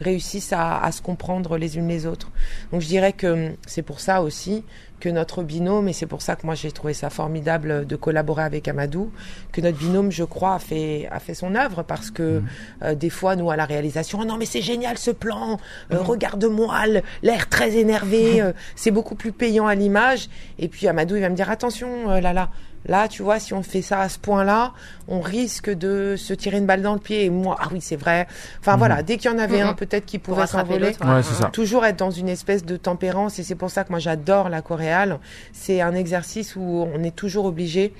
réussissent 0.00 0.52
à, 0.52 0.78
à 0.78 0.92
se 0.92 1.02
comprendre 1.02 1.58
les 1.58 1.76
unes 1.76 1.88
les 1.88 2.06
autres. 2.06 2.30
Donc 2.70 2.80
je 2.80 2.86
dirais 2.86 3.12
que 3.12 3.48
hum, 3.48 3.56
c'est 3.66 3.82
pour 3.82 3.98
ça 4.00 4.22
aussi 4.22 4.62
que 4.98 5.08
notre 5.10 5.42
binôme, 5.42 5.88
et 5.88 5.92
c'est 5.92 6.06
pour 6.06 6.22
ça 6.22 6.36
que 6.36 6.46
moi 6.46 6.54
j'ai 6.54 6.72
trouvé 6.72 6.94
ça 6.94 7.10
formidable 7.10 7.86
de 7.86 7.96
collaborer 7.96 8.42
avec 8.44 8.66
Amadou, 8.66 9.10
que 9.52 9.60
notre 9.60 9.76
binôme, 9.78 10.10
je 10.10 10.24
crois, 10.24 10.54
a 10.54 10.58
fait, 10.58 11.06
a 11.10 11.20
fait 11.20 11.34
son 11.34 11.54
œuvre 11.54 11.82
parce 11.82 12.10
que 12.10 12.42
euh, 12.82 12.94
des 12.94 13.10
fois, 13.10 13.36
nous, 13.36 13.50
à 13.50 13.56
la 13.56 13.66
réalisation, 13.66 14.18
oh 14.22 14.24
non 14.24 14.36
mais 14.38 14.46
c'est 14.46 14.62
génial 14.62 14.96
ce 14.96 15.10
plan, 15.10 15.58
euh, 15.92 15.98
regarde-moi, 16.00 16.86
l- 16.86 17.02
l'air 17.22 17.48
très 17.48 17.76
énervé, 17.76 18.40
euh, 18.40 18.52
c'est 18.74 18.90
beaucoup 18.90 19.14
plus 19.16 19.32
payant 19.32 19.66
à 19.66 19.74
l'image. 19.74 20.28
Et 20.58 20.68
puis 20.68 20.88
Amadou, 20.88 21.16
il 21.16 21.20
va 21.22 21.28
me 21.28 21.36
dire, 21.36 21.50
attention, 21.50 22.10
euh, 22.10 22.20
là, 22.20 22.32
là, 22.32 22.48
là, 22.86 23.08
tu 23.08 23.22
vois, 23.22 23.38
si 23.38 23.52
on 23.54 23.62
fait 23.62 23.82
ça 23.82 24.00
à 24.00 24.08
ce 24.08 24.18
point-là, 24.18 24.72
on 25.08 25.20
risque 25.20 25.70
de 25.70 26.14
se 26.16 26.32
tirer 26.34 26.58
une 26.58 26.66
balle 26.66 26.82
dans 26.82 26.94
le 26.94 26.98
pied. 27.00 27.24
Et 27.24 27.30
moi, 27.30 27.56
ah 27.60 27.68
oui, 27.72 27.80
c'est 27.80 27.96
vrai. 27.96 28.26
Enfin 28.60 28.72
Mhm. 28.72 28.78
voilà, 28.78 29.02
dès 29.02 29.16
qu'il 29.18 29.30
y 29.30 29.34
en 29.34 29.38
avait 29.38 29.62
Mhm. 29.62 29.68
un, 29.70 29.72
peut-être 29.74 30.06
qui 30.06 30.18
pouvait 30.18 30.46
s'envoler 30.46 30.86
ouais. 30.88 31.50
Toujours 31.52 31.84
être 31.84 31.98
dans 31.98 32.10
une 32.10 32.28
espèce 32.28 32.64
de 32.64 32.76
tempérance 32.76 33.38
et 33.38 33.42
c'est 33.42 33.54
pour 33.54 33.70
ça 33.70 33.84
que 33.84 33.90
moi 33.90 33.98
j'adore 33.98 34.48
la 34.48 34.62
coréale. 34.62 35.18
C'est 35.52 35.80
un 35.80 35.94
exercice 35.94 36.56
où 36.56 36.86
on 36.94 37.02
est 37.02 37.14
toujours 37.14 37.44
obligé 37.46 37.92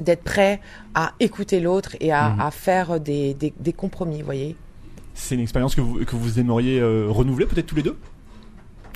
d'être 0.00 0.22
prêt 0.24 0.60
à 0.94 1.12
écouter 1.20 1.58
l'autre 1.60 1.96
et 2.00 2.12
à, 2.12 2.30
Mhm. 2.30 2.40
à 2.40 2.50
faire 2.50 3.00
des, 3.00 3.34
des, 3.34 3.52
des 3.58 3.72
compromis, 3.72 4.18
vous 4.20 4.24
voyez. 4.26 4.56
C'est 5.14 5.34
une 5.34 5.40
expérience 5.40 5.74
que 5.74 5.80
vous, 5.80 6.04
que 6.04 6.14
vous 6.16 6.38
aimeriez 6.38 6.78
euh, 6.78 7.06
renouveler 7.08 7.46
peut-être 7.46 7.66
tous 7.66 7.76
les 7.76 7.82
deux? 7.82 7.96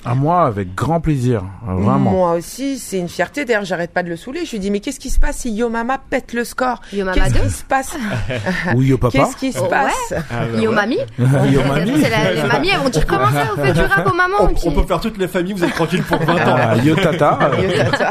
À 0.03 0.15
moi, 0.15 0.45
avec 0.47 0.73
grand 0.73 0.99
plaisir. 0.99 1.43
Vraiment. 1.63 1.99
Moi 2.11 2.31
aussi, 2.33 2.79
c'est 2.79 2.97
une 2.97 3.07
fierté. 3.09 3.45
D'ailleurs, 3.45 3.65
j'arrête 3.65 3.91
pas 3.91 4.01
de 4.01 4.09
le 4.09 4.15
saouler. 4.15 4.45
Je 4.45 4.51
lui 4.51 4.59
dis, 4.59 4.71
mais 4.71 4.79
qu'est-ce 4.79 4.99
qui 4.99 5.09
se 5.11 5.19
passe 5.19 5.37
si 5.37 5.51
Yo 5.51 5.69
Mama 5.69 5.99
pète 6.09 6.33
le 6.33 6.43
score 6.43 6.81
Yo 6.91 7.05
Mama 7.05 7.13
Qu'est-ce 7.13 7.33
2 7.35 7.39
qui 7.41 7.49
se 7.51 7.63
passe 7.63 7.95
Ou 8.75 8.81
Yo 8.81 8.97
Papa. 8.97 9.17
Qu'est-ce 9.17 9.35
qui 9.37 9.51
se 9.53 9.59
Oh, 9.59 9.67
passe 9.67 10.13
Yo 10.57 10.69
ouais. 10.69 10.75
Mamie 10.75 10.97
Yo 11.19 11.25
Ça 11.27 11.41
se 11.43 11.67
Mamie. 11.67 11.91
trouve, 11.91 12.01
c'est 12.03 12.09
la- 12.09 12.33
Les 12.33 12.43
mamies, 12.43 12.69
elles 12.69 12.79
vont 12.79 12.89
dire 12.89 13.05
comment 13.05 13.31
ça, 13.31 13.43
vous 13.55 13.61
faites 13.63 13.75
du 13.75 13.81
rap 13.81 14.07
aux 14.07 14.15
mamans 14.15 14.35
On, 14.39 14.47
et 14.49 14.53
puis- 14.53 14.63
on 14.65 14.71
peut 14.71 14.83
faire 14.87 14.99
toutes 15.01 15.17
les 15.17 15.27
familles, 15.27 15.53
vous 15.53 15.63
êtes 15.63 15.73
tranquille 15.73 16.03
pour 16.03 16.17
20 16.17 16.33
ans. 16.35 16.55
Ah, 16.57 16.75
Yo 16.77 16.95
Tata. 16.95 17.37
euh, 17.53 17.61
Yo, 17.61 17.83
tata. 17.83 18.09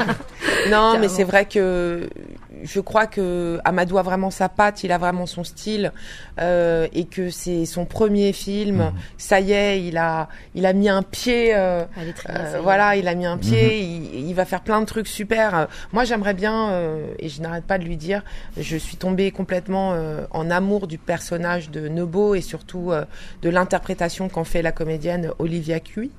Non, 0.71 0.97
mais 1.01 1.09
c'est 1.09 1.25
vrai 1.25 1.47
que 1.47 2.09
je 2.63 2.81
crois 2.81 3.07
que 3.07 3.61
Amadou 3.65 3.99
a 3.99 4.03
vraiment 4.03 4.31
sa 4.31 4.49
patte, 4.49 4.85
il 4.85 4.93
a 4.93 4.99
vraiment 4.99 5.27
son 5.27 5.45
style, 5.45 5.93
euh, 6.41 6.87
et 6.93 7.05
que 7.05 7.31
c'est 7.31 7.67
son 7.67 7.85
premier 7.85 8.33
film. 8.33 8.77
Mhm. 8.77 8.93
Ça 9.19 9.41
y 9.41 9.53
est, 9.53 9.83
il 9.85 9.97
a, 9.97 10.29
il 10.55 10.67
a 10.67 10.73
mis 10.73 10.89
un 10.89 11.03
pied. 11.03 11.55
euh, 11.55 11.85
euh, 12.29 12.61
voilà, 12.63 12.97
il 12.97 13.09
a 13.09 13.15
mis 13.15 13.27
un 13.27 13.39
pied, 13.39 13.81
il, 13.81 14.29
il 14.29 14.35
va 14.35 14.45
faire 14.45 14.61
plein 14.63 14.81
de 14.81 14.87
trucs 14.87 15.09
super. 15.09 15.69
Moi, 15.93 16.05
j'aimerais 16.05 16.35
bien, 16.35 16.71
euh, 16.71 17.07
et 17.19 17.29
je 17.29 17.41
n'arrête 17.41 17.65
pas 17.65 17.79
de 17.79 17.85
lui 17.85 17.97
dire, 17.97 18.23
je 18.57 18.77
suis 18.77 18.97
tombée 18.97 19.31
complètement 19.31 19.93
euh, 19.93 20.25
en 20.31 20.51
amour 20.51 20.87
du 20.87 20.99
personnage 20.99 21.71
de 21.71 21.89
Nebo 21.89 22.35
et 22.35 22.41
surtout 22.41 22.93
euh, 22.93 23.05
de 23.43 23.51
l'interprétation 23.51 24.29
qu'en 24.29 24.45
fait 24.45 24.63
la 24.63 24.73
comédienne 24.73 25.31
Olivia 25.39 25.81
Cui. 25.81 26.11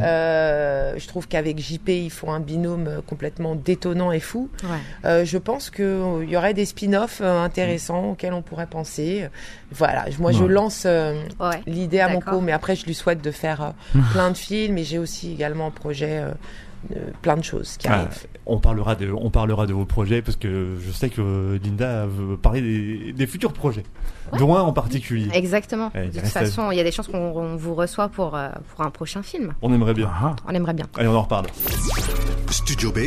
Euh, 0.00 0.94
je 0.96 1.06
trouve 1.08 1.28
qu'avec 1.28 1.58
JP, 1.58 1.88
ils 1.88 2.10
font 2.10 2.32
un 2.32 2.40
binôme 2.40 2.86
euh, 2.88 3.00
complètement 3.06 3.54
détonnant 3.54 4.12
et 4.12 4.20
fou. 4.20 4.48
Ouais. 4.62 4.68
Euh, 5.04 5.24
je 5.24 5.38
pense 5.38 5.70
qu'il 5.70 6.26
y 6.28 6.36
aurait 6.36 6.54
des 6.54 6.64
spin-offs 6.64 7.20
euh, 7.20 7.42
intéressants 7.42 8.10
auxquels 8.10 8.32
on 8.32 8.42
pourrait 8.42 8.66
penser. 8.66 9.28
Voilà, 9.72 10.06
moi 10.18 10.32
je 10.32 10.44
lance 10.44 10.84
euh, 10.86 11.14
Ouais. 11.40 11.60
l'idée 11.66 12.00
à 12.00 12.08
mon 12.08 12.20
co, 12.20 12.40
mais 12.40 12.52
après 12.52 12.76
je 12.76 12.84
lui 12.86 12.94
souhaite 12.94 13.22
de 13.22 13.30
faire 13.30 13.74
euh, 13.94 14.00
plein 14.12 14.30
de 14.30 14.36
films 14.36 14.78
et 14.78 14.84
j'ai 14.84 14.98
aussi 14.98 15.32
également 15.32 15.66
en 15.66 15.70
projet 15.70 16.20
euh, 16.20 16.30
plein 17.22 17.36
de 17.36 17.42
choses 17.44 17.76
qui 17.78 17.88
Ah, 17.88 17.94
arrivent. 18.00 18.26
on 18.46 18.58
parlera 18.58 18.94
de, 18.94 19.10
on 19.10 19.30
parlera 19.30 19.66
de 19.66 19.72
vos 19.72 19.86
projets 19.86 20.20
parce 20.20 20.36
que 20.36 20.76
je 20.84 20.92
sais 20.92 21.08
que 21.08 21.58
Linda 21.64 22.04
veut 22.06 22.36
parler 22.36 22.60
des, 22.60 23.12
des 23.14 23.26
futurs 23.26 23.52
projets, 23.54 23.84
un 24.42 24.62
en 24.62 24.72
particulier. 24.72 25.28
Exactement. 25.32 25.90
Ouais, 25.94 26.06
il 26.06 26.10
de 26.12 26.20
toute 26.20 26.28
façon, 26.28 26.70
il 26.70 26.76
y 26.76 26.80
a 26.80 26.84
des 26.84 26.92
chances 26.92 27.08
qu'on 27.08 27.32
on 27.34 27.56
vous 27.56 27.74
reçoit 27.74 28.08
pour, 28.08 28.36
euh, 28.36 28.48
pour 28.74 28.84
un 28.84 28.90
prochain 28.90 29.22
film. 29.22 29.54
On 29.62 29.72
aimerait 29.72 29.94
bien. 29.94 30.10
Ah, 30.22 30.36
On 30.48 30.54
aimerait 30.54 30.74
bien. 30.74 30.86
Allez, 30.96 31.08
on 31.08 31.16
en 31.16 31.22
reparle. 31.22 31.46
Studio 32.50 32.92
B, 32.92 32.98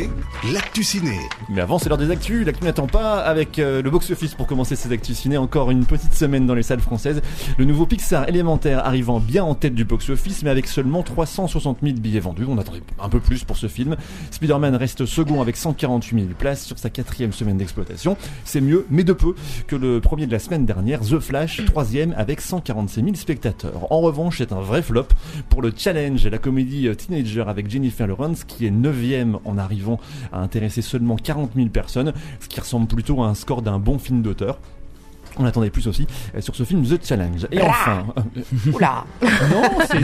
l'actu 0.52 0.82
ciné. 0.82 1.18
Mais 1.48 1.62
avant, 1.62 1.78
c'est 1.78 1.88
l'heure 1.88 1.96
des 1.96 2.10
actus. 2.10 2.44
L'actu 2.44 2.64
n'attend 2.64 2.86
pas. 2.86 3.20
Avec 3.20 3.58
euh, 3.58 3.80
le 3.80 3.90
box-office 3.90 4.34
pour 4.34 4.46
commencer 4.46 4.76
ces 4.76 4.92
actus 4.92 5.16
ciné, 5.16 5.38
encore 5.38 5.70
une 5.70 5.86
petite 5.86 6.12
semaine 6.12 6.46
dans 6.46 6.54
les 6.54 6.62
salles 6.62 6.80
françaises. 6.80 7.22
Le 7.56 7.64
nouveau 7.64 7.86
Pixar 7.86 8.28
élémentaire 8.28 8.84
arrivant 8.86 9.20
bien 9.20 9.44
en 9.44 9.54
tête 9.54 9.74
du 9.74 9.84
box-office, 9.84 10.42
mais 10.42 10.50
avec 10.50 10.66
seulement 10.66 11.02
360 11.02 11.78
000 11.82 11.96
billets 11.96 12.20
vendus. 12.20 12.44
On 12.48 12.58
attendait 12.58 12.82
un 13.00 13.08
peu 13.08 13.20
plus 13.20 13.44
pour 13.44 13.56
ce 13.56 13.68
film. 13.68 13.96
Spider-Man 14.30 14.76
reste 14.76 15.06
second 15.06 15.40
avec 15.40 15.56
148 15.56 16.20
000 16.20 16.34
places 16.38 16.64
sur 16.64 16.78
sa 16.78 16.90
quatrième 16.90 17.32
semaine 17.32 17.56
d'exploitation. 17.56 18.16
C'est 18.44 18.60
mieux, 18.60 18.86
mais 18.90 19.04
de 19.04 19.12
peu, 19.14 19.34
que 19.66 19.76
le 19.76 20.00
premier 20.00 20.26
de 20.26 20.32
la 20.32 20.38
semaine 20.38 20.66
dernière, 20.66 21.00
The 21.00 21.17
Flash, 21.20 21.64
troisième 21.64 22.14
avec 22.16 22.40
146 22.40 23.02
000 23.02 23.14
spectateurs. 23.14 23.90
En 23.92 24.00
revanche, 24.00 24.38
c'est 24.38 24.52
un 24.52 24.60
vrai 24.60 24.82
flop 24.82 25.08
pour 25.48 25.62
le 25.62 25.72
Challenge, 25.76 26.26
la 26.26 26.38
comédie 26.38 26.88
euh, 26.88 26.94
teenager 26.94 27.44
avec 27.46 27.70
Jennifer 27.70 28.06
Lawrence, 28.06 28.44
qui 28.44 28.66
est 28.66 28.70
neuvième 28.70 29.38
en 29.44 29.58
arrivant 29.58 29.98
à 30.32 30.40
intéresser 30.40 30.82
seulement 30.82 31.16
40 31.16 31.52
000 31.56 31.68
personnes, 31.68 32.12
ce 32.40 32.48
qui 32.48 32.60
ressemble 32.60 32.86
plutôt 32.86 33.22
à 33.22 33.28
un 33.28 33.34
score 33.34 33.62
d'un 33.62 33.78
bon 33.78 33.98
film 33.98 34.22
d'auteur. 34.22 34.58
On 35.38 35.44
attendait 35.44 35.70
plus 35.70 35.86
aussi 35.86 36.06
euh, 36.34 36.40
sur 36.40 36.54
ce 36.54 36.64
film 36.64 36.84
The 36.84 37.04
Challenge. 37.04 37.46
Et 37.52 37.60
enfin, 37.62 38.04
Oula, 38.72 39.04
non, 39.22 39.62
c'est- 39.86 39.98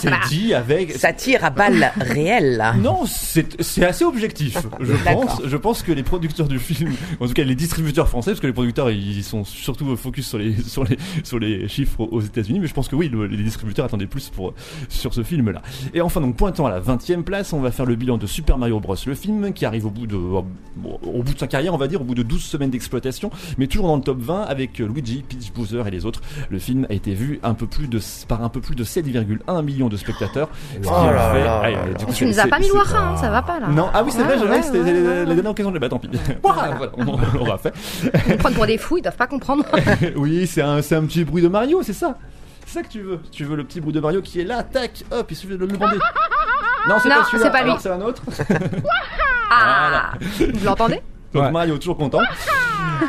c'est 0.00 0.12
dit 0.28 0.54
avec. 0.54 0.92
ça 0.92 1.12
tire 1.12 1.44
à 1.44 1.50
balles 1.50 1.92
réelles. 2.00 2.64
Non, 2.82 3.04
c'est 3.06 3.60
c'est 3.62 3.84
assez 3.84 4.04
objectif. 4.04 4.58
Je 4.80 4.92
D'accord. 5.04 5.26
pense, 5.26 5.40
je 5.44 5.56
pense 5.56 5.82
que 5.82 5.92
les 5.92 6.02
producteurs 6.02 6.48
du 6.48 6.58
film, 6.58 6.92
en 7.20 7.26
tout 7.26 7.32
cas 7.34 7.44
les 7.44 7.54
distributeurs 7.54 8.08
français, 8.08 8.32
parce 8.32 8.40
que 8.40 8.46
les 8.46 8.52
producteurs 8.52 8.90
ils 8.90 9.22
sont 9.24 9.44
surtout 9.44 9.96
focus 9.96 10.26
sur 10.28 10.38
les 10.38 10.56
sur 10.62 10.84
les 10.84 10.98
sur 11.24 11.38
les 11.38 11.68
chiffres 11.68 12.00
aux 12.00 12.20
États-Unis, 12.20 12.60
mais 12.60 12.66
je 12.66 12.74
pense 12.74 12.88
que 12.88 12.96
oui, 12.96 13.08
le- 13.08 13.26
les 13.26 13.42
distributeurs 13.42 13.84
attendaient 13.84 14.06
plus 14.06 14.28
pour 14.30 14.54
sur 14.88 15.14
ce 15.14 15.22
film-là. 15.22 15.62
Et 15.94 16.00
enfin 16.00 16.20
donc 16.20 16.36
pointant 16.36 16.66
à 16.66 16.70
la 16.70 16.80
20e 16.80 17.22
place, 17.22 17.52
on 17.52 17.60
va 17.60 17.70
faire 17.70 17.86
le 17.86 17.94
bilan 17.96 18.18
de 18.18 18.26
Super 18.26 18.58
Mario 18.58 18.80
Bros, 18.80 18.96
le 19.06 19.14
film 19.14 19.52
qui 19.52 19.64
arrive 19.64 19.86
au 19.86 19.90
bout 19.90 20.06
de 20.06 20.16
au 20.16 21.22
bout 21.22 21.34
de 21.34 21.38
sa 21.38 21.46
carrière, 21.46 21.74
on 21.74 21.78
va 21.78 21.88
dire, 21.88 22.00
au 22.00 22.04
bout 22.04 22.14
de 22.14 22.22
12 22.22 22.42
semaines 22.42 22.70
d'exploitation, 22.70 23.30
mais 23.56 23.66
toujours 23.66 23.86
dans 23.88 23.96
le 23.96 24.02
top 24.02 24.18
20 24.20 24.42
avec 24.48 24.78
Luigi, 24.78 25.22
Peach, 25.28 25.52
Bowser 25.52 25.82
et 25.86 25.90
les 25.90 26.04
autres. 26.06 26.20
Le 26.50 26.58
film 26.58 26.86
a 26.90 26.94
été 26.94 27.14
vu 27.14 27.38
un 27.42 27.54
peu 27.54 27.66
plus 27.66 27.86
de 27.88 28.00
par 28.26 28.42
un 28.42 28.48
peu 28.48 28.60
plus 28.60 28.74
de 28.74 28.82
7,1 28.84 29.62
millions 29.62 29.88
de 29.88 29.96
spectateurs. 29.96 30.48
Ce 30.74 30.78
qui 30.80 30.86
Oh 30.88 31.06
là 31.06 31.30
fait- 31.32 31.44
là 31.44 31.70
là 31.70 31.82
du 31.84 31.92
là. 31.92 32.04
coup, 32.06 32.12
Tu 32.12 32.26
nous 32.26 32.40
as 32.40 32.46
pas 32.46 32.58
mis 32.58 32.68
hein, 32.74 33.16
ça 33.16 33.30
va 33.30 33.42
pas 33.42 33.60
là. 33.60 33.68
non, 33.68 33.88
ah 33.94 34.02
oui, 34.02 34.10
c'est 34.12 34.22
Ouais, 34.22 34.36
vrai, 34.36 34.48
ouais, 34.48 34.62
c'était 34.62 34.80
ouais, 34.80 34.92
la- 34.92 35.00
ouais, 35.10 35.24
la 35.26 35.34
dernière 35.34 35.50
occasion, 35.52 35.70
je 35.70 35.74
l'ai 35.74 35.80
pas, 35.80 35.88
tant 35.88 35.98
pis. 35.98 36.08
Ouah, 36.42 36.74
voilà, 36.76 36.92
on, 36.96 37.06
on 37.08 37.38
l'aura 37.38 37.58
fait. 37.58 37.72
Ils 38.28 38.36
prennent 38.36 38.54
pour 38.54 38.66
des 38.66 38.78
fous, 38.78 38.98
ils 38.98 39.02
doivent 39.02 39.16
pas 39.16 39.26
comprendre. 39.26 39.64
oui, 40.16 40.46
c'est 40.46 40.62
un, 40.62 40.82
c'est 40.82 40.96
un 40.96 41.04
petit 41.04 41.24
bruit 41.24 41.42
de 41.42 41.48
Mario, 41.48 41.82
c'est 41.82 41.92
ça 41.92 42.16
C'est 42.66 42.74
ça 42.74 42.82
que 42.82 42.88
tu 42.88 43.00
veux 43.02 43.20
Tu 43.30 43.44
veux 43.44 43.56
le 43.56 43.64
petit 43.64 43.80
bruit 43.80 43.92
de 43.92 44.00
Mario 44.00 44.20
qui 44.22 44.40
est 44.40 44.44
là, 44.44 44.62
tac, 44.62 45.04
hop, 45.10 45.26
il 45.30 45.36
suffit 45.36 45.54
de 45.54 45.58
le 45.58 45.66
demander. 45.66 45.96
Non, 46.88 46.94
c'est 47.02 47.08
Non, 47.08 47.16
pas 47.16 47.24
celui-là, 47.24 47.44
c'est 47.44 47.50
pas 47.50 47.64
lui. 47.64 47.72
c'est 47.80 47.90
un 47.90 48.00
autre. 48.00 48.22
Ah 49.50 50.12
Vous 50.38 50.64
l'entendez 50.64 51.00
Donc 51.32 51.42
Ouais. 51.44 51.50
Mario 51.50 51.76
toujours 51.78 51.96
content. 51.96 52.20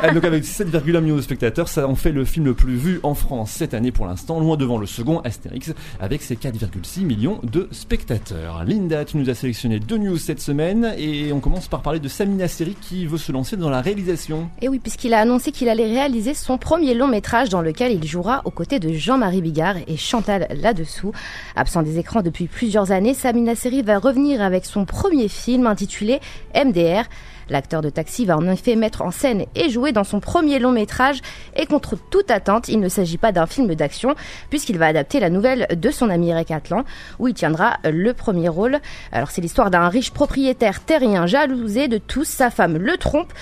Ah, 0.02 0.12
Donc 0.12 0.24
avec 0.24 0.44
7,1 0.44 1.00
millions 1.00 1.16
de 1.16 1.20
spectateurs, 1.20 1.68
ça 1.68 1.86
en 1.86 1.94
fait 1.94 2.12
le 2.12 2.24
film 2.24 2.46
le 2.46 2.54
plus 2.54 2.76
vu 2.76 3.00
en 3.02 3.14
France 3.14 3.50
cette 3.50 3.74
année 3.74 3.92
pour 3.92 4.06
l'instant, 4.06 4.40
loin 4.40 4.56
devant 4.56 4.78
le 4.78 4.86
second 4.86 5.20
Astérix 5.20 5.72
avec 6.00 6.22
ses 6.22 6.36
4,6 6.36 7.02
millions 7.02 7.40
de 7.42 7.68
spectateurs. 7.70 8.64
Linda, 8.64 9.04
tu 9.04 9.16
nous 9.16 9.28
as 9.28 9.34
sélectionné 9.34 9.78
deux 9.78 9.98
news 9.98 10.16
cette 10.16 10.40
semaine 10.40 10.94
et 10.96 11.32
on 11.32 11.40
commence 11.40 11.68
par 11.68 11.82
parler 11.82 12.00
de 12.00 12.08
Samina 12.08 12.48
Seri 12.48 12.76
qui 12.80 13.06
veut 13.06 13.18
se 13.18 13.32
lancer 13.32 13.56
dans 13.56 13.70
la 13.70 13.80
réalisation. 13.80 14.48
Et 14.62 14.68
oui, 14.68 14.78
puisqu'il 14.78 15.14
a 15.14 15.20
annoncé 15.20 15.52
qu'il 15.52 15.68
allait 15.68 15.86
réaliser 15.86 16.34
son 16.34 16.56
premier 16.56 16.94
long 16.94 17.08
métrage 17.08 17.48
dans 17.48 17.62
lequel 17.62 17.92
il 17.92 18.06
jouera 18.06 18.42
aux 18.44 18.50
côtés 18.50 18.78
de 18.78 18.92
Jean-Marie 18.92 19.42
Bigard 19.42 19.76
et 19.86 19.96
Chantal 19.96 20.46
là-dessous. 20.50 21.12
Absent 21.56 21.82
des 21.82 21.98
écrans 21.98 22.22
depuis 22.22 22.46
plusieurs 22.46 22.92
années, 22.92 23.14
Samina 23.14 23.54
Seri 23.54 23.82
va 23.82 23.98
revenir 23.98 24.42
avec 24.42 24.64
son 24.64 24.84
premier 24.84 25.28
film 25.28 25.66
intitulé 25.66 26.20
MDR. 26.54 27.04
L'acteur 27.50 27.82
de 27.82 27.90
Taxi 27.90 28.24
va 28.24 28.36
en 28.36 28.48
effet 28.48 28.76
mettre 28.76 29.02
en 29.02 29.10
scène 29.10 29.44
et 29.54 29.68
jouer 29.68 29.92
dans 29.92 30.04
son 30.04 30.20
premier 30.20 30.58
long 30.58 30.72
métrage 30.72 31.20
et 31.56 31.66
contre 31.66 31.96
toute 31.96 32.30
attente, 32.30 32.68
il 32.68 32.80
ne 32.80 32.88
s'agit 32.88 33.18
pas 33.18 33.32
d'un 33.32 33.46
film 33.46 33.74
d'action 33.74 34.14
puisqu'il 34.48 34.78
va 34.78 34.86
adapter 34.86 35.20
la 35.20 35.30
nouvelle 35.30 35.66
de 35.76 35.90
son 35.90 36.08
ami 36.08 36.30
Eric 36.30 36.52
Atlan 36.52 36.84
où 37.18 37.28
il 37.28 37.34
tiendra 37.34 37.78
le 37.84 38.14
premier 38.14 38.48
rôle. 38.48 38.78
Alors 39.12 39.30
c'est 39.30 39.40
l'histoire 39.40 39.70
d'un 39.70 39.88
riche 39.88 40.12
propriétaire 40.12 40.80
terrien 40.84 41.26
jalousé 41.26 41.88
de 41.88 41.98
tous, 41.98 42.24
sa 42.24 42.50
femme 42.50 42.76
le 42.78 42.96
trompe. 42.96 43.32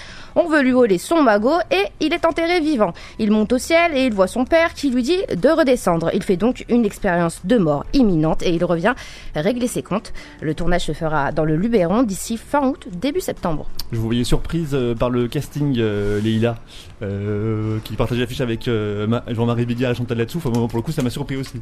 On 0.40 0.48
veut 0.48 0.62
lui 0.62 0.70
voler 0.70 0.98
son 0.98 1.20
magot 1.20 1.58
et 1.72 1.82
il 1.98 2.12
est 2.12 2.24
enterré 2.24 2.60
vivant. 2.60 2.92
Il 3.18 3.32
monte 3.32 3.52
au 3.52 3.58
ciel 3.58 3.96
et 3.96 4.06
il 4.06 4.14
voit 4.14 4.28
son 4.28 4.44
père 4.44 4.72
qui 4.72 4.88
lui 4.88 5.02
dit 5.02 5.18
de 5.36 5.48
redescendre. 5.48 6.10
Il 6.14 6.22
fait 6.22 6.36
donc 6.36 6.64
une 6.68 6.84
expérience 6.84 7.40
de 7.44 7.58
mort 7.58 7.84
imminente 7.92 8.42
et 8.44 8.50
il 8.50 8.64
revient 8.64 8.94
régler 9.34 9.66
ses 9.66 9.82
comptes. 9.82 10.12
Le 10.40 10.54
tournage 10.54 10.82
se 10.84 10.92
fera 10.92 11.32
dans 11.32 11.44
le 11.44 11.56
Luberon 11.56 12.04
d'ici 12.04 12.36
fin 12.36 12.68
août, 12.68 12.86
début 12.92 13.20
septembre. 13.20 13.68
Je 13.90 13.96
vous 13.96 14.04
voyais 14.06 14.22
surprise 14.22 14.70
euh, 14.74 14.94
par 14.94 15.10
le 15.10 15.26
casting, 15.26 15.74
euh, 15.78 16.20
Leïla, 16.20 16.56
euh, 17.02 17.78
qui 17.84 17.94
partageait 17.94 18.20
l'affiche 18.20 18.40
avec 18.42 18.68
euh, 18.68 19.06
Ma- 19.08 19.24
Jean-Marie 19.28 19.66
Bigard 19.66 19.90
et 19.92 19.94
Chantal 19.96 20.18
là-dessous. 20.18 20.38
Enfin, 20.44 20.50
pour 20.52 20.76
le 20.76 20.82
coup, 20.82 20.92
ça 20.92 21.02
m'a 21.02 21.10
surpris 21.10 21.36
aussi. 21.36 21.60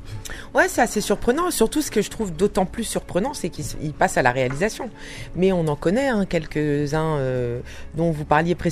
Ouais, 0.53 0.69
c'est 0.69 0.83
assez 0.83 1.01
surprenant. 1.01 1.51
Surtout, 1.51 1.81
ce 1.81 1.91
que 1.91 2.03
je 2.03 2.11
trouve 2.11 2.33
d'autant 2.35 2.67
plus 2.67 2.85
surprenant, 2.85 3.33
c'est 3.33 3.49
qu'il 3.49 3.93
passe 3.93 4.19
à 4.19 4.23
la 4.23 4.33
réalisation. 4.33 4.91
Mais 5.35 5.53
on 5.53 5.67
en 5.69 5.77
connaît 5.77 6.09
hein, 6.09 6.27
quelques-uns 6.27 7.17
euh, 7.19 7.61
dont 7.97 8.11
vous 8.11 8.25
parliez 8.25 8.55
précédemment, 8.55 8.66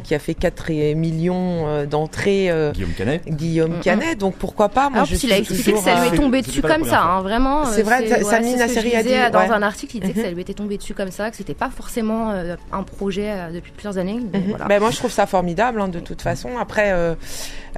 qui 0.00 0.14
a 0.14 0.18
fait 0.18 0.34
4 0.34 0.70
millions 0.94 1.66
euh, 1.66 1.86
d'entrées. 1.86 2.50
euh, 2.50 2.72
Guillaume 2.72 2.92
Canet. 2.96 3.22
Guillaume 3.28 3.76
Mm, 3.76 3.80
Canet. 3.80 4.18
Donc 4.18 4.34
pourquoi 4.36 4.68
pas? 4.68 4.88
Moi, 4.90 4.98
Alors, 5.00 5.06
je 5.06 5.16
il 5.26 5.32
a 5.32 5.38
expliqué 5.38 5.72
que 5.72 5.78
ça 5.78 6.00
lui 6.00 6.08
euh, 6.08 6.12
est 6.12 6.16
tombé 6.16 6.42
dessus 6.42 6.62
comme 6.62 6.84
ça, 6.84 7.02
hein, 7.02 7.20
vraiment. 7.22 7.64
C'est 7.66 7.82
vrai, 7.82 8.00
ouais, 8.00 8.08
je 8.08 8.96
a 8.96 9.02
dit, 9.02 9.32
dans 9.32 9.38
ouais. 9.40 9.50
un 9.50 9.62
article, 9.62 9.96
il 9.96 10.00
disait 10.00 10.12
que 10.14 10.22
ça 10.22 10.30
lui 10.30 10.40
était 10.42 10.54
tombé 10.54 10.76
dessus 10.76 10.94
comme 10.94 11.10
ça, 11.10 11.30
que 11.30 11.36
c'était 11.36 11.54
pas 11.54 11.70
forcément 11.70 12.30
euh, 12.30 12.56
un 12.72 12.82
projet 12.82 13.30
euh, 13.30 13.50
depuis 13.52 13.72
plusieurs 13.72 13.98
années. 13.98 14.18
mais 14.32 14.38
Mhm. 14.40 14.44
voilà. 14.50 14.64
Ben, 14.66 14.80
moi, 14.80 14.90
je 14.90 14.96
trouve 14.96 15.10
ça 15.12 15.26
formidable, 15.26 15.80
hein, 15.80 15.88
de 15.88 16.00
toute 16.00 16.22
façon. 16.22 16.50
Après, 16.60 16.92
euh, 16.92 17.14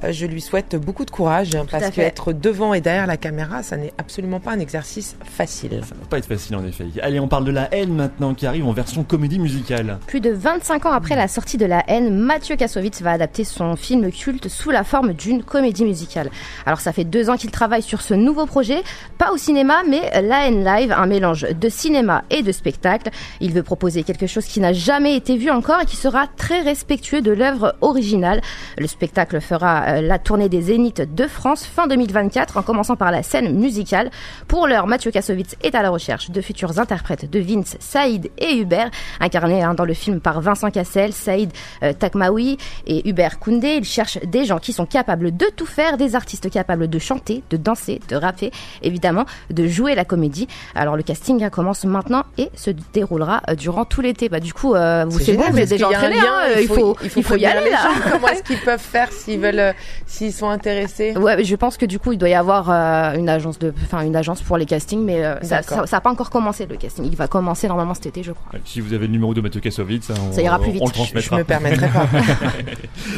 je 0.09 0.25
lui 0.25 0.41
souhaite 0.41 0.75
beaucoup 0.75 1.05
de 1.05 1.11
courage, 1.11 1.55
hein, 1.55 1.65
parce 1.69 1.89
qu'être 1.91 2.33
devant 2.33 2.73
et 2.73 2.81
derrière 2.81 3.07
la 3.07 3.17
caméra, 3.17 3.63
ça 3.63 3.77
n'est 3.77 3.93
absolument 3.97 4.39
pas 4.39 4.51
un 4.51 4.59
exercice 4.59 5.15
facile. 5.23 5.81
Ça 5.87 5.95
va 5.99 6.05
pas 6.09 6.17
être 6.17 6.25
facile 6.27 6.55
en 6.55 6.65
effet. 6.65 6.85
Allez, 7.01 7.19
on 7.19 7.27
parle 7.27 7.45
de 7.45 7.51
La 7.51 7.67
haine 7.73 7.93
maintenant 7.93 8.33
qui 8.33 8.45
arrive 8.47 8.65
en 8.67 8.73
version 8.73 9.03
comédie 9.03 9.39
musicale. 9.39 9.99
Plus 10.07 10.19
de 10.21 10.31
25 10.31 10.85
ans 10.87 10.91
après 10.91 11.15
la 11.15 11.27
sortie 11.27 11.52
de 11.57 11.65
La 11.65 11.83
haine, 11.87 12.17
Mathieu 12.17 12.55
Kassovitz 12.55 13.01
va 13.01 13.11
adapter 13.11 13.43
son 13.43 13.75
film 13.75 14.11
culte 14.11 14.47
sous 14.47 14.71
la 14.71 14.83
forme 14.83 15.13
d'une 15.13 15.43
comédie 15.43 15.85
musicale. 15.85 16.29
Alors 16.65 16.79
ça 16.79 16.93
fait 16.93 17.03
deux 17.03 17.29
ans 17.29 17.37
qu'il 17.37 17.51
travaille 17.51 17.81
sur 17.81 18.01
ce 18.01 18.13
nouveau 18.13 18.45
projet, 18.45 18.83
pas 19.17 19.31
au 19.31 19.37
cinéma, 19.37 19.83
mais 19.87 20.09
La 20.21 20.47
haine 20.47 20.63
live, 20.63 20.91
un 20.91 21.05
mélange 21.05 21.47
de 21.49 21.69
cinéma 21.69 22.23
et 22.29 22.43
de 22.43 22.51
spectacle. 22.51 23.09
Il 23.39 23.51
veut 23.53 23.63
proposer 23.63 24.03
quelque 24.03 24.27
chose 24.27 24.45
qui 24.45 24.59
n'a 24.59 24.73
jamais 24.73 25.15
été 25.15 25.37
vu 25.37 25.49
encore 25.49 25.81
et 25.81 25.85
qui 25.85 25.95
sera 25.95 26.27
très 26.37 26.61
respectueux 26.61 27.21
de 27.21 27.31
l'œuvre 27.31 27.75
originale. 27.81 28.41
Le 28.77 28.87
spectacle 28.87 29.41
fera 29.41 29.83
euh, 29.83 30.01
la 30.01 30.19
tournée 30.19 30.49
des 30.49 30.63
Zéniths 30.63 31.13
de 31.13 31.27
France 31.27 31.65
fin 31.65 31.87
2024 31.87 32.57
en 32.57 32.61
commençant 32.61 32.95
par 32.95 33.11
la 33.11 33.23
scène 33.23 33.57
musicale. 33.57 34.11
Pour 34.47 34.67
l'heure, 34.67 34.87
Mathieu 34.87 35.11
Kassovitz 35.11 35.55
est 35.63 35.75
à 35.75 35.81
la 35.81 35.89
recherche 35.89 36.31
de 36.31 36.41
futurs 36.41 36.79
interprètes 36.79 37.29
de 37.29 37.39
Vince, 37.39 37.77
Saïd 37.79 38.31
et 38.37 38.57
Hubert, 38.57 38.89
incarnés 39.19 39.63
hein, 39.63 39.73
dans 39.73 39.85
le 39.85 39.93
film 39.93 40.19
par 40.19 40.41
Vincent 40.41 40.71
Cassel, 40.71 41.13
Saïd 41.13 41.42
euh, 41.83 41.93
Takmaoui 41.93 42.57
et 42.87 43.07
Hubert 43.09 43.39
Koundé. 43.39 43.75
Il 43.79 43.85
cherche 43.85 44.19
des 44.25 44.45
gens 44.45 44.59
qui 44.59 44.73
sont 44.73 44.85
capables 44.85 45.35
de 45.35 45.45
tout 45.55 45.65
faire, 45.65 45.97
des 45.97 46.15
artistes 46.15 46.49
capables 46.49 46.87
de 46.89 46.99
chanter, 46.99 47.43
de 47.49 47.57
danser, 47.57 48.01
de 48.09 48.15
rapper, 48.15 48.51
évidemment, 48.81 49.25
de 49.49 49.67
jouer 49.67 49.95
la 49.95 50.05
comédie. 50.05 50.47
Alors 50.75 50.95
le 50.97 51.03
casting 51.03 51.43
hein, 51.43 51.49
commence 51.49 51.85
maintenant 51.85 52.23
et 52.37 52.49
se 52.55 52.71
déroulera 52.93 53.41
euh, 53.49 53.55
durant 53.55 53.85
tout 53.85 54.01
l'été. 54.01 54.29
Bah 54.29 54.39
du 54.39 54.53
coup, 54.53 54.73
euh, 54.75 55.05
vous 55.07 55.19
C'est 55.19 55.33
bon, 55.33 55.43
vous 55.49 55.59
êtes 55.59 55.69
déjà 55.69 55.89
lien, 55.89 55.99
hein, 56.01 56.47
euh, 56.49 56.61
il 56.61 56.67
faut, 56.67 56.95
il 57.03 57.09
faut, 57.09 57.19
il 57.19 57.23
faut 57.23 57.35
y 57.35 57.45
aller 57.45 57.69
là. 57.69 57.89
Comment 58.11 58.27
est-ce 58.29 58.43
qu'ils 58.47 58.59
peuvent 58.59 58.79
faire 58.79 59.11
s'ils 59.11 59.39
veulent, 59.39 59.73
s'ils 60.05 60.33
sont 60.33 60.49
intéressés? 60.49 61.15
Ouais, 61.17 61.43
je 61.43 61.55
pense 61.55 61.77
que 61.77 61.85
du 61.85 61.99
coup, 61.99 62.11
il 62.11 62.17
doit 62.17 62.29
y 62.29 62.33
avoir 62.33 62.69
euh, 62.69 63.13
une 63.17 63.29
agence 63.29 63.59
de, 63.59 63.73
enfin 63.85 64.01
une 64.01 64.15
agence 64.15 64.41
pour 64.41 64.57
les 64.57 64.65
castings, 64.65 65.03
mais 65.03 65.23
euh, 65.23 65.35
ça, 65.41 65.61
ça, 65.61 65.85
ça 65.85 65.97
a 65.97 66.01
pas 66.01 66.09
encore 66.09 66.29
commencé 66.29 66.65
le 66.65 66.75
casting. 66.77 67.05
Il 67.05 67.15
va 67.15 67.27
commencer 67.27 67.67
normalement 67.67 67.93
cet 67.93 68.07
été, 68.07 68.23
je 68.23 68.31
crois. 68.31 68.51
Si 68.65 68.81
vous 68.81 68.93
avez 68.93 69.07
le 69.07 69.13
numéro 69.13 69.33
de 69.33 69.41
Mathieu 69.41 69.59
Kassovitz, 69.61 70.09
hein, 70.09 70.15
on, 70.29 70.33
Ça 70.33 70.41
ira 70.41 70.59
plus 70.59 70.71
vite. 70.71 70.81
on 70.83 70.87
le 70.87 70.93
Je- 70.93 71.29
transmettra. 71.37 71.37
Je 71.37 71.39
me 71.39 71.43
permettrai 71.43 71.89
pas. 71.89 72.07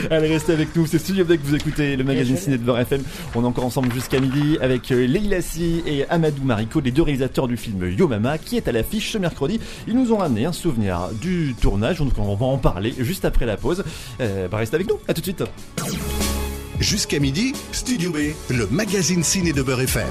Allez, 0.15 0.27
restez 0.27 0.53
avec 0.53 0.75
nous. 0.75 0.85
C'est 0.85 0.99
Studio 0.99 1.23
Deck 1.23 1.41
que 1.41 1.47
vous 1.47 1.55
écoutez, 1.55 1.95
le 1.95 2.03
magazine 2.03 2.37
ciné 2.37 2.57
de 2.57 2.63
Beurre 2.63 2.79
FM. 2.79 3.03
On 3.35 3.43
est 3.43 3.47
encore 3.47 3.65
ensemble 3.65 3.91
jusqu'à 3.93 4.19
midi 4.19 4.57
avec 4.61 4.91
euh, 4.91 5.05
Leila 5.05 5.41
Si 5.41 5.83
et 5.85 6.07
Amadou 6.09 6.43
Mariko, 6.43 6.79
les 6.79 6.91
deux 6.91 7.01
réalisateurs 7.01 7.47
du 7.47 7.57
film 7.57 7.89
Yo 7.89 8.07
Mama, 8.07 8.37
qui 8.37 8.57
est 8.57 8.67
à 8.67 8.71
l'affiche 8.71 9.11
ce 9.11 9.17
mercredi. 9.17 9.59
Ils 9.87 9.95
nous 9.95 10.11
ont 10.11 10.17
ramené 10.17 10.45
un 10.45 10.53
souvenir 10.53 11.09
du 11.21 11.55
tournage, 11.59 11.97
donc 11.99 12.13
on 12.17 12.35
va 12.35 12.45
en 12.45 12.57
parler 12.57 12.93
juste 12.97 13.25
après 13.25 13.45
la 13.45 13.57
pause. 13.57 13.83
Euh, 14.21 14.47
bah, 14.47 14.57
restez 14.57 14.75
avec 14.75 14.89
nous. 14.89 14.99
À 15.07 15.13
tout 15.13 15.21
de 15.21 15.25
suite. 15.25 15.43
Jusqu'à 16.79 17.19
midi, 17.19 17.53
Studio 17.71 18.11
B, 18.11 18.17
le 18.49 18.67
magazine 18.67 19.23
ciné 19.23 19.53
de 19.53 19.61
Beurre 19.61 19.81
FM. 19.81 20.07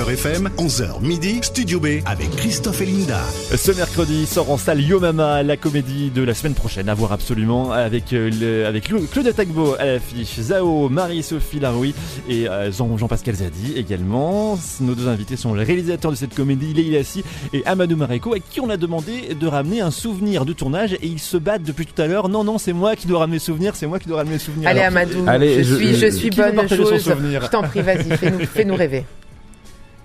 Beurre 0.00 0.12
FM, 0.12 0.48
11h 0.56 1.02
midi, 1.02 1.40
Studio 1.42 1.78
B 1.78 1.86
avec 2.06 2.30
Christophe 2.36 2.80
et 2.80 2.86
Linda. 2.86 3.20
Ce 3.54 3.70
mercredi 3.70 4.24
sort 4.24 4.50
en 4.50 4.56
salle 4.56 4.80
Yo 4.80 4.98
Mama, 4.98 5.42
la 5.42 5.58
comédie 5.58 6.08
de 6.08 6.22
la 6.22 6.32
semaine 6.32 6.54
prochaine, 6.54 6.88
à 6.88 6.94
voir 6.94 7.12
absolument, 7.12 7.70
avec, 7.72 8.14
euh, 8.14 8.30
le, 8.40 8.64
avec 8.66 8.88
Cla- 8.88 9.06
Claudia 9.12 9.34
Tagbo 9.34 9.74
à 9.78 9.84
l'affiche, 9.84 10.40
Zao, 10.40 10.88
Marie-Sophie 10.88 11.60
Laroui 11.60 11.94
et 12.30 12.48
euh, 12.48 12.72
Jean- 12.72 12.96
Jean-Pascal 12.96 13.34
Zadi 13.34 13.74
également. 13.76 14.58
Nos 14.80 14.94
deux 14.94 15.06
invités 15.06 15.36
sont 15.36 15.52
le 15.52 15.60
réalisateur 15.64 16.10
de 16.10 16.16
cette 16.16 16.34
comédie, 16.34 16.72
Leila 16.72 17.04
Si 17.04 17.22
et 17.52 17.62
Amadou 17.66 17.96
Mareko, 17.96 18.32
à 18.32 18.38
qui 18.38 18.58
on 18.62 18.70
a 18.70 18.78
demandé 18.78 19.34
de 19.38 19.46
ramener 19.46 19.82
un 19.82 19.90
souvenir 19.90 20.46
de 20.46 20.54
tournage 20.54 20.94
et 20.94 20.98
ils 21.08 21.18
se 21.18 21.36
battent 21.36 21.64
depuis 21.64 21.84
tout 21.84 22.00
à 22.00 22.06
l'heure. 22.06 22.30
Non, 22.30 22.42
non, 22.42 22.56
c'est 22.56 22.72
moi 22.72 22.96
qui 22.96 23.06
dois 23.06 23.18
ramener 23.18 23.38
souvenir, 23.38 23.76
c'est 23.76 23.86
moi 23.86 23.98
qui 23.98 24.08
dois 24.08 24.16
ramener 24.16 24.38
souvenir. 24.38 24.66
Allez, 24.66 24.80
Alors, 24.80 24.96
Amadou, 24.96 25.24
Allez, 25.26 25.62
je, 25.62 25.68
je- 25.68 25.74
suis, 25.74 25.94
je 25.94 26.06
je- 26.06 26.10
suis 26.16 26.30
qui 26.30 26.40
veut 26.40 26.52
bonne 26.52 26.68
chose. 26.70 26.90
Je 27.04 27.46
t'en 27.50 27.62
prie, 27.64 27.82
vas-y, 27.82 28.16
fais-nous 28.16 28.46
fais-nous 28.46 28.76
rêver. 28.76 29.04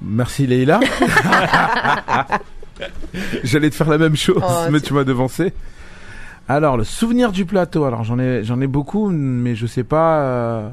Merci 0.01 0.45
Leïla. 0.47 0.79
J'allais 3.43 3.69
te 3.69 3.75
faire 3.75 3.89
la 3.89 3.97
même 3.97 4.15
chose, 4.15 4.41
Oh, 4.45 4.65
mais 4.71 4.79
tu 4.81 4.93
m'as 4.93 5.03
devancé. 5.03 5.53
Alors, 6.47 6.77
le 6.77 6.83
souvenir 6.83 7.31
du 7.31 7.45
plateau. 7.45 7.85
Alors, 7.85 8.03
j'en 8.03 8.19
ai, 8.19 8.43
j'en 8.43 8.59
ai 8.61 8.67
beaucoup, 8.67 9.09
mais 9.09 9.55
je 9.55 9.65
sais 9.65 9.83
pas. 9.83 10.19
euh, 10.21 10.69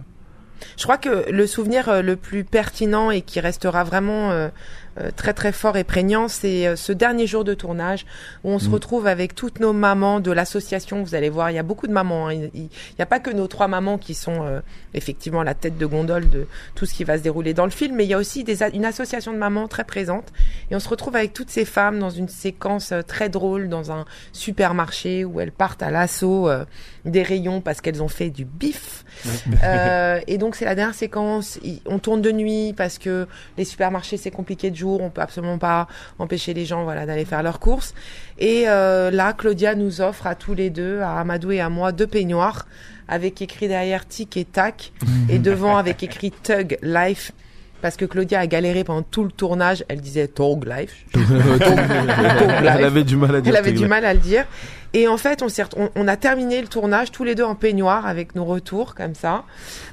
Je 0.77 0.83
crois 0.83 0.99
que 0.99 1.31
le 1.31 1.47
souvenir 1.47 1.89
euh, 1.89 2.03
le 2.03 2.17
plus 2.17 2.45
pertinent 2.45 3.11
et 3.11 3.23
qui 3.23 3.41
restera 3.41 3.85
vraiment 3.85 4.31
euh, 4.33 4.49
très 5.17 5.33
très 5.33 5.53
fort 5.53 5.77
et 5.77 5.85
prégnant, 5.85 6.29
c'est 6.29 6.67
euh, 6.67 6.77
ce 6.77 6.93
dernier 6.93 7.27
jour 7.27 7.45
de 7.45 7.55
tournage 7.55 8.05
où 8.45 8.51
on 8.51 8.59
se 8.59 8.69
Mm. 8.69 8.75
retrouve 8.75 9.07
avec 9.07 9.35
toutes 9.35 9.61
nos 9.61 9.73
mamans 9.73 10.21
de 10.21 10.31
l'association. 10.31 11.03
Vous 11.03 11.15
allez 11.15 11.31
voir, 11.31 11.51
il 11.51 11.55
y 11.55 11.59
a 11.59 11.63
beaucoup 11.63 11.87
de 11.87 11.93
mamans. 11.93 12.29
hein. 12.29 12.49
Il 12.55 12.63
n'y 12.63 13.03
a 13.03 13.07
pas 13.07 13.19
que 13.21 13.31
nos 13.31 13.47
trois 13.47 13.69
mamans 13.69 13.99
qui 13.99 14.15
sont 14.15 14.45
euh, 14.45 14.61
effectivement 14.95 15.43
la 15.43 15.55
tête 15.55 15.79
de 15.79 15.87
gondole 15.87 16.29
de 16.29 16.47
tout 16.75 16.87
ce 16.87 16.95
qui 16.95 17.05
va 17.05 17.17
se 17.19 17.23
dérouler 17.23 17.55
dans 17.55 17.65
le 17.65 17.71
film, 17.71 17.97
mais 17.97 18.05
il 18.05 18.09
y 18.11 18.15
a 18.15 18.19
aussi 18.19 18.45
des, 18.45 18.63
une 18.75 18.85
association 18.85 19.33
de 19.33 19.39
mamans 19.39 19.69
très 19.69 19.85
présente. 19.85 20.33
Et 20.71 20.77
on 20.77 20.81
se 20.81 20.89
retrouve 20.89 21.17
avec 21.17 21.33
toutes 21.33 21.51
ces 21.51 21.65
femmes 21.65 21.99
dans 21.99 22.11
une 22.11 22.29
séquence 22.29 22.93
euh, 22.93 23.03
très 23.03 23.29
drôle 23.29 23.69
dans 23.69 23.91
un 23.93 24.05
supermarché 24.33 25.25
où 25.25 25.41
elles 25.41 25.53
partent 25.53 25.83
à 25.83 25.91
l'assaut 25.91 26.49
euh, 26.49 26.65
des 27.05 27.23
rayons 27.23 27.61
parce 27.61 27.81
qu'elles 27.81 28.03
ont 28.03 28.09
fait 28.09 28.31
du 28.31 28.45
bif. 28.45 29.02
Euh, 29.63 30.21
et 30.27 30.39
donc 30.39 30.57
c'est 30.57 30.65
la 30.65 30.75
dernière 30.75 30.95
séquence. 30.95 31.59
On 31.87 31.99
tourne 31.99 32.23
de 32.23 32.33
nuit 32.33 32.75
parce 32.77 32.99
que 32.99 33.27
les 33.57 33.65
supermarchés 33.65 34.17
c'est 34.17 34.31
compliqué 34.31 34.71
de 34.71 34.77
jour. 34.77 35.01
On 35.01 35.11
peut 35.11 35.21
absolument 35.21 35.59
pas 35.59 35.87
empêcher 36.19 36.55
les 36.55 36.65
gens 36.65 36.85
voilà 36.85 37.07
d'aller 37.07 37.25
faire 37.25 37.43
leurs 37.43 37.61
courses. 37.61 37.95
Et 38.39 38.65
euh, 38.67 39.11
là, 39.11 39.33
Claudia 39.33 39.75
nous 39.75 40.01
offre 40.01 40.27
à 40.27 40.35
tous 40.35 40.55
les 40.55 40.71
deux, 40.71 41.01
à 41.01 41.21
Amadou 41.21 41.53
et 41.53 41.61
à 41.61 41.69
moi, 41.69 41.93
deux 41.93 42.07
peignoirs 42.07 42.67
avec 43.09 43.43
écrit 43.43 43.69
derrière 43.69 44.07
tic 44.07 44.37
et 44.37 44.45
tac 44.45 44.93
et 45.29 45.39
devant 45.39 45.77
avec 45.77 46.03
écrit 46.03 46.31
Tug 46.31 46.79
Life. 46.83 47.33
Parce 47.83 47.97
que 47.97 48.05
Claudia 48.05 48.41
a 48.41 48.47
galéré 48.47 48.85
pendant 48.85 49.03
tout 49.03 49.25
le 49.25 49.31
tournage, 49.31 49.85
elle 49.89 50.01
disait 50.01 50.29
Tug 50.29 50.65
Life. 50.67 51.05
Elle 51.15 52.85
avait 52.85 53.05
du 53.05 53.17
mal 53.17 53.35
à 53.35 53.41
dire. 53.41 53.53
Elle 53.53 53.59
avait 53.59 53.73
du 53.73 53.87
mal 53.87 54.05
à 54.05 54.15
le 54.15 54.21
dire. 54.21 54.47
Et 54.95 55.09
en 55.09 55.17
fait, 55.17 55.43
on, 55.97 56.09
a 56.09 56.17
terminé 56.17 56.61
le 56.61 56.69
tournage 56.69 57.11
tous 57.11 57.25
les 57.25 57.35
deux 57.35 57.45
en 57.45 57.55
peignoir 57.55 58.07
avec 58.07 58.35
nos 58.35 58.45
retours 58.45 58.95
comme 58.95 59.15
ça. 59.15 59.45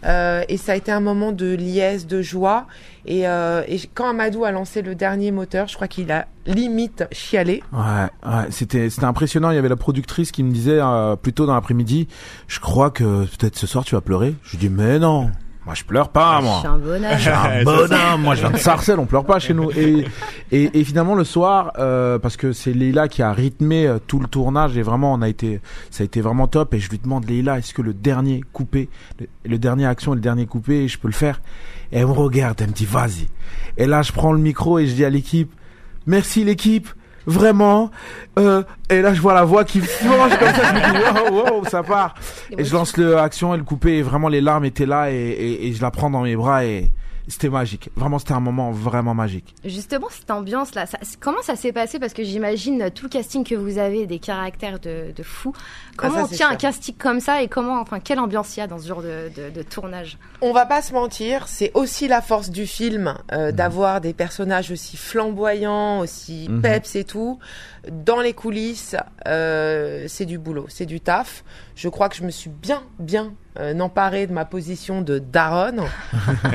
Euh, 0.06 0.43
et 0.49 0.58
ça 0.58 0.73
a 0.73 0.75
été 0.75 0.91
un 0.91 0.99
moment 0.99 1.32
de 1.32 1.56
liesse, 1.56 2.06
de 2.06 2.21
joie. 2.21 2.67
Et, 3.06 3.25
euh, 3.28 3.63
et 3.67 3.80
quand 3.93 4.10
Amadou 4.10 4.43
a 4.43 4.52
lancé 4.52 4.82
le 4.82 4.95
dernier 4.95 5.32
moteur, 5.32 5.69
je 5.69 5.75
crois 5.75 5.88
qu'il 5.88 6.12
a 6.12 6.28
limite 6.45 7.06
chialer. 7.12 7.63
Ouais, 7.71 8.30
ouais, 8.30 8.45
c'était 8.49 8.89
c'était 8.89 9.06
impressionnant. 9.06 9.52
Il 9.52 9.56
y 9.56 9.58
avait 9.58 9.69
la 9.69 9.78
productrice 9.78 10.34
qui 10.34 10.43
me 10.43 10.52
disait 10.52 10.80
euh, 10.82 11.15
plus 11.15 11.32
tôt 11.32 11.45
dans 11.45 11.56
l'après-midi, 11.56 12.10
je 12.47 12.60
crois 12.60 12.89
que 12.91 13.25
peut-être 13.38 13.58
ce 13.58 13.67
soir 13.67 13.86
tu 13.86 13.95
vas 13.95 14.02
pleurer. 14.02 14.36
Je 14.43 14.58
dis 14.58 14.69
mais 14.69 14.99
non. 14.99 15.32
Moi, 15.65 15.76
je 15.76 15.84
pleure 15.84 16.10
pas, 16.10 16.41
moi. 16.41 16.56
Je 16.56 16.60
suis 16.60 16.67
un 16.67 16.78
bonhomme. 16.78 17.12
Je 17.17 17.19
suis 17.22 17.30
un 17.30 17.63
bonhomme. 17.63 18.22
moi, 18.22 18.36
je 18.36 18.42
viens 18.42 18.52
de 18.52 18.58
Sarcelles, 18.58 18.98
on 19.00 19.06
pleure 19.06 19.25
pas 19.25 19.40
chez 19.40 19.54
nous. 19.54 19.69
Et, 19.71 20.06
et, 20.52 20.79
et 20.79 20.84
finalement, 20.84 21.15
le 21.15 21.23
soir, 21.23 21.73
euh, 21.77 22.17
parce 22.17 22.38
que 22.38 22.54
c'est 22.54 22.71
Leila 22.73 23.08
qui 23.08 23.21
a 23.21 23.31
rythmé 23.34 23.86
euh, 23.86 24.00
tout 24.06 24.19
le 24.19 24.27
tournage 24.27 24.77
et 24.77 24.81
vraiment, 24.81 25.13
on 25.13 25.21
a 25.21 25.29
été, 25.29 25.60
ça 25.92 26.04
a 26.04 26.06
été 26.06 26.21
vraiment 26.21 26.48
top. 26.48 26.73
Et 26.73 26.79
je 26.79 26.90
lui 26.90 26.98
demande, 26.98 27.29
Leila, 27.29 27.60
est-ce 27.60 27.73
que 27.73 27.81
le 27.81 27.94
dernier 27.94 28.42
coupé, 28.54 28.90
le, 29.19 29.27
le 29.46 29.58
dernier 29.60 29.86
action 29.86 30.13
et 30.13 30.15
le 30.15 30.21
dernier 30.21 30.46
coupé, 30.46 30.88
je 30.88 30.98
peux 30.98 31.08
le 31.10 31.13
faire? 31.13 31.42
Et 31.92 32.00
elle 32.00 32.08
me 32.08 32.12
regarde, 32.12 32.60
elle 32.62 32.69
me 32.69 32.73
dit, 32.73 32.86
vas-y. 32.86 33.27
Et 33.77 33.86
là, 33.86 34.02
je 34.02 34.12
prends 34.12 34.31
le 34.31 34.40
micro 34.40 34.79
et 34.79 34.88
je 34.88 34.96
dis 34.96 35.06
à 35.06 35.10
l'équipe, 35.10 35.52
merci 36.08 36.44
l'équipe 36.44 36.88
vraiment 37.26 37.92
euh, 38.38 38.63
et 38.90 39.02
là 39.02 39.13
je 39.13 39.22
vois 39.22 39.34
la 39.34 39.44
voix 39.44 39.63
qui 39.63 39.80
flanche 39.82 40.38
comme 40.38 40.54
ça 40.54 40.63
je 40.63 40.74
me 40.74 41.30
dis 41.30 41.32
wow, 41.32 41.44
wow 41.56 41.65
ça 41.65 41.84
part. 41.84 42.15
Et 42.58 42.63
je 42.63 42.74
lance 42.74 42.98
le 42.98 43.17
action 43.17 43.54
et 43.54 43.58
le 43.58 43.63
coupé 43.63 43.98
et 43.98 44.02
vraiment 44.02 44.30
les 44.30 44.42
larmes 44.42 44.65
étaient 44.65 44.86
là 44.86 45.12
et, 45.12 45.15
et, 45.15 45.67
et 45.67 45.74
je 45.74 45.82
la 45.82 45.92
prends 45.92 46.10
dans 46.10 46.22
mes 46.22 46.36
bras 46.36 46.65
et 46.65 46.92
c'était 47.30 47.50
magique 47.50 47.90
vraiment 47.96 48.19
c'était 48.19 48.34
un 48.34 48.40
moment 48.40 48.71
vraiment 48.71 49.13
magique 49.13 49.56
Justement, 49.63 50.08
cette 50.10 50.30
ambiance-là, 50.32 50.86
ça- 50.86 50.98
comment 51.19 51.42
ça 51.42 51.56
s'est 51.56 51.71
passé? 51.71 52.00
Parce 52.00 52.13
que 52.13 52.23
j'imagine 52.23 52.90
tout 52.94 53.06
le 53.06 53.10
casting 53.10 53.44
que 53.44 53.56
vous 53.56 53.77
avez, 53.77 54.06
des 54.08 54.19
caractères 54.19 54.80
de, 54.80 55.12
de 55.15 55.23
fou. 55.23 55.54
Comment 55.98 56.15
ça, 56.15 56.23
on 56.23 56.27
tient 56.27 56.50
un 56.50 56.56
casting 56.56 56.96
comme 56.96 57.19
ça 57.19 57.42
et 57.42 57.48
comment, 57.48 57.80
enfin, 57.80 58.00
quelle 58.00 58.19
ambiance 58.19 58.56
il 58.58 58.62
y 58.62 58.63
a 58.63 58.67
dans 58.67 58.80
ce 58.80 58.88
genre 58.88 59.02
de, 59.02 59.30
de, 59.36 59.50
de 59.50 59.62
tournage? 59.63 60.17
On 60.42 60.52
va 60.54 60.65
pas 60.65 60.82
se 60.82 60.94
mentir, 60.94 61.48
c'est 61.48 61.71
aussi 61.73 62.08
la 62.08 62.21
force 62.21 62.50
du 62.50 62.65
film 62.65 62.90
Mhm. 63.00 63.15
euh, 63.34 63.52
d'avoir 63.52 64.02
des 64.02 64.13
personnages 64.13 64.71
aussi 64.71 64.98
flamboyants, 64.98 66.00
aussi 66.00 66.48
Mhm. 66.50 66.62
peps 66.62 66.96
et 66.96 67.04
tout. 67.04 67.40
Dans 67.90 68.19
les 68.19 68.34
coulisses, 68.34 68.96
euh, 69.27 70.06
c'est 70.08 70.25
du 70.25 70.38
boulot, 70.38 70.65
c'est 70.69 70.86
du 70.86 71.00
taf. 71.00 71.44
Je 71.75 71.88
crois 71.88 72.10
que 72.10 72.15
je 72.15 72.23
me 72.23 72.32
suis 72.32 72.50
bien, 72.50 72.84
bien 73.00 73.34
euh, 73.60 73.80
emparée 73.80 74.27
de 74.27 74.34
ma 74.34 74.46
position 74.46 75.02
de 75.02 75.19
daronne. 75.19 75.82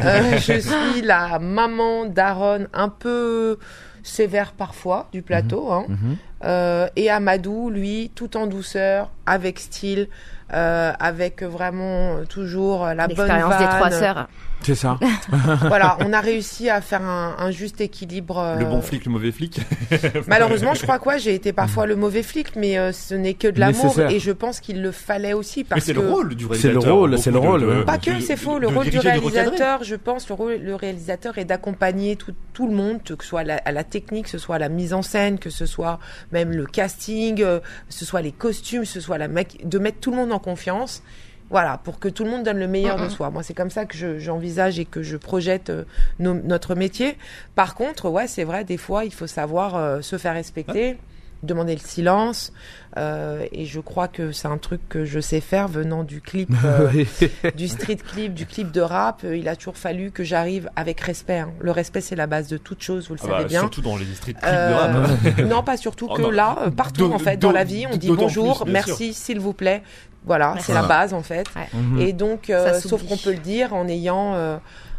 Euh, 0.05 0.39
je 0.39 0.59
suis 0.59 1.03
la 1.03 1.39
maman 1.39 2.05
daronne 2.07 2.69
un 2.75 2.89
peu 2.89 3.59
sévère 4.03 4.53
parfois 4.53 5.09
du 5.13 5.23
plateau. 5.23 5.73
hein. 5.73 5.85
Mhm. 5.89 6.17
Euh, 6.45 6.89
et 6.97 7.11
Amadou, 7.11 7.71
lui, 7.71 8.11
tout 8.15 8.37
en 8.37 8.47
douceur, 8.47 9.11
avec 9.25 9.59
style, 9.59 10.09
euh, 10.53 10.93
avec 11.01 11.43
vraiment 11.43 12.25
toujours 12.29 12.85
la 12.87 13.09
bonne 13.09 13.17
L'expérience 13.27 13.59
des 13.59 13.65
trois 13.67 13.91
sœurs. 13.91 14.29
C'est 14.65 14.75
ça 14.75 14.99
Voilà, 15.69 15.97
on 16.01 16.13
a 16.13 16.21
réussi 16.21 16.69
à 16.71 16.81
faire 16.81 17.03
un, 17.03 17.37
un 17.39 17.51
juste 17.51 17.81
équilibre. 17.81 18.39
euh, 18.39 18.57
Le 18.57 18.65
bon 18.65 18.81
flic, 18.81 19.05
le 19.05 19.13
mauvais 19.13 19.33
flic. 19.33 19.61
Malheureusement, 20.27 20.75
je 20.75 20.83
crois 20.83 20.99
que 20.99 21.09
ouais, 21.09 21.19
j'ai 21.19 21.35
été 21.35 21.53
parfois 21.53 21.87
le 21.87 21.97
mauvais 21.97 22.23
flic, 22.23 22.57
mais 22.57 22.79
euh, 22.79 22.93
ce 22.93 23.15
n'est 23.15 23.35
que 23.35 23.49
de 23.49 23.61
l'amour 23.61 23.99
et 24.01 24.19
je 24.21 24.33
pense 24.33 24.61
qu'il 24.61 24.83
le 24.83 24.93
fallait 24.93 25.33
aussi 25.33 25.61
Mais 25.61 25.65
parce 25.65 25.85
c'est 25.85 25.95
que 25.95 26.01
le 26.01 26.09
rôle 26.11 26.35
du 26.35 26.45
C'est 26.55 26.69
le 26.69 26.79
réalisateur. 26.79 26.97
rôle, 26.97 27.19
c'est 27.19 27.31
le 27.31 27.39
rôle, 27.39 27.61
de- 27.61 27.83
pas 27.83 27.99
que 27.99 28.21
c'est 28.21 28.37
faux, 28.37 28.59
le 28.59 28.69
rôle 28.69 28.89
du 28.91 28.99
réalisateur, 28.99 29.85
je 29.85 29.95
pense, 29.97 30.29
le 30.29 30.35
rôle 30.35 30.55
le 30.55 30.75
réalisateur 30.75 31.39
est 31.39 31.45
d'accompagner 31.45 32.17
tout, 32.17 32.33
tout 32.53 32.67
le 32.69 32.75
monde, 32.75 33.03
que 33.03 33.23
ce 33.25 33.29
soit 33.29 33.45
la, 33.45 33.57
à 33.65 33.73
la 33.73 33.85
technique, 33.85 34.25
que 34.25 34.31
ce 34.31 34.39
soit 34.39 34.57
à 34.57 34.59
la 34.59 34.69
mise 34.69 34.95
en 34.95 35.03
scène, 35.03 35.39
que 35.39 35.51
ce 35.51 35.67
soit 35.67 35.99
même 36.33 36.51
le 36.53 36.67
casting, 36.67 37.43
euh, 37.43 37.61
que 37.61 37.95
ce 37.95 38.05
soit 38.05 38.23
les 38.23 38.33
costumes, 38.33 38.83
que 38.83 38.87
ce 38.89 39.01
soit 39.01 39.19
la 39.19 39.29
de 39.29 39.79
mettre 39.79 40.01
tout 40.01 40.11
le 40.11 40.17
monde 40.17 40.33
en 40.33 40.39
confiance. 40.39 41.03
Voilà, 41.51 41.79
pour 41.79 41.99
que 41.99 42.09
tout 42.09 42.25
le 42.25 42.31
monde 42.31 42.43
donne 42.43 42.59
le 42.59 42.67
meilleur 42.67 42.97
de 42.97 43.09
soi. 43.09 43.31
Moi, 43.31 43.43
c'est 43.43 43.55
comme 43.55 43.71
ça 43.71 43.85
que 43.85 43.97
je- 43.97 44.19
j'envisage 44.19 44.79
et 44.79 44.85
que 44.87 45.03
je 45.03 45.17
projette 45.17 45.71
euh, 45.71 45.85
notre 46.19 46.75
métier. 46.75 47.17
Par 47.55 47.75
contre, 47.75 48.09
ouais, 48.09 48.27
c'est 48.27 48.45
vrai, 48.45 48.65
des 48.65 48.79
fois, 48.79 49.05
il 49.05 49.13
faut 49.13 49.27
savoir 49.27 49.77
euh, 49.77 50.01
se 50.01 50.17
faire 50.19 50.33
respecter, 50.35 50.97
demander 51.43 51.75
le 51.75 51.81
silence. 51.81 52.53
euh, 52.97 53.45
et 53.53 53.67
je 53.67 53.79
crois 53.81 54.09
que 54.09 54.33
c'est 54.33 54.49
un 54.49 54.57
truc 54.57 54.81
que 54.89 55.05
je 55.05 55.21
sais 55.21 55.41
faire 55.41 55.69
venant 55.69 56.03
du 56.03 56.21
clip, 56.23 56.49
du 57.57 57.69
street 57.69 57.97
clip, 57.97 58.33
du 58.35 58.47
clip 58.47 58.73
de 58.73 58.81
rap. 58.81 59.23
Il 59.31 59.49
a 59.49 59.55
toujours 59.57 59.77
fallu 59.77 60.11
que 60.11 60.25
j'arrive 60.25 60.71
avec 60.77 61.01
respect. 61.01 61.39
hein. 61.39 61.53
Le 61.61 61.71
respect, 61.73 62.01
c'est 62.01 62.17
la 62.17 62.27
base 62.27 62.49
de 62.49 62.57
toute 62.57 62.83
chose, 62.83 63.09
vous 63.09 63.15
le 63.15 63.21
Ah 63.23 63.27
savez 63.27 63.43
bah, 63.43 63.49
bien. 63.49 63.61
Surtout 63.61 63.83
dans 63.83 63.97
les 63.97 64.07
street 64.15 64.33
clips 64.35 64.45
de 64.45 64.73
rap. 64.73 65.47
non, 65.47 65.63
pas 65.63 65.77
surtout 65.77 66.09
Oh 66.11 66.15
que 66.15 66.23
non. 66.23 66.31
là, 66.31 66.57
partout 66.77 67.13
en 67.13 67.19
fait, 67.19 67.37
dans 67.37 67.53
la 67.53 67.65
vie, 67.65 67.87
on 67.93 67.97
dit 67.97 68.11
bonjour, 68.11 68.63
plus, 68.65 68.73
merci, 68.73 69.13
s'il 69.13 69.41
vous 69.41 69.53
plaît. 69.53 69.83
Voilà, 70.27 70.55
c'est 70.61 70.73
la 70.75 70.83
base 70.83 71.13
en 71.15 71.23
fait. 71.23 71.47
Ouais. 71.55 71.69
Mhm. 71.73 71.99
Et 72.01 72.13
donc, 72.13 72.51
euh, 72.51 72.79
sauf 72.81 73.03
qu'on 73.07 73.17
peut 73.17 73.33
le 73.33 73.39
dire 73.39 73.75
en 73.75 73.87
ayant 73.89 74.35
euh, 74.35 74.57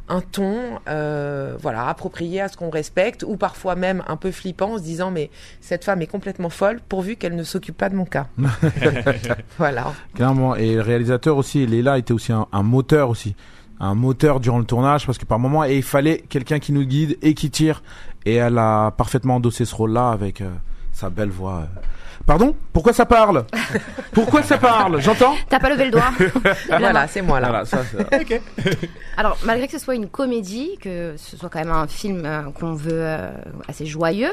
un 0.08 0.22
ton, 0.22 0.56
euh, 0.88 1.56
voilà, 1.60 1.88
approprié 1.88 2.42
à 2.42 2.48
ce 2.48 2.58
qu'on 2.58 2.70
respecte, 2.70 3.24
ou 3.28 3.38
parfois 3.38 3.76
même 3.76 4.04
un 4.08 4.18
peu 4.18 4.32
flippant, 4.32 4.74
en 4.74 4.78
se 4.78 4.84
disant 4.84 5.10
mais 5.10 5.32
cette 5.62 5.84
femme 5.84 6.02
est 6.02 6.08
complètement 6.08 6.50
folle, 6.50 6.80
pourvu 6.88 7.16
qu'elle 7.16 7.36
ne 7.36 7.44
s'occupe 7.44 7.76
pas 7.78 7.90
de 7.90 7.96
mon 7.96 8.06
cas. 8.06 8.28
voilà. 9.58 9.94
Clairement. 10.14 10.56
Et 10.56 10.76
le 10.76 10.82
réalisateur 10.82 11.38
aussi, 11.38 11.66
Léla 11.66 11.98
était 11.98 12.14
aussi 12.14 12.32
un, 12.32 12.46
un 12.52 12.64
moteur 12.64 13.10
aussi. 13.10 13.36
Un 13.80 13.96
moteur 13.96 14.40
durant 14.40 14.60
le 14.60 14.66
tournage 14.66 15.06
parce 15.06 15.18
que 15.18 15.26
par 15.26 15.38
moment, 15.40 15.66
et 15.66 15.76
il 15.76 15.84
fallait 15.84 16.20
quelqu'un 16.30 16.60
qui 16.60 16.72
nous 16.72 16.84
guide 16.86 17.18
et 17.22 17.34
qui 17.34 17.50
tire. 17.50 17.84
Et 18.26 18.36
elle 18.36 18.58
a 18.58 18.92
parfaitement 18.92 19.36
endossé 19.36 19.66
ce 19.66 19.76
rôle-là 19.76 20.12
avec 20.12 20.42
euh, 20.42 20.50
sa 20.94 21.10
belle 21.10 21.30
voix. 21.30 21.64
euh. 21.64 21.82
Pardon 22.26 22.56
Pourquoi 22.74 22.94
ça 22.94 23.06
parle 23.06 23.46
Pourquoi 24.14 24.42
ça 24.44 24.58
parle 24.58 25.02
J'entends 25.02 25.36
T'as 25.50 25.60
pas 25.60 25.70
levé 25.70 25.86
le 25.86 25.92
doigt. 25.92 26.12
Voilà, 26.68 27.08
c'est 27.08 27.22
moi 27.22 27.40
là. 27.40 27.50
Voilà, 27.50 27.66
ça, 27.66 27.80
c'est- 27.84 28.42
Alors, 29.18 29.38
malgré 29.46 29.68
que 29.68 29.74
ce 29.74 29.80
soit 29.80 29.96
une 29.96 30.08
comédie, 30.10 30.78
que 30.82 31.16
ce 31.18 31.38
soit 31.38 31.50
quand 31.50 31.60
même 31.60 31.72
un 31.72 31.88
film 31.88 32.24
euh, 32.26 32.44
qu'on 32.52 32.74
veut 32.74 32.90
euh, 32.94 33.32
assez 33.68 33.86
joyeux, 33.86 34.32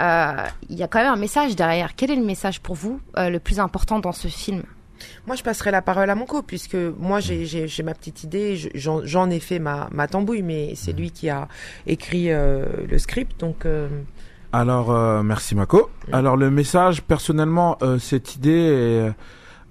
euh, 0.00 0.32
il 0.68 0.76
y 0.78 0.82
a 0.82 0.88
quand 0.88 0.98
même 1.00 1.12
un 1.12 1.16
message 1.16 1.54
derrière. 1.56 1.94
Quel 1.96 2.10
est 2.10 2.16
le 2.16 2.24
message 2.24 2.60
pour 2.60 2.74
vous 2.74 3.00
euh, 3.16 3.28
le 3.30 3.38
plus 3.40 3.60
important 3.60 3.98
dans 4.00 4.12
ce 4.12 4.28
film? 4.28 4.62
Moi, 5.26 5.36
je 5.36 5.42
passerai 5.42 5.70
la 5.70 5.82
parole 5.82 6.08
à 6.08 6.14
mon 6.14 6.24
co, 6.24 6.40
puisque 6.42 6.76
moi, 6.76 7.20
j'ai- 7.20 7.66
ma 7.84 7.94
petite 7.94 8.24
idée, 8.24 8.56
je- 8.56 8.68
j'en 8.74 9.04
j'en 9.04 9.28
ai 9.28 9.40
fait 9.40 9.58
ma, 9.58 9.88
ma 9.92 10.06
tambouille, 10.08 10.42
mais 10.42 10.74
c'est 10.76 10.92
lui 10.92 11.10
qui 11.10 11.28
a 11.28 11.48
écrit 11.86 12.30
euh, 12.30 12.64
le 12.88 12.98
script, 12.98 13.38
donc 13.40 13.66
euh, 13.66 13.88
Alors, 14.54 14.92
euh, 14.92 15.24
merci 15.24 15.56
Mako. 15.56 15.90
Alors, 16.12 16.36
le 16.36 16.48
message, 16.48 17.02
personnellement, 17.02 17.76
euh, 17.82 17.98
cette 17.98 18.36
idée, 18.36 18.68
euh, 18.70 19.10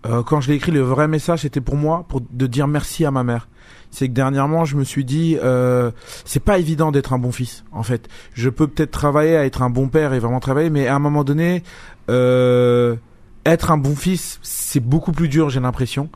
euh, 0.05 0.23
quand 0.23 0.41
je 0.41 0.49
l'ai 0.49 0.55
écrit, 0.55 0.73
le 0.73 0.81
vrai 0.81 1.07
message, 1.07 1.43
c'était 1.43 1.61
pour 1.61 1.77
moi, 1.77 2.05
pour 2.09 2.19
de 2.19 2.47
dire 2.47 2.67
merci 2.67 3.05
à 3.05 3.11
ma 3.11 3.23
mère. 3.23 3.47
C'est 3.91 4.09
que 4.09 4.13
dernièrement, 4.13 4.65
je 4.65 4.75
me 4.75 4.83
suis 4.83 5.05
dit, 5.05 5.37
euh, 5.41 5.91
c'est 6.25 6.41
pas 6.41 6.57
évident 6.57 6.91
d'être 6.91 7.13
un 7.13 7.17
bon 7.17 7.31
fils. 7.31 7.63
En 7.71 7.83
fait, 7.83 8.09
je 8.33 8.49
peux 8.49 8.67
peut-être 8.67 8.91
travailler 8.91 9.37
à 9.37 9.45
être 9.45 9.61
un 9.61 9.69
bon 9.69 9.87
père 9.87 10.11
et 10.11 10.19
vraiment 10.19 10.41
travailler, 10.41 10.69
mais 10.69 10.87
à 10.87 10.95
un 10.95 10.99
moment 10.99 11.23
donné, 11.23 11.63
euh, 12.09 12.97
être 13.45 13.71
un 13.71 13.77
bon 13.77 13.95
fils, 13.95 14.37
c'est 14.41 14.81
beaucoup 14.81 15.13
plus 15.13 15.29
dur, 15.29 15.49
j'ai 15.49 15.61
l'impression. 15.61 16.09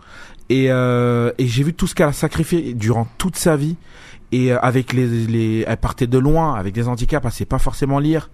Et, 0.49 0.71
euh, 0.71 1.31
et 1.37 1.47
j'ai 1.47 1.63
vu 1.63 1.73
tout 1.73 1.87
ce 1.87 1.95
qu'elle 1.95 2.09
a 2.09 2.13
sacrifié 2.13 2.73
durant 2.73 3.07
toute 3.17 3.37
sa 3.37 3.55
vie. 3.55 3.77
Et 4.31 4.51
euh, 4.51 4.59
avec 4.59 4.93
les, 4.93 5.07
les, 5.27 5.63
elle 5.67 5.77
partait 5.77 6.07
de 6.07 6.17
loin, 6.17 6.55
avec 6.55 6.73
des 6.73 6.87
handicaps, 6.87 7.25
elle 7.25 7.31
sait 7.31 7.45
pas 7.45 7.59
forcément 7.59 7.99
lire. 7.99 8.29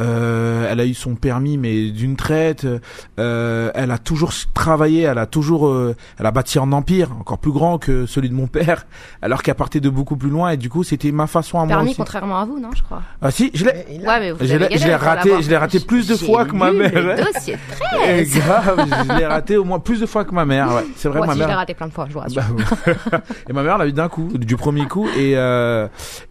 Euh, 0.00 0.66
elle 0.70 0.80
a 0.80 0.86
eu 0.86 0.94
son 0.94 1.14
permis, 1.14 1.58
mais 1.58 1.90
d'une 1.90 2.16
traite. 2.16 2.66
Euh, 3.18 3.70
elle 3.74 3.90
a 3.90 3.98
toujours 3.98 4.32
travaillé, 4.54 5.02
elle 5.02 5.18
a 5.18 5.26
toujours, 5.26 5.68
euh, 5.68 5.94
elle 6.18 6.26
a 6.26 6.30
bâti 6.30 6.58
un 6.58 6.72
empire 6.72 7.10
encore 7.20 7.38
plus 7.38 7.52
grand 7.52 7.78
que 7.78 8.06
celui 8.06 8.28
de 8.30 8.34
mon 8.34 8.46
père, 8.46 8.86
alors 9.22 9.42
qu'elle 9.42 9.54
partait 9.54 9.80
de 9.80 9.88
beaucoup 9.90 10.16
plus 10.16 10.30
loin. 10.30 10.50
Et 10.50 10.56
du 10.56 10.68
coup, 10.70 10.84
c'était 10.84 11.12
ma 11.12 11.26
façon 11.26 11.58
à 11.58 11.64
moi 11.64 11.76
Permis, 11.76 11.94
contrairement 11.94 12.38
à 12.38 12.44
vous, 12.44 12.58
non, 12.58 12.70
je 12.74 12.82
crois. 12.82 13.02
Ah 13.20 13.30
si, 13.30 13.50
je 13.54 13.64
l'ai. 13.64 13.72
Ouais, 14.04 14.20
mais 14.20 14.32
vous 14.32 14.38
Je 14.44 14.56
l'ai, 14.56 14.94
raté, 14.94 15.42
je 15.42 15.48
l'ai 15.48 15.56
raté 15.56 15.80
plus 15.80 16.08
de 16.08 16.16
fois 16.16 16.44
que 16.44 16.54
ma 16.54 16.72
mère. 16.72 16.92
le 16.92 17.32
dossier 17.32 17.56
Eh, 18.04 18.24
13. 18.24 18.38
grave, 18.38 18.86
je 19.08 19.18
l'ai 19.18 19.26
raté 19.26 19.56
au 19.56 19.64
moins 19.64 19.78
plus 19.78 20.00
de 20.00 20.06
fois 20.06 20.24
que 20.24 20.34
ma 20.34 20.44
mère. 20.44 20.72
Ouais. 20.74 20.84
C'est 20.96 21.08
vrai, 21.08 21.18
Moi 21.18 21.26
ma 21.26 21.32
aussi, 21.32 21.40
je 21.40 21.44
l'ai 21.44 21.48
mère. 21.48 21.58
raté 21.58 21.74
plein 21.74 21.86
de 21.86 21.92
fois, 21.92 22.06
je 22.08 22.12
vous 22.14 22.20
rassure. 22.20 22.42
Bah, 22.42 23.20
et 23.48 23.52
ma 23.52 23.62
mère 23.62 23.78
l'a 23.78 23.86
eu 23.86 23.92
d'un 23.92 24.08
coup, 24.08 24.28
du 24.34 24.56
premier 24.56 24.86
coup, 24.86 25.06
et 25.16 25.36
euh, 25.36 25.86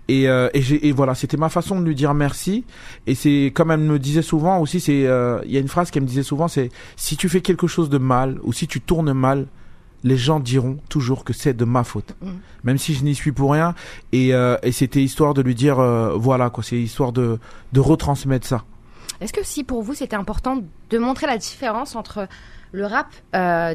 et 0.07 0.27
euh, 0.27 0.49
et, 0.53 0.87
et 0.87 0.91
voilà, 0.91 1.15
c'était 1.15 1.37
ma 1.37 1.49
façon 1.49 1.79
de 1.79 1.85
lui 1.85 1.95
dire 1.95 2.13
merci. 2.13 2.65
Et 3.07 3.15
c'est 3.15 3.50
comme 3.51 3.71
elle 3.71 3.79
me 3.79 3.99
disait 3.99 4.21
souvent 4.21 4.59
aussi, 4.59 4.79
c'est 4.79 5.05
euh, 5.05 5.39
il 5.45 5.51
y 5.51 5.57
a 5.57 5.59
une 5.59 5.67
phrase 5.67 5.91
qu'elle 5.91 6.03
me 6.03 6.07
disait 6.07 6.23
souvent, 6.23 6.47
c'est 6.47 6.69
si 6.95 7.17
tu 7.17 7.29
fais 7.29 7.41
quelque 7.41 7.67
chose 7.67 7.89
de 7.89 7.97
mal 7.97 8.39
ou 8.43 8.53
si 8.53 8.67
tu 8.67 8.81
tournes 8.81 9.13
mal, 9.13 9.47
les 10.03 10.17
gens 10.17 10.39
diront 10.39 10.77
toujours 10.89 11.23
que 11.23 11.31
c'est 11.33 11.53
de 11.53 11.65
ma 11.65 11.83
faute, 11.83 12.15
Mm. 12.21 12.29
même 12.63 12.77
si 12.77 12.93
je 12.95 13.03
n'y 13.03 13.13
suis 13.13 13.31
pour 13.31 13.51
rien. 13.51 13.75
Et 14.11 14.33
euh, 14.33 14.57
et 14.63 14.71
c'était 14.71 15.01
histoire 15.03 15.33
de 15.33 15.41
lui 15.41 15.55
dire 15.55 15.79
euh, 15.79 16.15
voilà 16.17 16.49
quoi, 16.49 16.63
c'est 16.63 16.79
histoire 16.79 17.11
de 17.11 17.39
de 17.73 17.79
retransmettre 17.79 18.47
ça. 18.47 18.63
Est-ce 19.19 19.33
que 19.33 19.45
si 19.45 19.63
pour 19.63 19.83
vous 19.83 19.93
c'était 19.93 20.15
important 20.15 20.63
de 20.89 20.97
montrer 20.97 21.27
la 21.27 21.37
différence 21.37 21.95
entre 21.95 22.27
le 22.71 22.85
rap 22.85 23.07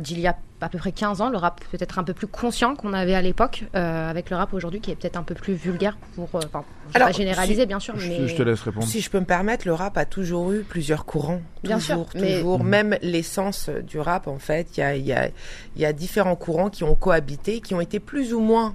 d'il 0.03 0.18
y 0.20 0.27
a 0.27 0.37
à 0.61 0.69
peu 0.69 0.79
près 0.79 0.93
15 0.93 1.21
ans, 1.21 1.29
le 1.29 1.37
rap 1.37 1.61
peut-être 1.71 1.99
un 1.99 2.05
peu 2.05 2.15
plus 2.15 2.27
conscient 2.27 2.75
qu'on 2.77 2.93
avait 2.93 3.15
à 3.15 3.23
l'époque, 3.23 3.65
euh, 3.75 4.11
avec 4.11 4.31
le 4.31 4.37
rap 4.37 4.55
aujourd'hui 4.55 4.81
qui 4.81 4.91
est 4.91 4.95
peut-être 4.95 5.17
un 5.17 5.23
peu 5.23 5.35
plus 5.35 5.55
vulgaire 5.55 5.97
pour... 6.15 6.29
euh, 6.35 6.41
Enfin, 6.47 6.65
Alors, 6.95 7.09
pas 7.09 7.13
généraliser 7.13 7.63
si- 7.63 7.67
bien 7.67 7.81
sûr, 7.81 7.99
Je, 7.99 8.09
mais... 8.09 8.29
je 8.29 8.35
te 8.37 8.43
laisse 8.43 8.61
répondre. 8.63 8.87
Si 8.87 9.01
je 9.01 9.11
peux 9.11 9.21
me 9.21 9.25
permettre, 9.27 9.67
le 9.67 9.75
rap 9.75 9.97
a 9.99 10.05
toujours 10.05 10.53
eu 10.53 10.61
plusieurs 10.63 11.05
courants. 11.05 11.41
Bien 11.63 11.79
toujours, 11.79 12.11
sûr, 12.11 12.21
mais- 12.21 12.35
toujours. 12.37 12.59
Mhm. 12.61 12.69
Même 12.69 12.99
l'essence 13.03 13.69
du 13.69 13.99
rap, 13.99 14.27
en 14.29 14.39
fait, 14.39 14.69
il 14.77 14.81
y 14.81 14.83
a, 14.83 14.97
il 14.97 15.05
y, 15.07 15.13
a, 15.13 15.29
il 15.77 15.83
y 15.83 15.85
a 15.85 15.93
différents 15.93 16.37
courants 16.37 16.71
qui 16.71 16.85
ont 16.85 16.95
cohabité, 16.95 17.61
qui 17.61 17.75
ont 17.75 17.81
été 17.81 18.01
plus 18.01 18.33
ou 18.33 18.41
moins 18.41 18.75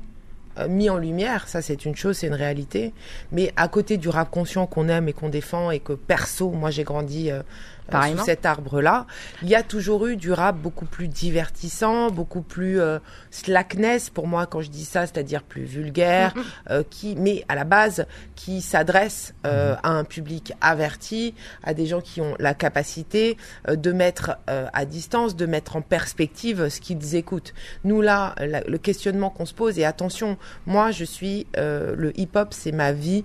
euh, 0.59 0.67
mis 0.67 0.89
en 0.89 0.97
lumière, 0.97 1.47
ça 1.47 1.61
c'est 1.61 1.85
une 1.85 1.95
chose, 1.95 2.17
c'est 2.17 2.27
une 2.27 2.33
réalité. 2.33 2.93
Mais 3.31 3.53
à 3.55 3.69
côté 3.69 3.95
du 3.97 4.09
rap 4.09 4.29
conscient 4.29 4.65
qu'on 4.67 4.89
aime 4.89 5.07
et 5.07 5.13
qu'on 5.13 5.29
défend 5.29 5.71
et 5.71 5.79
que 5.79 5.93
perso, 5.93 6.49
moi 6.51 6.71
j'ai 6.71 6.83
grandi 6.83 7.31
euh, 7.31 7.41
euh, 7.89 7.91
sous 8.19 8.25
cet 8.25 8.45
arbre-là, 8.45 9.05
il 9.41 9.49
y 9.49 9.55
a 9.55 9.63
toujours 9.63 10.07
eu 10.07 10.15
du 10.15 10.31
rap 10.31 10.57
beaucoup 10.57 10.85
plus 10.85 11.07
divertissant, 11.07 12.09
beaucoup 12.11 12.41
plus 12.41 12.79
euh, 12.79 12.99
slackness 13.31 14.09
pour 14.09 14.27
moi 14.27 14.45
quand 14.45 14.61
je 14.61 14.69
dis 14.69 14.85
ça, 14.85 15.07
c'est-à-dire 15.07 15.43
plus 15.43 15.63
vulgaire, 15.63 16.33
euh, 16.69 16.83
qui, 16.89 17.15
mais 17.15 17.43
à 17.49 17.55
la 17.55 17.63
base 17.63 18.05
qui 18.35 18.61
s'adresse 18.61 19.33
euh, 19.45 19.75
à 19.83 19.89
un 19.91 20.03
public 20.03 20.53
averti, 20.61 21.33
à 21.63 21.73
des 21.73 21.85
gens 21.85 22.01
qui 22.01 22.21
ont 22.21 22.35
la 22.39 22.53
capacité 22.53 23.37
euh, 23.67 23.75
de 23.75 23.91
mettre 23.91 24.37
euh, 24.49 24.67
à 24.73 24.85
distance, 24.85 25.35
de 25.35 25.45
mettre 25.45 25.75
en 25.75 25.81
perspective 25.81 26.69
ce 26.69 26.79
qu'ils 26.79 27.15
écoutent. 27.15 27.53
Nous 27.83 28.01
là, 28.01 28.35
la- 28.39 28.61
le 28.61 28.77
questionnement 28.77 29.29
qu'on 29.29 29.45
se 29.45 29.53
pose 29.53 29.79
et 29.79 29.85
attention, 29.85 30.37
moi 30.65 30.91
je 30.91 31.03
suis 31.05 31.47
euh, 31.57 31.93
le 31.97 32.17
hip-hop, 32.19 32.49
c'est 32.53 32.71
ma 32.71 32.91
vie 32.91 33.23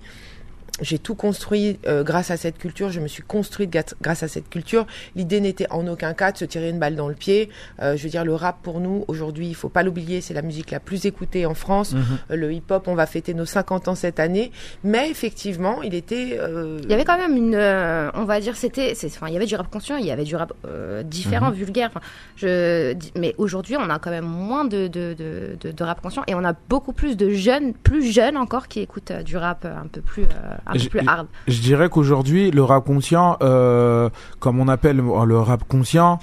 j'ai 0.82 0.98
tout 0.98 1.14
construit 1.14 1.78
euh, 1.86 2.04
grâce 2.04 2.30
à 2.30 2.36
cette 2.36 2.58
culture, 2.58 2.90
je 2.90 3.00
me 3.00 3.08
suis 3.08 3.22
construite 3.22 3.74
grâce 4.02 4.22
à 4.22 4.28
cette 4.28 4.50
culture. 4.50 4.86
L'idée 5.14 5.40
n'était 5.40 5.66
en 5.70 5.86
aucun 5.88 6.12
cas 6.12 6.32
de 6.32 6.36
se 6.36 6.44
tirer 6.44 6.68
une 6.68 6.78
balle 6.78 6.96
dans 6.96 7.08
le 7.08 7.14
pied. 7.14 7.48
Euh, 7.80 7.96
je 7.96 8.02
veux 8.02 8.10
dire, 8.10 8.24
le 8.26 8.34
rap 8.34 8.58
pour 8.62 8.80
nous, 8.80 9.04
aujourd'hui, 9.08 9.48
il 9.48 9.54
faut 9.54 9.70
pas 9.70 9.82
l'oublier, 9.82 10.20
c'est 10.20 10.34
la 10.34 10.42
musique 10.42 10.70
la 10.70 10.80
plus 10.80 11.06
écoutée 11.06 11.46
en 11.46 11.54
France. 11.54 11.92
Mhm. 11.94 12.02
Euh, 12.30 12.36
le 12.36 12.52
hip-hop, 12.52 12.88
on 12.88 12.94
va 12.94 13.06
fêter 13.06 13.32
nos 13.32 13.46
50 13.46 13.88
ans 13.88 13.94
cette 13.94 14.20
année. 14.20 14.52
Mais 14.84 15.10
effectivement, 15.10 15.82
il 15.82 15.94
était... 15.94 16.36
euh, 16.38 16.78
Il 16.82 16.90
y 16.90 16.94
avait 16.94 17.04
quand 17.04 17.16
même 17.18 17.36
une, 17.36 17.54
euh, 17.54 18.10
on 18.14 18.24
va 18.24 18.38
dire, 18.40 18.54
c'était, 18.56 18.94
c'est- 18.94 19.06
enfin, 19.06 19.28
il 19.28 19.32
y 19.32 19.36
avait 19.36 19.46
du 19.46 19.56
rap 19.56 19.70
conscient, 19.70 19.96
il 19.96 20.04
y 20.04 20.10
avait 20.10 20.24
du 20.24 20.36
rap 20.36 20.52
euh, 20.66 21.02
différent, 21.02 21.48
Mhm. 21.50 21.54
vulgaire. 21.56 21.88
Enfin, 21.94 22.00
je, 22.36 22.94
mais 23.18 23.34
aujourd'hui, 23.38 23.76
on 23.78 23.88
a 23.88 23.98
quand 23.98 24.10
même 24.10 24.26
moins 24.26 24.64
de, 24.66 24.88
de, 24.88 25.14
de, 25.14 25.56
de- 25.58 25.72
de 25.72 25.84
rap 25.84 26.02
conscient 26.02 26.22
et 26.26 26.34
on 26.34 26.44
a 26.44 26.52
beaucoup 26.68 26.92
plus 26.92 27.16
de 27.16 27.30
jeunes, 27.30 27.72
plus 27.72 28.12
jeunes 28.12 28.36
encore, 28.36 28.68
qui 28.68 28.80
écoutent 28.80 29.10
euh, 29.10 29.22
du 29.22 29.36
rap 29.38 29.64
un 29.64 29.86
peu 29.86 30.00
plus, 30.02 30.24
euh, 30.24 30.26
un 30.66 30.72
peu 30.72 30.78
Je- 30.78 30.88
plus 30.88 31.00
hard. 31.06 31.26
Je 31.48 31.60
dirais 31.60 31.88
qu'aujourd'hui, 31.88 32.50
le 32.50 32.62
rap 32.64 32.84
conscient, 32.84 33.36
euh, 33.42 34.08
comme 34.40 34.58
on 34.60 34.68
appelle 34.68 34.96
le 34.98 35.38
rap 35.38 35.64
conscient, 35.68 36.18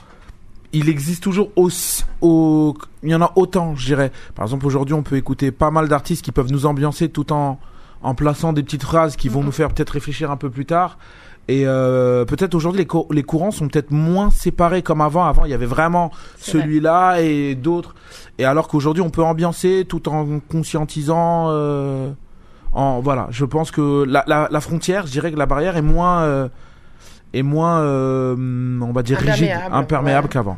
il 0.74 0.89
existe 0.89 1.22
toujours 1.24 1.50
aussi, 1.56 2.04
au, 2.22 2.76
il 3.04 3.10
y 3.12 3.16
en 3.16 3.22
a 3.22 3.32
autant, 3.36 3.76
je 3.76 3.86
dirais. 3.86 4.12
Par 4.36 4.44
exemple, 4.46 4.66
aujourd'hui, 4.66 4.94
on 4.96 5.04
peut 5.04 5.18
écouter 5.18 5.52
pas 5.52 5.70
mal 5.72 5.88
d'artistes 5.88 6.24
qui 6.26 6.32
peuvent 6.32 6.52
nous 6.52 6.66
ambiancer 6.66 7.10
tout 7.10 7.32
en, 7.32 7.60
en 8.02 8.16
plaçant 8.16 8.54
des 8.54 8.64
petites 8.64 8.84
phrases 8.84 9.16
qui 9.16 9.30
vont 9.30 9.44
nous 9.44 9.52
faire 9.52 9.70
peut-être 9.70 9.91
réfléchir 9.91 10.32
un 10.32 10.38
peu 10.38 10.50
plus 10.50 10.66
tard. 10.66 10.98
Et 11.50 11.64
euh, 11.68 12.24
peut-être 12.26 12.56
aujourd'hui, 12.56 12.80
les, 12.80 12.88
cou- 12.88 13.06
les 13.12 13.22
courants 13.22 13.52
sont 13.52 13.68
peut-être 13.68 13.91
moins 13.91 14.32
séparés 14.32 14.82
comme 14.82 15.02
avant. 15.02 15.26
Avant, 15.26 15.44
il 15.46 15.52
y 15.52 15.54
avait 15.54 15.66
vraiment 15.66 16.08
vrai. 16.08 16.18
celui-là 16.39 17.20
et 17.22 17.54
d'autres. 17.54 17.94
Et 18.39 18.46
alors 18.46 18.68
qu'aujourd'hui, 18.70 19.04
on 19.04 19.10
peut 19.10 19.22
ambiancer 19.24 19.86
tout 19.88 20.08
en 20.10 20.39
conscientisant. 20.50 21.48
euh, 21.52 22.10
en 22.74 23.00
voilà, 23.02 23.28
je 23.30 23.46
pense 23.46 23.72
que 23.72 24.04
la, 24.06 24.24
la, 24.28 24.48
la 24.52 24.62
frontière, 24.62 25.06
je 25.06 25.12
dirais 25.12 25.32
que 25.32 25.38
la 25.38 25.46
barrière 25.46 25.78
est 25.78 25.82
moins 25.82 26.24
euh, 26.24 26.50
est 27.34 27.44
moins 27.44 27.80
euh, 27.82 28.36
on 28.82 28.92
va 28.92 29.04
dire 29.04 29.18
rigide, 29.18 29.50
Imperméable, 29.50 29.76
imperméable 29.76 30.26
ouais. 30.28 30.34
qu'avant. 30.34 30.58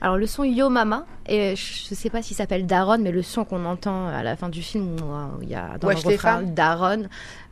Alors 0.00 0.16
le 0.16 0.26
son 0.26 0.44
Yo 0.44 0.68
Mama, 0.68 1.04
et 1.28 1.56
je 1.56 1.94
sais 1.94 2.10
pas 2.10 2.22
s'il 2.22 2.36
s'appelle 2.36 2.66
Daron, 2.66 2.98
mais 2.98 3.10
le 3.10 3.22
son 3.22 3.44
qu'on 3.44 3.64
entend 3.64 4.08
à 4.08 4.22
la 4.22 4.36
fin 4.36 4.48
du 4.48 4.62
film 4.62 4.96
où 5.00 5.12
euh, 5.12 5.26
il 5.42 5.48
y 5.48 5.54
a 5.54 5.78
dans 5.78 5.88
Wesh 5.88 6.04
le 6.04 6.12
refrain. 6.12 6.42
Daron, 6.42 7.04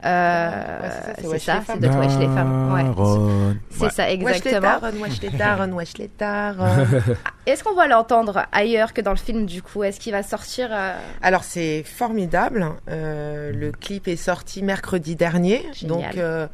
euh, 0.05 0.81
Ouais, 1.25 1.39
c'est 1.39 1.39
ça, 1.39 1.63
c'est 1.67 1.81
de 1.81 1.89
Wesh 1.89 2.19
les 2.19 2.27
femmes. 2.27 2.73
Ouais. 2.73 2.85
Daron. 2.85 3.57
C'est 3.71 3.91
ça 3.91 4.11
exactement. 4.11 4.79
wesh 5.03 5.21
les 5.21 5.31
darons, 5.31 5.73
wesh 5.73 5.99
les 5.99 6.11
darons. 6.19 6.87
Est-ce 7.47 7.63
qu'on 7.63 7.75
va 7.75 7.87
l'entendre 7.87 8.47
ailleurs 8.51 8.93
que 8.93 9.01
dans 9.01 9.13
le 9.13 9.17
film 9.17 9.47
du 9.47 9.63
coup? 9.63 9.85
Est-ce 9.85 10.01
qu'il 10.01 10.11
va 10.13 10.25
sortir 10.25 10.69
euh, 10.73 10.99
Alors 11.23 11.45
c'est 11.45 11.85
formidable. 11.85 12.67
Euh, 12.89 13.53
le 13.53 13.71
clip 13.71 14.09
est 14.09 14.17
sorti 14.17 14.65
mercredi 14.65 15.15
dernier, 15.15 15.65
Génial. 15.73 15.87
donc 15.87 16.17
euh, 16.17 16.49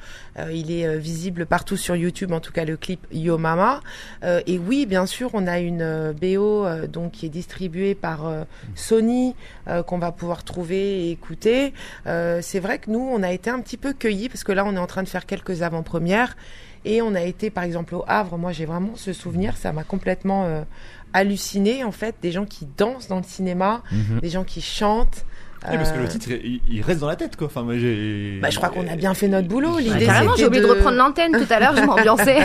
il 0.52 0.70
est 0.70 0.98
visible 0.98 1.46
partout 1.46 1.78
sur 1.78 1.96
YouTube. 1.96 2.32
En 2.32 2.40
tout 2.40 2.52
cas 2.52 2.66
le 2.66 2.76
clip 2.76 3.06
Yo 3.10 3.38
Mama. 3.38 3.80
Et 4.22 4.58
oui, 4.58 4.86
bien 4.86 5.06
sûr, 5.06 5.30
on 5.32 5.46
a 5.46 5.58
une 5.60 6.12
BO 6.12 6.66
donc 6.88 7.11
qui 7.12 7.26
est 7.26 7.28
distribuée 7.28 7.94
par 7.94 8.26
euh, 8.26 8.42
Sony 8.74 9.34
euh, 9.68 9.82
qu'on 9.82 9.98
va 9.98 10.10
pouvoir 10.10 10.42
trouver 10.42 11.04
et 11.06 11.10
écouter. 11.12 11.72
Euh, 12.06 12.40
c'est 12.42 12.58
vrai 12.60 12.78
que 12.78 12.90
nous 12.90 12.98
on 13.00 13.22
a 13.22 13.30
été 13.30 13.50
un 13.50 13.60
petit 13.60 13.76
peu 13.76 13.92
cueillis 13.92 14.28
parce 14.28 14.42
que 14.42 14.52
là 14.52 14.64
on 14.66 14.74
est 14.74 14.78
en 14.80 14.86
train 14.86 15.02
de 15.04 15.08
faire 15.08 15.26
quelques 15.26 15.62
avant-premières. 15.62 16.36
Et 16.84 17.00
on 17.00 17.14
a 17.14 17.20
été, 17.22 17.48
par 17.50 17.62
exemple, 17.62 17.94
au 17.94 18.02
Havre. 18.08 18.36
Moi, 18.38 18.50
j'ai 18.50 18.64
vraiment 18.64 18.96
ce 18.96 19.12
souvenir. 19.12 19.56
Ça 19.56 19.72
m'a 19.72 19.84
complètement 19.84 20.64
halluciné, 21.12 21.84
en 21.84 21.92
fait. 21.92 22.16
Des 22.22 22.32
gens 22.32 22.44
qui 22.44 22.66
dansent 22.76 23.06
dans 23.06 23.18
le 23.18 23.22
cinéma, 23.22 23.82
Mhm. 23.92 24.18
des 24.18 24.28
gens 24.28 24.42
qui 24.42 24.60
chantent. 24.60 25.24
Oui, 25.70 25.76
parce 25.76 25.92
que 25.92 25.98
Euh, 25.98 26.02
le 26.02 26.08
titre, 26.08 26.28
il, 26.30 26.60
il 26.68 26.82
reste 26.82 27.00
dans 27.00 27.06
la 27.08 27.16
tête, 27.16 27.36
quoi. 27.36 27.46
Enfin, 27.46 27.62
moi, 27.62 27.76
j'ai. 27.78 28.38
bah, 28.40 28.50
je 28.50 28.56
crois 28.56 28.68
qu'on 28.68 28.86
a 28.88 28.96
bien 28.96 29.14
fait 29.14 29.28
notre 29.28 29.48
boulot. 29.48 29.78
L'idée, 29.78 30.06
carrément, 30.06 30.34
j'ai 30.36 30.46
oublié 30.46 30.62
de... 30.62 30.66
de 30.66 30.72
reprendre 30.72 30.96
l'antenne 30.96 31.32
tout 31.32 31.52
à 31.52 31.60
l'heure, 31.60 31.76
je 31.76 31.82
m'ambiançais. 31.82 32.38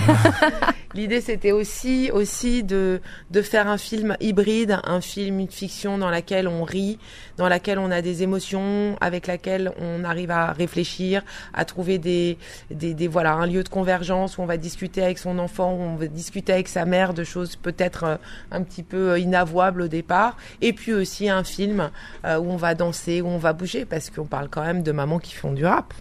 L'idée, 0.94 1.22
c'était 1.22 1.52
aussi, 1.52 2.10
aussi 2.12 2.64
de, 2.64 3.02
de 3.30 3.42
faire 3.42 3.68
un 3.68 3.78
film 3.78 4.16
hybride, 4.20 4.80
un 4.84 5.02
film, 5.02 5.40
une 5.40 5.50
fiction 5.50 5.98
dans 5.98 6.10
laquelle 6.10 6.48
on 6.48 6.64
rit, 6.64 6.98
dans 7.38 7.48
laquelle 7.50 7.78
on 7.78 7.92
a 7.92 8.02
des 8.02 8.24
émotions, 8.24 8.96
avec 9.02 9.28
laquelle 9.28 9.72
on 9.80 10.04
arrive 10.04 10.32
à 10.32 10.54
réfléchir, 10.54 11.24
à 11.54 11.66
trouver 11.66 11.98
des, 12.00 12.38
des, 12.72 12.94
des 12.94 13.08
voilà, 13.08 13.34
un 13.34 13.46
lieu 13.46 13.64
de 13.64 13.70
convergence 13.70 14.38
où 14.38 14.42
on 14.42 14.46
va 14.46 14.58
discuter 14.58 15.04
avec 15.04 15.18
son 15.20 15.38
enfant, 15.40 15.74
où 15.74 15.82
on 15.82 15.96
va 15.98 16.08
discuter 16.08 16.54
avec 16.54 16.68
sa 16.68 16.86
mère 16.86 17.14
de 17.14 17.24
choses 17.24 17.58
peut-être 17.58 18.04
euh, 18.06 18.16
un 18.52 18.64
petit 18.64 18.84
peu 18.84 19.12
euh, 19.12 19.20
inavouables 19.20 19.84
au 19.84 19.88
départ. 19.88 20.36
Et 20.62 20.74
puis 20.74 20.94
aussi 20.94 21.30
un 21.30 21.44
film 21.44 21.92
euh, 22.26 22.38
où 22.40 22.50
on 22.50 22.58
va 22.58 22.74
danser, 22.74 23.07
où 23.22 23.28
on 23.28 23.38
va 23.38 23.54
bouger, 23.54 23.86
parce 23.86 24.10
qu'on 24.10 24.26
parle 24.26 24.50
quand 24.50 24.64
même 24.64 24.84
de 24.84 24.92
mamans 24.92 25.20
qui 25.20 25.34
font 25.34 25.52
du 25.54 25.66
rap. 25.66 25.94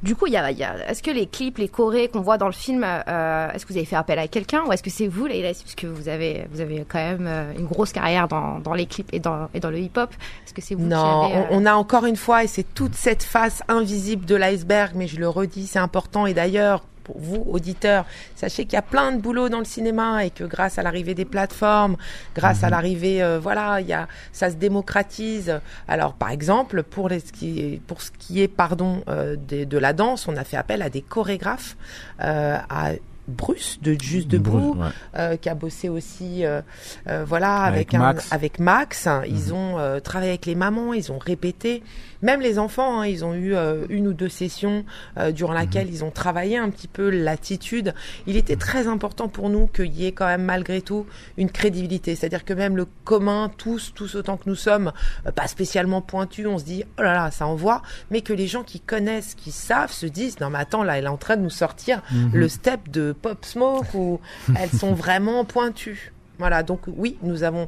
Du 0.00 0.14
coup, 0.14 0.28
il 0.28 0.32
y 0.32 0.36
a, 0.36 0.48
il 0.52 0.58
y 0.58 0.62
a- 0.62 0.88
est-ce 0.88 1.02
que 1.02 1.10
les 1.10 1.26
clips, 1.26 1.58
les 1.58 1.66
chorés 1.68 2.06
qu'on 2.06 2.20
voit 2.20 2.38
dans 2.38 2.46
le 2.46 2.52
film, 2.52 2.84
euh, 2.86 3.50
est-ce 3.50 3.66
que 3.66 3.72
vous 3.72 3.76
avez 3.76 3.84
fait 3.84 3.96
appel 3.96 4.16
à 4.16 4.28
quelqu'un 4.28 4.62
ou 4.64 4.72
est-ce 4.72 4.80
que 4.82 4.90
c'est 4.90 5.08
vous, 5.08 5.26
Leïla 5.26 5.48
Parce 5.48 5.74
que 5.74 5.88
vous 5.88 6.08
avez, 6.08 6.46
vous 6.52 6.60
avez 6.60 6.84
quand 6.88 7.00
même 7.00 7.26
euh, 7.26 7.52
une 7.58 7.66
grosse 7.66 7.90
carrière 7.92 8.28
dans, 8.28 8.60
dans 8.60 8.74
les 8.74 8.86
clips 8.86 9.08
et 9.12 9.18
dans, 9.18 9.48
et 9.54 9.58
dans 9.58 9.70
le 9.70 9.80
hip-hop. 9.80 10.10
Est-ce 10.44 10.54
que 10.54 10.62
c'est 10.62 10.76
vous 10.76 10.86
Non, 10.86 11.26
qui 11.26 11.32
avez... 11.34 11.42
euh, 11.42 11.46
on, 11.50 11.62
on 11.64 11.66
a 11.66 11.74
encore 11.74 12.06
une 12.06 12.14
fois, 12.14 12.44
et 12.44 12.46
c'est 12.46 12.62
toute 12.74 12.94
cette 12.94 13.24
face 13.24 13.64
invisible 13.66 14.24
de 14.24 14.36
l'iceberg, 14.36 14.92
mais 14.94 15.08
je 15.08 15.18
le 15.18 15.28
redis, 15.28 15.66
c'est 15.66 15.80
important. 15.80 16.26
Et 16.26 16.32
d'ailleurs, 16.34 16.84
pour 17.06 17.18
vous, 17.20 17.44
auditeurs, 17.48 18.04
sachez 18.34 18.64
qu'il 18.64 18.72
y 18.74 18.76
a 18.76 18.82
plein 18.82 19.12
de 19.12 19.20
boulot 19.20 19.48
dans 19.48 19.60
le 19.60 19.64
cinéma 19.64 20.24
et 20.24 20.30
que 20.30 20.42
grâce 20.42 20.76
à 20.76 20.82
l'arrivée 20.82 21.14
des 21.14 21.24
plateformes, 21.24 21.96
grâce 22.34 22.64
à 22.64 22.68
l'arrivée, 22.70 23.22
euh, 23.22 23.38
voilà, 23.38 23.80
il 23.80 23.86
y 23.86 23.92
a, 23.92 24.08
ça 24.32 24.50
se 24.50 24.56
démocratise. 24.56 25.60
Alors, 25.86 26.14
par 26.14 26.30
exemple, 26.32 26.82
pour, 26.82 27.08
les, 27.08 27.20
ce 27.20 27.30
qui 27.30 27.60
est, 27.60 27.80
pour 27.86 28.02
ce 28.02 28.10
qui 28.18 28.40
est, 28.42 28.48
pardon, 28.48 29.02
euh, 29.08 29.36
de, 29.36 29.62
de 29.62 29.78
la 29.78 29.92
danse, 29.92 30.26
on 30.26 30.36
a 30.36 30.42
fait 30.42 30.56
appel 30.56 30.82
à 30.82 30.90
des 30.90 31.00
chorégraphes, 31.02 31.76
euh, 32.20 32.56
à 32.68 32.90
Bruce 33.28 33.78
de 33.82 33.96
Juste 34.00 34.28
Debout, 34.28 34.74
Bruce, 34.74 34.84
ouais. 34.84 34.90
euh, 35.18 35.36
qui 35.36 35.48
a 35.48 35.54
bossé 35.56 35.88
aussi, 35.88 36.44
euh, 36.44 36.60
euh, 37.08 37.24
voilà, 37.26 37.62
Avec 37.62 37.92
avec, 37.92 37.94
un- 37.94 37.98
Max. 37.98 38.32
avec 38.32 38.58
Max. 38.60 39.08
Ils 39.26 39.52
ont 39.52 39.78
euh, 39.78 39.98
travaillé 40.00 40.30
avec 40.30 40.46
les 40.46 40.54
mamans, 40.54 40.92
ils 40.92 41.10
ont 41.10 41.18
répété. 41.18 41.82
Même 42.26 42.40
les 42.40 42.58
enfants, 42.58 43.00
hein, 43.00 43.06
ils 43.06 43.24
ont 43.24 43.34
eu 43.34 43.54
euh, 43.54 43.86
une 43.88 44.08
ou 44.08 44.12
deux 44.12 44.28
sessions 44.28 44.84
euh, 45.16 45.30
durant 45.30 45.52
laquelle 45.52 45.88
ils 45.88 46.02
ont 46.04 46.10
travaillé 46.10 46.56
un 46.58 46.68
petit 46.70 46.88
peu 46.88 47.08
l'attitude. 47.08 47.94
Il 48.26 48.36
était 48.36 48.56
très 48.56 48.88
important 48.88 49.28
pour 49.28 49.48
nous 49.48 49.68
qu'il 49.68 49.94
y 49.94 50.06
ait 50.06 50.12
quand 50.12 50.26
même 50.26 50.42
malgré 50.42 50.82
tout 50.82 51.06
une 51.36 51.50
crédibilité. 51.50 52.16
C'est-à-dire 52.16 52.44
que 52.44 52.52
même 52.52 52.76
le 52.76 52.86
commun, 53.04 53.48
tous, 53.56 53.92
tous 53.94 54.16
autant 54.16 54.36
que 54.36 54.48
nous 54.48 54.56
sommes, 54.56 54.92
euh, 55.26 55.30
pas 55.30 55.46
spécialement 55.46 56.00
pointus, 56.00 56.46
on 56.48 56.58
se 56.58 56.64
dit 56.64 56.82
oh 56.98 57.02
là 57.02 57.14
là, 57.14 57.30
ça 57.30 57.46
envoie, 57.46 57.82
mais 58.10 58.22
que 58.22 58.32
les 58.32 58.48
gens 58.48 58.64
qui 58.64 58.80
connaissent, 58.80 59.34
qui 59.36 59.52
savent, 59.52 59.92
se 59.92 60.06
disent 60.06 60.40
non 60.40 60.50
mais 60.50 60.58
attends 60.58 60.82
là, 60.82 60.98
elle 60.98 61.04
est 61.04 61.08
en 61.08 61.16
train 61.16 61.36
de 61.36 61.42
nous 61.42 61.48
sortir 61.50 62.02
Mhm. 62.10 62.30
le 62.34 62.48
step 62.48 62.88
de 62.90 63.12
Pop 63.12 63.44
Smoke 63.44 63.86
où 63.94 64.20
elles 64.58 64.70
sont 64.70 64.94
vraiment 64.94 65.44
pointues. 65.44 66.12
Voilà, 66.38 66.62
donc 66.62 66.80
oui, 66.86 67.16
nous 67.22 67.44
avons 67.44 67.66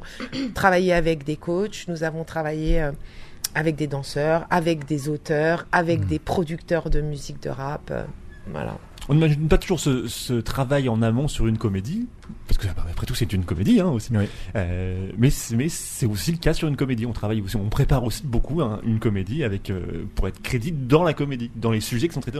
travaillé 0.53 0.93
avec 0.93 1.23
des 1.23 1.37
coachs, 1.37 1.85
nous 1.87 2.03
avons 2.03 2.23
travaillé 2.23 2.81
euh, 2.81 2.91
avec 3.55 3.75
des 3.75 3.87
danseurs, 3.87 4.45
avec 4.49 4.85
des 4.85 5.09
auteurs, 5.09 5.65
avec 5.71 6.05
des 6.05 6.19
producteurs 6.19 6.89
de 6.89 7.01
musique 7.01 7.41
de 7.43 7.49
rap. 7.49 7.89
euh, 7.91 8.03
voilà. 8.51 8.77
On 9.07 9.13
n'imagine 9.15 9.47
pas 9.47 9.57
toujours 9.57 9.79
ce, 9.79 10.07
ce 10.07 10.33
travail 10.33 10.87
en 10.89 11.01
amont 11.01 11.27
sur 11.27 11.47
une 11.47 11.57
comédie, 11.57 12.07
parce 12.47 12.57
que 12.57 12.67
bah, 12.67 12.85
après 12.89 13.05
tout 13.05 13.15
c'est 13.15 13.31
une 13.33 13.43
comédie 13.45 13.79
hein, 13.79 13.87
aussi. 13.87 14.11
Euh, 14.55 15.09
mais 15.17 15.29
c'est- 15.29 15.55
mais 15.55 15.69
c'est 15.69 16.05
aussi 16.05 16.31
le 16.31 16.37
cas 16.37 16.53
sur 16.53 16.67
une 16.67 16.75
comédie. 16.75 17.05
On 17.05 17.13
travaille 17.13 17.41
aussi, 17.41 17.55
on 17.55 17.69
prépare 17.69 18.03
aussi 18.03 18.23
beaucoup 18.25 18.61
hein, 18.61 18.79
une 18.83 18.99
comédie 18.99 19.43
avec 19.43 19.69
euh, 19.69 20.05
pour 20.15 20.27
être 20.27 20.41
crédit 20.41 20.71
dans 20.71 21.03
la 21.03 21.13
comédie, 21.13 21.51
dans 21.55 21.71
les 21.71 21.81
sujets 21.81 22.07
qui 22.07 22.13
sont 22.13 22.21
traités 22.21 22.39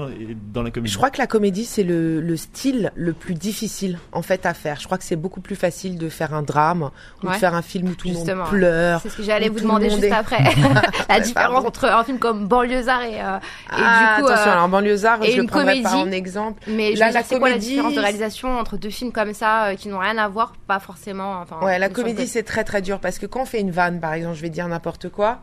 dans, 0.53 0.63
la 0.63 0.71
comédie. 0.71 0.91
Je 0.91 0.97
crois 0.97 1.09
que 1.09 1.17
la 1.19 1.27
comédie, 1.27 1.65
c'est 1.65 1.83
le, 1.83 2.21
le 2.21 2.37
style 2.37 2.91
le 2.95 3.13
plus 3.13 3.33
difficile 3.35 3.99
en 4.11 4.21
fait 4.21 4.45
à 4.45 4.53
faire. 4.53 4.79
Je 4.79 4.85
crois 4.85 4.97
que 4.97 5.03
c'est 5.03 5.15
beaucoup 5.15 5.41
plus 5.41 5.55
facile 5.55 5.97
de 5.97 6.09
faire 6.09 6.33
un 6.33 6.41
drame 6.43 6.89
ou 7.23 7.27
Ouais. 7.27 7.33
de 7.33 7.39
faire 7.39 7.53
un 7.53 7.61
film 7.61 7.89
où 7.89 7.95
tout 7.95 8.07
le 8.07 8.13
monde 8.15 8.45
pleure. 8.49 9.01
C'est 9.01 9.09
ce 9.09 9.17
que 9.17 9.23
j'allais 9.23 9.49
vous 9.49 9.55
le 9.55 9.61
demander 9.61 9.89
juste 9.89 10.03
est- 10.03 10.11
après. 10.11 10.43
la 11.09 11.19
différence 11.19 11.53
pardon. 11.53 11.67
entre 11.67 11.85
un 11.85 12.03
film 12.03 12.17
comme 12.19 12.47
Banlieusard 12.47 13.01
et, 13.03 13.21
euh, 13.21 13.37
et 13.37 13.39
Ah, 13.69 14.15
du 14.17 14.23
coup, 14.23 14.29
attention, 14.29 14.49
euh, 14.49 14.53
alors 14.53 14.69
banlieusard, 14.69 15.23
et 15.23 15.31
je 15.31 15.37
le 15.37 15.43
une 15.43 15.49
pas 15.49 15.59
comédie. 15.59 15.85
en 15.87 16.11
exemple. 16.11 16.61
Mais 16.67 16.95
je 16.95 16.99
Là, 16.99 17.07
veux 17.07 17.11
dire, 17.11 17.21
la 17.21 17.23
quoi 17.37 17.37
la 17.49 17.53
comédie, 17.55 17.67
différence 17.69 17.93
de 17.95 17.99
réalisation 17.99 18.57
entre 18.59 18.77
deux 18.77 18.89
films 18.89 19.11
comme 19.11 19.33
ça 19.33 19.65
euh, 19.67 19.75
qui 19.79 19.87
n'ont 19.87 19.99
rien 19.99 20.17
à 20.17 20.27
voir, 20.27 20.53
pas 20.67 20.79
forcément. 20.79 21.41
Enfin, 21.41 21.59
Ouais, 21.61 21.79
la 21.79 21.89
comédie 21.89 22.27
c'est 22.27 22.43
très 22.43 22.63
très 22.63 22.81
dur 22.81 22.99
parce 22.99 23.17
que 23.17 23.25
quand 23.25 23.41
on 23.41 23.45
fait 23.45 23.61
une 23.61 23.71
vanne, 23.71 23.99
par 23.99 24.13
exemple, 24.13 24.35
je 24.35 24.41
vais 24.41 24.49
dire 24.49 24.67
n'importe 24.67 25.09
quoi, 25.09 25.39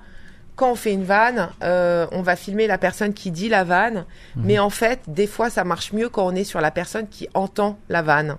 quand 0.57 0.73
on 0.73 0.75
fait 0.75 0.93
une 0.95 1.05
vanne, 1.05 1.51
euh, 1.63 2.07
on 2.13 2.23
va 2.23 2.35
filmer 2.35 2.67
la 2.67 2.79
personne 2.79 3.13
qui 3.13 3.31
dit 3.31 3.49
la 3.51 3.63
vanne, 3.63 4.07
Mhm. 4.37 4.43
mais 4.45 4.59
en 4.59 4.71
fait, 4.71 5.01
des 5.07 5.27
fois, 5.27 5.51
ça 5.51 5.65
marche 5.65 5.93
mieux 5.93 6.09
quand 6.09 6.27
on 6.27 6.35
est 6.35 6.45
sur 6.45 6.63
la 6.63 6.71
personne 6.71 7.07
qui 7.09 7.29
entend 7.35 7.79
la 7.91 8.01
vanne. 8.03 8.37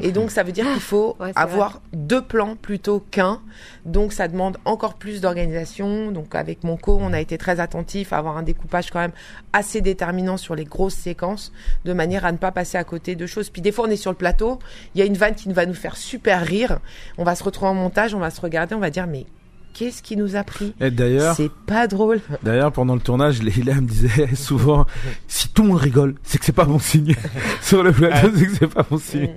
Et 0.00 0.10
donc, 0.10 0.30
ça 0.30 0.42
veut 0.42 0.52
dire 0.52 0.64
qu'il 0.64 0.80
faut 0.80 1.16
Ouais, 1.20 1.30
avoir 1.36 1.82
deux 1.92 2.22
plans 2.22 2.56
plutôt 2.56 3.00
qu'un. 3.10 3.40
Donc, 3.84 4.14
ça 4.14 4.28
demande 4.28 4.56
encore 4.64 4.94
plus 4.94 5.20
d'organisation. 5.20 6.10
Donc, 6.10 6.34
avec 6.34 6.64
mon 6.64 6.76
co, 6.78 6.98
on 7.00 7.12
a 7.12 7.20
été 7.20 7.36
très 7.38 7.60
attentif 7.60 8.12
à 8.12 8.18
avoir 8.18 8.38
un 8.38 8.42
découpage 8.42 8.90
quand 8.90 9.00
même 9.00 9.12
assez 9.52 9.80
déterminant 9.80 10.38
sur 10.38 10.54
les 10.54 10.64
grosses 10.64 10.94
séquences, 10.94 11.52
de 11.84 11.92
manière 11.92 12.24
à 12.24 12.32
ne 12.32 12.38
pas 12.38 12.50
passer 12.50 12.78
à 12.78 12.84
côté 12.84 13.14
de 13.14 13.26
choses. 13.26 13.50
Puis 13.50 13.60
des 13.62 13.72
fois, 13.72 13.86
on 13.86 13.90
est 13.90 13.96
sur 13.96 14.10
le 14.10 14.16
plateau, 14.16 14.58
il 14.94 14.98
y 15.00 15.02
a 15.02 15.04
une 15.04 15.16
vanne 15.18 15.34
qui 15.34 15.52
va 15.52 15.66
nous 15.66 15.74
faire 15.74 15.96
super 15.98 16.40
rire. 16.44 16.78
On 17.18 17.24
va 17.24 17.34
se 17.34 17.44
retrouver 17.44 17.70
en 17.70 17.74
montage, 17.74 18.14
on 18.14 18.18
va 18.20 18.30
se 18.30 18.40
regarder, 18.40 18.74
on 18.74 18.78
va 18.80 18.90
dire 18.90 19.06
mais 19.06 19.26
qu'est-ce 19.74 20.02
qui 20.02 20.16
nous 20.16 20.36
a 20.36 20.42
pris 20.44 20.74
Et 20.80 20.90
d'ailleurs, 20.90 21.34
C'est 21.34 21.50
pas 21.66 21.86
drôle. 21.86 22.20
D'ailleurs, 22.42 22.72
pendant 22.72 22.94
le 22.94 23.00
tournage, 23.00 23.42
Leila 23.42 23.74
me 23.76 23.86
disait 23.86 24.28
souvent, 24.34 24.86
si 25.26 25.48
tout 25.50 25.62
le 25.62 25.68
monde 25.68 25.78
rigole, 25.78 26.14
c'est 26.22 26.38
que 26.38 26.44
c'est 26.44 26.52
pas 26.52 26.64
bon 26.64 26.78
signe. 26.78 27.14
Sur 27.62 27.82
le 27.82 27.92
plateau, 27.92 28.28
c'est 28.34 28.46
que 28.46 28.52
c'est 28.52 28.66
pas 28.74 28.84
bon 28.88 28.98
signe. 28.98 29.34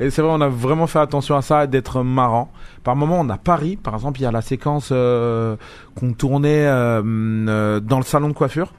Et 0.00 0.10
c'est 0.10 0.22
vrai, 0.22 0.30
on 0.34 0.40
a 0.40 0.48
vraiment 0.48 0.86
fait 0.86 0.98
attention 0.98 1.36
à 1.36 1.42
ça 1.42 1.66
d'être 1.66 2.02
marrant. 2.02 2.50
Par 2.82 2.96
moment, 2.96 3.20
on 3.20 3.28
a 3.30 3.38
Paris, 3.38 3.76
par 3.76 3.94
exemple, 3.94 4.20
il 4.20 4.24
y 4.24 4.26
a 4.26 4.32
la 4.32 4.42
séquence 4.42 4.88
euh, 4.92 5.56
qu'on 5.94 6.12
tournait 6.12 6.66
euh, 6.66 7.02
euh, 7.04 7.80
dans 7.80 7.98
le 7.98 8.04
salon 8.04 8.28
de 8.28 8.34
coiffure. 8.34 8.72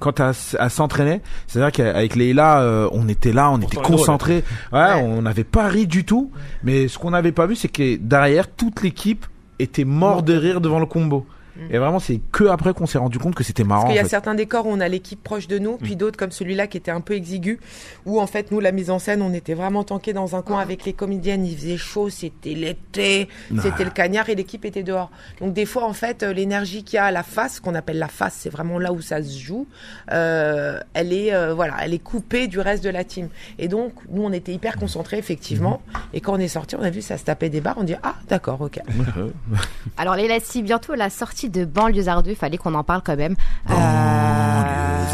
Quand 0.00 0.18
à, 0.18 0.32
à 0.58 0.68
s'entraîner, 0.70 1.22
c'est-à-dire 1.46 1.70
qu'avec 1.70 2.16
Leila, 2.16 2.62
euh, 2.62 2.88
on 2.92 3.08
était 3.08 3.32
là, 3.32 3.50
on 3.52 3.58
était 3.60 3.76
concentrés. 3.76 4.42
Ouais, 4.72 4.94
on 5.00 5.22
n'avait 5.22 5.44
pas 5.44 5.68
ri 5.68 5.86
du 5.86 6.04
tout. 6.04 6.32
Mais 6.64 6.88
ce 6.88 6.98
qu'on 6.98 7.10
n'avait 7.12 7.32
pas 7.32 7.46
vu, 7.46 7.54
c'est 7.54 7.68
que 7.68 7.96
derrière, 7.96 8.50
toute 8.50 8.82
l'équipe 8.82 9.24
était 9.58 9.84
mort 9.84 10.22
de 10.22 10.34
rire 10.34 10.60
devant 10.60 10.80
le 10.80 10.86
combo. 10.86 11.26
Et 11.70 11.78
vraiment, 11.78 12.00
c'est 12.00 12.20
que 12.32 12.44
après 12.44 12.74
qu'on 12.74 12.86
s'est 12.86 12.98
rendu 12.98 13.18
compte 13.18 13.34
que 13.34 13.44
c'était 13.44 13.64
marrant. 13.64 13.82
Parce 13.82 13.92
qu'il 13.92 13.96
y 13.96 14.00
a 14.00 14.04
fait. 14.04 14.08
certains 14.08 14.34
décors 14.34 14.66
où 14.66 14.70
on 14.70 14.80
a 14.80 14.88
l'équipe 14.88 15.22
proche 15.22 15.46
de 15.46 15.58
nous, 15.58 15.76
puis 15.76 15.96
d'autres 15.96 16.16
comme 16.16 16.30
celui-là 16.30 16.66
qui 16.66 16.76
était 16.76 16.90
un 16.90 17.00
peu 17.00 17.14
exigu, 17.14 17.60
où 18.06 18.20
en 18.20 18.26
fait 18.26 18.50
nous 18.50 18.60
la 18.60 18.72
mise 18.72 18.90
en 18.90 18.98
scène, 18.98 19.22
on 19.22 19.32
était 19.32 19.54
vraiment 19.54 19.84
tanké 19.84 20.12
dans 20.12 20.36
un 20.36 20.42
coin 20.42 20.60
avec 20.60 20.84
les 20.84 20.92
comédiennes, 20.92 21.46
il 21.46 21.56
faisait 21.56 21.76
chaud, 21.76 22.10
c'était 22.10 22.54
l'été, 22.54 23.28
c'était 23.60 23.84
le 23.84 23.90
cagnard 23.90 24.28
et 24.28 24.34
l'équipe 24.34 24.64
était 24.64 24.82
dehors. 24.82 25.10
Donc 25.40 25.52
des 25.52 25.66
fois 25.66 25.84
en 25.84 25.92
fait 25.92 26.22
euh, 26.22 26.32
l'énergie 26.32 26.84
qu'il 26.84 26.96
y 26.96 27.00
a 27.00 27.06
à 27.06 27.10
la 27.10 27.22
face, 27.22 27.60
qu'on 27.60 27.74
appelle 27.74 27.98
la 27.98 28.08
face, 28.08 28.36
c'est 28.40 28.50
vraiment 28.50 28.78
là 28.78 28.92
où 28.92 29.00
ça 29.00 29.22
se 29.22 29.38
joue, 29.38 29.66
euh, 30.12 30.80
elle 30.94 31.12
est 31.12 31.34
euh, 31.34 31.54
voilà, 31.54 31.76
elle 31.82 31.94
est 31.94 31.98
coupée 32.02 32.46
du 32.46 32.58
reste 32.58 32.82
de 32.84 32.90
la 32.90 33.04
team. 33.04 33.28
Et 33.58 33.68
donc 33.68 33.92
nous 34.10 34.22
on 34.22 34.32
était 34.32 34.52
hyper 34.52 34.76
concentrés 34.76 35.18
effectivement, 35.18 35.82
et 36.12 36.20
quand 36.20 36.34
on 36.34 36.38
est 36.38 36.48
sorti, 36.48 36.76
on 36.76 36.82
a 36.82 36.90
vu 36.90 37.02
ça 37.02 37.18
se 37.18 37.24
tapait 37.24 37.48
des 37.48 37.60
barres, 37.60 37.78
on 37.78 37.84
dit 37.84 37.96
ah 38.02 38.16
d'accord 38.28 38.60
ok. 38.60 38.80
Alors 39.96 40.16
si 40.42 40.62
bientôt 40.62 40.94
la 40.94 41.10
sortie 41.10 41.43
de 41.48 41.64
Banlieusard 41.64 42.22
2, 42.22 42.34
fallait 42.34 42.56
qu'on 42.58 42.74
en 42.74 42.84
parle 42.84 43.02
quand 43.04 43.16
même. 43.16 43.34
Euh, 43.70 43.74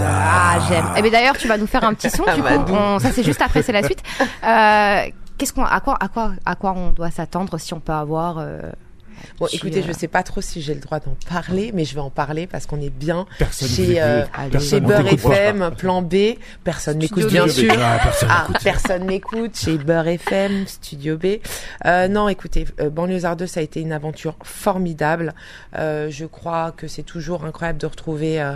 Ah, 0.03 0.59
j'aime. 0.69 0.85
Et 0.97 1.03
bien 1.03 1.11
d'ailleurs, 1.11 1.37
tu 1.37 1.49
vas 1.49 1.59
nous 1.59 1.67
faire 1.67 1.85
un 1.85 1.95
petit 1.95 2.11
son. 2.11 2.25
Du 2.35 2.41
coup, 2.43 2.47
Amadou. 2.47 2.73
on- 2.75 2.99
ça 2.99 3.11
c'est 3.13 3.23
juste 3.23 3.43
après, 3.43 3.63
c'est 3.63 3.73
la 3.73 3.83
suite. 3.89 4.03
Euh, 4.45 5.03
Qu'est-ce 5.39 5.53
qu'on, 5.55 5.65
à 5.65 5.81
quoi, 5.81 5.97
à 6.01 6.09
quoi, 6.09 6.33
à 6.45 6.55
quoi 6.55 6.75
on 6.77 6.91
doit 6.91 7.11
s'attendre 7.11 7.57
si 7.59 7.73
on 7.73 7.81
peut 7.81 7.93
avoir 7.95 8.37
euh, 8.39 8.61
Bon, 9.39 9.47
écoutez, 9.53 9.81
euh, 9.81 9.85
je 9.87 9.93
sais 9.93 10.09
pas 10.09 10.23
trop 10.23 10.41
si 10.41 10.61
j'ai 10.63 10.75
le 10.75 10.81
droit 10.81 11.01
d'en 11.01 11.17
parler, 11.29 11.71
mais 11.75 11.85
je 11.85 11.95
vais 11.95 12.01
en 12.01 12.11
parler 12.11 12.47
parce 12.47 12.67
qu'on 12.67 12.81
est 12.81 12.91
bien 12.91 13.27
Personne 13.39 13.69
chez, 13.69 14.01
euh, 14.03 14.25
chez 14.61 14.81
ne 14.81 14.87
Beurre. 14.87 15.07
FM, 15.07 15.71
Plan 15.77 16.03
B. 16.03 16.15
Personne 16.65 16.99
m'écoute, 16.99 17.27
bien 17.29 17.47
B. 17.47 17.51
sûr. 17.51 17.73
Ah, 17.79 18.47
personne 18.63 19.03
Ah, 19.03 19.05
m'écoute. 19.05 19.57
chez 19.57 19.79
Beurre 19.79 20.09
FM, 20.09 20.67
Studio 20.67 21.17
B. 21.17 21.41
Euh, 21.87 22.09
non, 22.09 22.29
écoutez, 22.29 22.67
euh, 22.81 22.91
Banlieusard 22.91 23.37
2, 23.37 23.47
ça 23.47 23.61
a 23.61 23.63
été 23.63 23.81
une 23.81 23.93
aventure 23.93 24.37
formidable. 24.43 25.35
Euh, 25.77 26.09
je 26.11 26.25
crois 26.27 26.73
que 26.77 26.89
c'est 26.89 27.03
toujours 27.03 27.45
incroyable 27.45 27.79
de 27.79 27.87
retrouver 27.87 28.41
euh, 28.41 28.53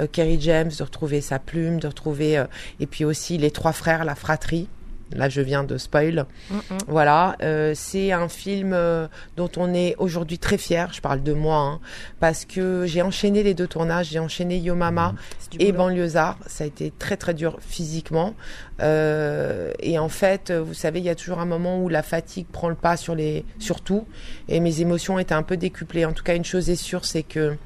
euh, 0.00 0.06
Kerry 0.10 0.38
James, 0.40 0.70
de 0.76 0.82
retrouver 0.82 1.20
sa 1.20 1.38
plume, 1.38 1.80
de 1.80 1.86
retrouver 1.88 2.38
euh, 2.38 2.44
et 2.80 2.86
puis 2.86 3.04
aussi 3.04 3.38
les 3.38 3.50
trois 3.50 3.72
frères, 3.72 4.04
la 4.04 4.14
fratrie. 4.14 4.68
Là, 5.14 5.28
je 5.28 5.40
viens 5.40 5.64
de 5.64 5.78
spoil. 5.78 6.26
mm, 6.50 6.54
mm. 6.56 6.60
Voilà, 6.88 7.36
euh, 7.42 7.72
c'est 7.74 8.12
un 8.12 8.28
film 8.28 8.72
euh, 8.72 9.06
dont 9.36 9.50
on 9.56 9.72
est 9.72 9.94
aujourd'hui 9.98 10.38
très 10.38 10.58
fier. 10.58 10.92
Je 10.92 11.00
parle 11.00 11.22
de 11.22 11.32
moi 11.32 11.56
hein, 11.56 11.80
parce 12.20 12.44
que 12.44 12.84
j'ai 12.86 13.02
enchaîné 13.02 13.42
les 13.42 13.54
deux 13.54 13.66
tournages. 13.66 14.08
J'ai 14.08 14.18
enchaîné 14.18 14.58
Yo 14.58 14.74
Mama 14.74 15.14
c'est 15.38 15.52
du 15.52 15.58
et. 15.64 15.72
Banlieusard. 15.72 16.38
Ça 16.46 16.64
a 16.64 16.66
été 16.66 16.92
très 16.98 17.16
très 17.16 17.34
dur 17.34 17.58
physiquement. 17.60 18.34
Euh, 18.80 19.72
et 19.80 19.98
en 19.98 20.08
fait, 20.08 20.50
vous 20.50 20.74
savez, 20.74 20.98
il 20.98 21.04
y 21.04 21.10
a 21.10 21.14
toujours 21.14 21.38
un 21.38 21.46
moment 21.46 21.80
où 21.80 21.88
la 21.88 22.02
fatigue 22.02 22.46
prend 22.46 22.68
le 22.68 22.74
pas 22.74 22.96
sur 22.96 23.14
les 23.14 23.44
sur 23.58 23.80
tout. 23.80 24.06
Et 24.48 24.60
mes 24.60 24.80
émotions 24.80 25.18
étaient 25.18 25.34
un 25.34 25.42
peu 25.42 25.56
décuplées. 25.56 26.04
En 26.04 26.12
tout 26.12 26.24
cas, 26.24 26.34
une 26.34 26.44
chose 26.44 26.70
est 26.70 26.76
sûre, 26.76 27.04
c'est 27.04 27.22
que 27.22 27.56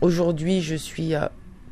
aujourd'hui, 0.00 0.62
je 0.62 0.74
suis 0.74 1.14
euh, 1.14 1.26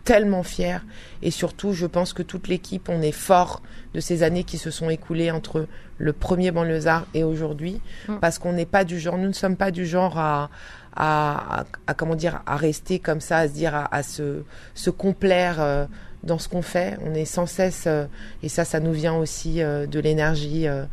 tellement 0.06 0.42
fière 0.44 0.80
et 1.22 1.30
surtout, 1.30 1.72
je 1.74 1.84
pense 1.86 2.12
que 2.14 2.22
toute 2.22 2.46
l'équipe, 2.48 2.88
on 2.88 3.02
est 3.02 3.12
fort 3.28 3.60
de 3.94 4.00
ces 4.00 4.22
années 4.22 4.44
qui 4.44 4.56
se 4.56 4.70
sont 4.70 4.88
écoulées 4.88 5.30
entre 5.30 5.66
le 5.98 6.12
premier 6.12 6.50
Banlieusard 6.52 7.06
et 7.12 7.24
aujourd'hui, 7.24 7.80
Mm. 8.08 8.16
parce 8.20 8.38
qu'on 8.38 8.52
n'est 8.54 8.66
pas 8.76 8.84
du 8.84 8.98
genre, 9.00 9.18
nous 9.18 9.28
ne 9.28 9.32
sommes 9.42 9.56
pas 9.56 9.70
du 9.70 9.84
genre 9.86 10.18
à 10.18 10.50
à, 10.98 11.60
à- 11.60 11.64
à, 11.88 11.92
comment 11.94 12.14
dire 12.14 12.40
à 12.46 12.56
rester 12.56 12.98
comme 13.00 13.20
ça, 13.20 13.36
à 13.38 13.48
se 13.48 13.52
dire 13.52 13.74
à, 13.74 13.94
à 13.94 14.02
se 14.02 14.44
se 14.74 14.88
complaire 14.90 15.60
euh, 15.60 15.84
dans 16.22 16.38
ce 16.38 16.48
qu'on 16.48 16.62
fait. 16.62 16.96
On 17.04 17.12
est 17.14 17.26
sans 17.26 17.44
cesse 17.46 17.84
euh, 17.86 18.06
et 18.42 18.48
ça, 18.48 18.64
ça 18.64 18.80
nous 18.80 18.92
vient 18.92 19.14
aussi 19.14 19.60
euh, 19.62 19.86
de 19.86 20.00
l'énergie 20.00 20.66
euh, 20.66 20.84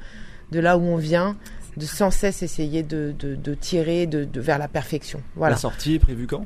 de 0.51 0.59
là 0.59 0.77
où 0.77 0.81
on 0.81 0.97
vient, 0.97 1.37
de 1.77 1.85
sans 1.85 2.11
cesse 2.11 2.43
essayer 2.43 2.83
de, 2.83 3.13
de, 3.17 3.35
de 3.35 3.53
tirer 3.55 4.05
de, 4.05 4.25
de 4.25 4.41
vers 4.41 4.57
la 4.59 4.67
perfection. 4.67 5.21
Voilà. 5.37 5.55
La 5.55 5.59
sortie 5.61 5.95
est 5.95 5.99
prévue 5.99 6.27
quand? 6.27 6.45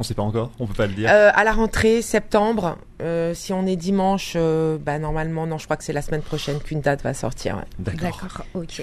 On 0.00 0.02
sait 0.02 0.14
pas 0.14 0.22
encore, 0.22 0.50
on 0.58 0.66
peut 0.66 0.72
pas 0.72 0.86
le 0.86 0.94
dire. 0.94 1.10
Euh, 1.12 1.30
à 1.34 1.44
la 1.44 1.52
rentrée, 1.52 2.00
septembre, 2.00 2.78
euh, 3.02 3.34
si 3.34 3.52
on 3.52 3.66
est 3.66 3.76
dimanche, 3.76 4.32
euh, 4.34 4.78
bah 4.80 4.98
normalement, 4.98 5.46
non, 5.46 5.58
je 5.58 5.64
crois 5.66 5.76
que 5.76 5.84
c'est 5.84 5.92
la 5.92 6.00
semaine 6.00 6.22
prochaine 6.22 6.58
qu'une 6.58 6.80
date 6.80 7.02
va 7.02 7.12
sortir. 7.12 7.56
ouais. 7.56 7.64
D'accord, 7.96 8.44
ok. 8.54 8.82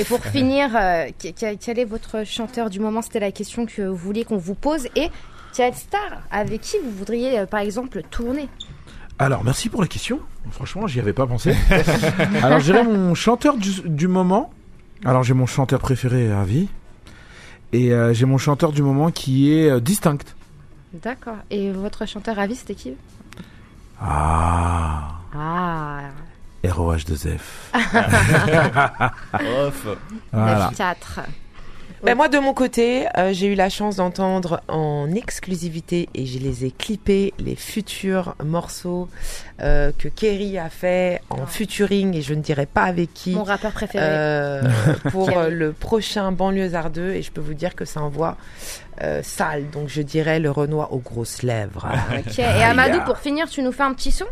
Et 0.00 0.04
pour 0.04 0.18
finir, 0.24 0.70
euh, 0.74 1.06
que- 1.22 1.28
que- 1.28 1.54
quel 1.54 1.78
est 1.78 1.84
votre 1.84 2.26
chanteur 2.26 2.68
du 2.68 2.80
moment? 2.80 3.00
C'était 3.00 3.20
la 3.20 3.30
question 3.30 3.64
que 3.64 3.82
vous 3.82 3.94
vouliez 3.94 4.24
qu'on 4.24 4.38
vous 4.38 4.56
pose. 4.56 4.88
Et 4.96 5.08
quelle 5.54 5.72
star 5.74 6.22
avec 6.32 6.62
qui 6.62 6.78
vous 6.84 6.90
voudriez, 6.90 7.38
euh, 7.38 7.46
par 7.46 7.60
exemple, 7.60 8.02
tourner? 8.10 8.48
Alors, 9.20 9.44
merci 9.44 9.68
pour 9.68 9.82
la 9.82 9.86
question. 9.88 10.18
Franchement, 10.50 10.88
j'y 10.88 10.98
avais 10.98 11.12
pas 11.12 11.28
pensé. 11.28 11.54
Alors, 12.42 12.58
je 12.58 12.64
dirais 12.64 12.82
mon 12.82 13.14
chanteur 13.14 13.56
du, 13.56 13.70
du 13.84 14.08
moment. 14.08 14.50
Alors, 15.04 15.22
j'ai 15.22 15.34
mon 15.34 15.46
chanteur 15.46 15.78
préféré 15.78 16.32
à 16.32 16.42
vie. 16.42 16.66
Et 17.72 17.92
euh, 17.92 18.12
j'ai 18.12 18.26
mon 18.26 18.36
chanteur 18.38 18.72
du 18.72 18.82
moment 18.82 19.12
qui 19.12 19.52
est 19.52 19.70
euh, 19.70 19.78
distinct. 19.78 20.18
D'accord. 20.92 21.36
Et 21.50 21.70
votre 21.72 22.06
chanteur 22.06 22.38
à 22.38 22.46
vie, 22.46 22.56
c'était 22.56 22.74
qui 22.74 22.94
Ah, 24.00 25.10
Ah, 25.34 26.00
ROH2F. 26.64 27.40
Off. 29.66 29.86
Voilà. 30.32 30.70
4. 30.76 31.20
Ben 32.02 32.14
moi 32.16 32.28
de 32.28 32.38
mon 32.38 32.54
côté, 32.54 33.06
euh, 33.18 33.34
j'ai 33.34 33.48
eu 33.48 33.54
la 33.54 33.68
chance 33.68 33.96
d'entendre 33.96 34.62
en 34.68 35.10
exclusivité 35.12 36.08
et 36.14 36.24
je 36.24 36.38
les 36.38 36.64
ai 36.64 36.70
clippés 36.70 37.34
les 37.38 37.54
futurs 37.56 38.36
morceaux 38.42 39.08
euh, 39.60 39.92
que 39.98 40.08
Kerry 40.08 40.56
a 40.58 40.70
fait 40.70 41.20
en 41.28 41.44
featuring 41.44 42.16
et 42.16 42.22
je 42.22 42.32
ne 42.32 42.40
dirai 42.40 42.64
pas 42.64 42.84
avec 42.84 43.12
qui. 43.12 43.32
Mon 43.32 43.44
rappeur 43.44 43.72
préféré. 43.72 44.02
euh, 44.08 44.62
pour 45.10 45.30
le 45.50 45.72
prochain 45.72 46.32
Banlieusard 46.32 46.88
2 46.90 47.10
et 47.10 47.22
je 47.22 47.30
peux 47.30 47.42
vous 47.42 47.54
dire 47.54 47.74
que 47.74 47.84
ça 47.84 48.00
envoie 48.00 48.38
euh, 49.02 49.20
sale 49.22 49.68
donc 49.70 49.88
je 49.88 50.00
dirais 50.00 50.40
le 50.40 50.50
Renoir 50.50 50.94
aux 50.94 50.98
grosses 51.00 51.42
lèvres. 51.42 51.86
Ok. 52.18 52.38
Et 52.38 52.44
Amadou, 52.44 53.00
pour 53.04 53.18
finir, 53.18 53.46
tu 53.48 53.62
nous 53.62 53.72
fais 53.72 53.82
un 53.82 53.92
petit 53.92 54.10
son? 54.12 54.24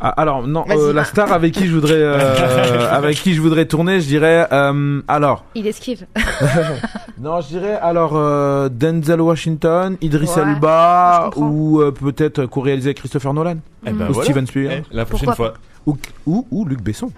Ah, 0.00 0.08
alors 0.10 0.46
non, 0.46 0.64
euh, 0.70 0.92
la 0.92 1.04
star 1.04 1.32
avec 1.32 1.52
qui 1.52 1.66
je 1.66 1.74
voudrais, 1.74 1.94
euh, 1.94 2.88
avec 2.90 3.16
qui 3.18 3.34
je 3.34 3.40
voudrais 3.40 3.66
tourner, 3.66 4.00
je 4.00 4.06
dirais. 4.06 4.46
euh, 4.52 5.02
alors, 5.08 5.44
Il 5.54 5.66
esquive. 5.66 6.06
non, 7.18 7.40
je 7.40 7.48
dirais 7.48 7.78
alors 7.82 8.12
euh, 8.14 8.68
Denzel 8.70 9.20
Washington, 9.20 9.96
Idris 10.00 10.28
Ouais, 10.36 10.42
Elba 10.42 11.30
ou 11.36 11.80
euh, 11.80 11.90
peut-être 11.90 12.46
co-réalisé 12.46 12.88
avec 12.88 12.98
Christopher 12.98 13.34
Nolan 13.34 13.56
Eh 13.86 13.90
ben 13.92 14.08
ou 14.08 14.12
voilà. 14.12 14.24
Steven 14.24 14.46
Spielberg 14.46 14.84
Eh, 14.90 14.96
la 14.96 15.04
prochaine 15.04 15.26
Pourquoi 15.26 15.46
fois. 15.50 15.54
ou, 15.86 15.96
ou 16.26 16.46
ou 16.50 16.64
Luc 16.64 16.80
Besson. 16.82 17.10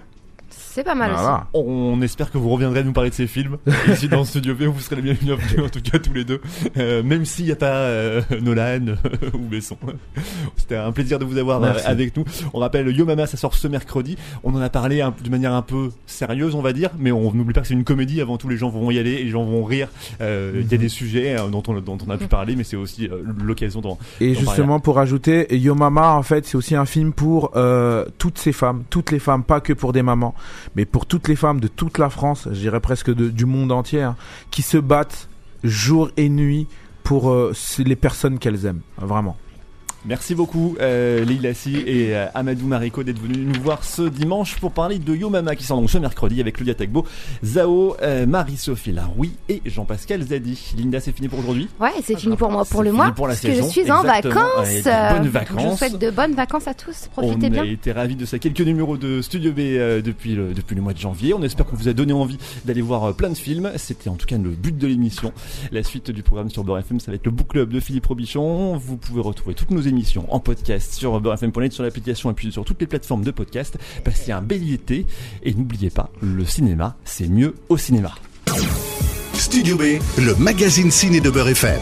C'est 0.73 0.83
pas 0.83 0.95
mal 0.95 1.11
Voilà. 1.11 1.45
On 1.53 2.01
espère 2.01 2.31
que 2.31 2.39
vous 2.39 2.49
reviendrez 2.49 2.83
nous 2.83 2.93
parler 2.93 3.11
de 3.11 3.15
ces 3.15 3.27
films. 3.27 3.57
Ici 3.91 4.07
dans 4.07 4.25
studio 4.25 4.55
B, 4.55 4.63
vous 4.63 4.79
serez 4.79 4.95
les 4.95 5.13
bienvenus 5.13 5.39
en 5.63 5.69
tout 5.69 5.81
cas 5.81 5.99
tous 5.99 6.13
les 6.13 6.23
deux. 6.23 6.41
Euh, 6.77 7.03
même 7.03 7.25
s'il 7.25 7.45
n'y 7.45 7.51
a 7.51 7.55
pas 7.55 7.67
euh, 7.75 8.21
Nolan 8.41 8.95
ou 9.35 9.37
Besson. 9.37 9.77
C'était 10.57 10.77
un 10.77 10.91
plaisir 10.91 11.19
de 11.19 11.25
vous 11.25 11.37
avoir 11.37 11.61
euh, 11.63 11.67
Merci. 11.73 11.85
avec 11.85 12.17
nous. 12.17 12.23
On 12.55 12.59
rappelle 12.59 12.87
Yo 12.89 13.05
Mama, 13.05 13.27
ça 13.27 13.37
sort 13.37 13.53
ce 13.53 13.67
mercredi. 13.67 14.17
On 14.43 14.55
en 14.55 14.61
a 14.61 14.69
parlé 14.69 15.01
un- 15.01 15.13
de 15.23 15.29
manière 15.29 15.53
un 15.53 15.61
peu 15.61 15.91
sérieuse, 16.07 16.55
on 16.55 16.61
va 16.63 16.73
dire, 16.73 16.89
mais 16.97 17.11
on 17.11 17.31
n'oublie 17.33 17.53
pas 17.53 17.61
que 17.61 17.67
c'est 17.67 17.75
une 17.75 17.83
comédie. 17.83 18.19
Avant 18.19 18.37
tout, 18.39 18.49
les 18.49 18.57
gens 18.57 18.69
vont 18.69 18.89
y 18.89 18.97
aller 18.97 19.11
et 19.13 19.23
les 19.25 19.29
gens 19.29 19.43
vont 19.43 19.63
rire. 19.63 19.89
Euh, 20.21 20.53
Il 20.63 20.71
y 20.71 20.73
a 20.73 20.77
des 20.79 20.89
sujets 20.89 21.37
euh, 21.39 21.49
dont 21.49 21.61
on, 21.67 21.79
dont 21.81 21.99
on 22.07 22.09
a 22.09 22.17
pu 22.17 22.25
parler, 22.25 22.55
mais 22.55 22.63
c'est 22.63 22.77
aussi 22.77 23.07
euh, 23.07 23.21
l'occasion 23.43 23.81
d'en 23.81 23.99
Et 24.19 24.33
justement, 24.33 24.79
pour 24.79 24.97
ajouter, 24.97 25.55
Yo 25.55 25.75
Mama, 25.75 26.13
en 26.13 26.23
fait, 26.23 26.47
c'est 26.47 26.57
aussi 26.57 26.75
un 26.75 26.85
film 26.85 27.13
pour 27.13 27.51
euh, 27.55 28.05
toutes 28.17 28.39
ces 28.39 28.53
femmes, 28.53 28.83
toutes 28.89 29.11
les 29.11 29.19
femmes, 29.19 29.43
pas 29.43 29.61
que 29.61 29.73
pour 29.73 29.93
des 29.93 30.01
mamans, 30.01 30.33
mais 30.75 30.85
pour 30.85 31.05
toutes 31.05 31.27
les 31.27 31.35
femmes 31.35 31.59
de 31.59 31.67
toute 31.67 31.97
la 31.97 32.09
France, 32.09 32.47
je 32.51 32.59
dirais 32.59 32.79
presque 32.79 33.11
du 33.11 33.45
monde 33.45 33.71
entier, 33.71 34.01
hein, 34.01 34.15
qui 34.51 34.61
se 34.61 34.77
battent 34.77 35.29
jour 35.63 36.09
et 36.17 36.29
nuit 36.29 36.67
pour 37.03 37.31
euh, 37.31 37.53
les 37.79 37.95
personnes 37.95 38.39
qu'elles 38.39 38.65
aiment, 38.65 38.81
vraiment. 38.97 39.37
Merci 40.05 40.35
beaucoup 40.35 40.75
euh, 40.81 41.23
Leila 41.23 41.53
Si 41.53 41.77
et 41.77 42.13
euh, 42.13 42.25
Amadou 42.33 42.67
Mariko 42.67 43.03
d'être 43.03 43.21
venus 43.21 43.37
nous 43.37 43.61
voir 43.61 43.85
ce 43.85 44.01
dimanche 44.01 44.57
pour 44.59 44.73
parler 44.73 44.99
de 44.99 45.15
Yo 45.15 45.29
Mama 45.29 45.55
qui 45.55 45.63
sort 45.63 45.79
donc 45.79 45.89
ce 45.89 45.97
mercredi 45.97 46.41
avec 46.41 46.55
Claudia 46.57 46.75
Tagbo, 46.75 47.05
Zao, 47.41 47.95
euh, 48.01 48.25
Marie-Sophie 48.25 48.91
Laroui 48.91 49.31
et 49.47 49.61
Jean-Pascal 49.65 50.21
Zadi. 50.21 50.73
Linda, 50.77 50.99
c'est 50.99 51.13
fini 51.13 51.29
pour 51.29 51.39
aujourd'hui? 51.39 51.69
Ouais, 51.79 51.91
c'est 52.03 52.19
fini 52.19 52.35
pour 52.35 52.51
moi 52.51 52.65
pour 52.65 52.83
le 52.83 52.91
mois 52.91 53.11
pour 53.13 53.27
la 53.27 53.33
parce 53.33 53.45
que 53.45 53.53
saison, 53.53 53.67
je 53.67 53.71
suis 53.71 53.89
en 53.91 54.03
vacances. 54.03 54.33
De 54.83 55.13
bonnes 55.13 55.23
Je 55.23 55.29
vacances. 55.29 55.71
vous 55.71 55.77
souhaite 55.77 55.97
de 55.99 56.11
bonnes 56.11 56.33
vacances 56.33 56.67
à 56.67 56.73
tous. 56.73 57.07
Profitez 57.13 57.47
on 57.47 57.49
bien. 57.49 57.63
a 57.63 57.65
été 57.65 57.93
ravis 57.93 58.17
de 58.17 58.25
ça. 58.25 58.39
Quelques 58.39 58.59
numéros 58.59 58.97
de 58.97 59.21
Studio 59.21 59.53
B 59.53 59.59
euh, 59.59 60.01
depuis, 60.01 60.35
le, 60.35 60.53
depuis 60.53 60.75
le 60.75 60.81
mois 60.81 60.91
de 60.93 60.99
janvier. 60.99 61.33
On 61.33 61.41
espère 61.43 61.65
qu'on 61.65 61.77
vous 61.77 61.87
a 61.87 61.93
donné 61.93 62.11
envie 62.11 62.37
d'aller 62.65 62.81
voir 62.81 63.05
euh, 63.05 63.13
plein 63.13 63.29
de 63.29 63.37
films. 63.37 63.71
C'était 63.77 64.09
en 64.09 64.15
tout 64.15 64.25
cas 64.25 64.37
le 64.37 64.49
but 64.49 64.77
de 64.77 64.85
l'émission. 64.85 65.31
La 65.71 65.81
suite 65.81 66.11
du 66.11 66.23
programme 66.23 66.49
sur 66.49 66.65
Beurre 66.65 66.79
FM, 66.79 66.99
ça 66.99 67.09
va 67.09 67.15
être 67.15 67.25
le 67.25 67.31
Book 67.31 67.47
Club 67.47 67.69
de 67.69 67.79
Philippe 67.79 68.05
Robichon. 68.07 68.75
Vous 68.75 68.97
pouvez 68.97 69.21
retrouver 69.21 69.55
toutes 69.55 69.71
nos 69.71 69.79
émissions 69.79 69.92
en 70.29 70.39
podcast 70.39 70.93
sur 70.93 71.19
beurrefm.net, 71.19 71.73
sur 71.73 71.83
l'application 71.83 72.31
et 72.31 72.33
puis 72.33 72.51
sur 72.51 72.65
toutes 72.65 72.81
les 72.81 72.87
plateformes 72.87 73.23
de 73.23 73.31
podcast. 73.31 73.77
Passez 74.03 74.31
un 74.31 74.41
bel 74.41 74.71
été 74.71 75.05
et 75.43 75.53
n'oubliez 75.53 75.89
pas, 75.89 76.09
le 76.21 76.45
cinéma, 76.45 76.95
c'est 77.03 77.27
mieux 77.27 77.55
au 77.69 77.77
cinéma. 77.77 78.15
Studio 79.33 79.77
B, 79.77 79.99
le 80.17 80.35
magazine 80.35 80.91
ciné 80.91 81.19
de 81.19 81.29
Beurre 81.29 81.49
FM. 81.49 81.81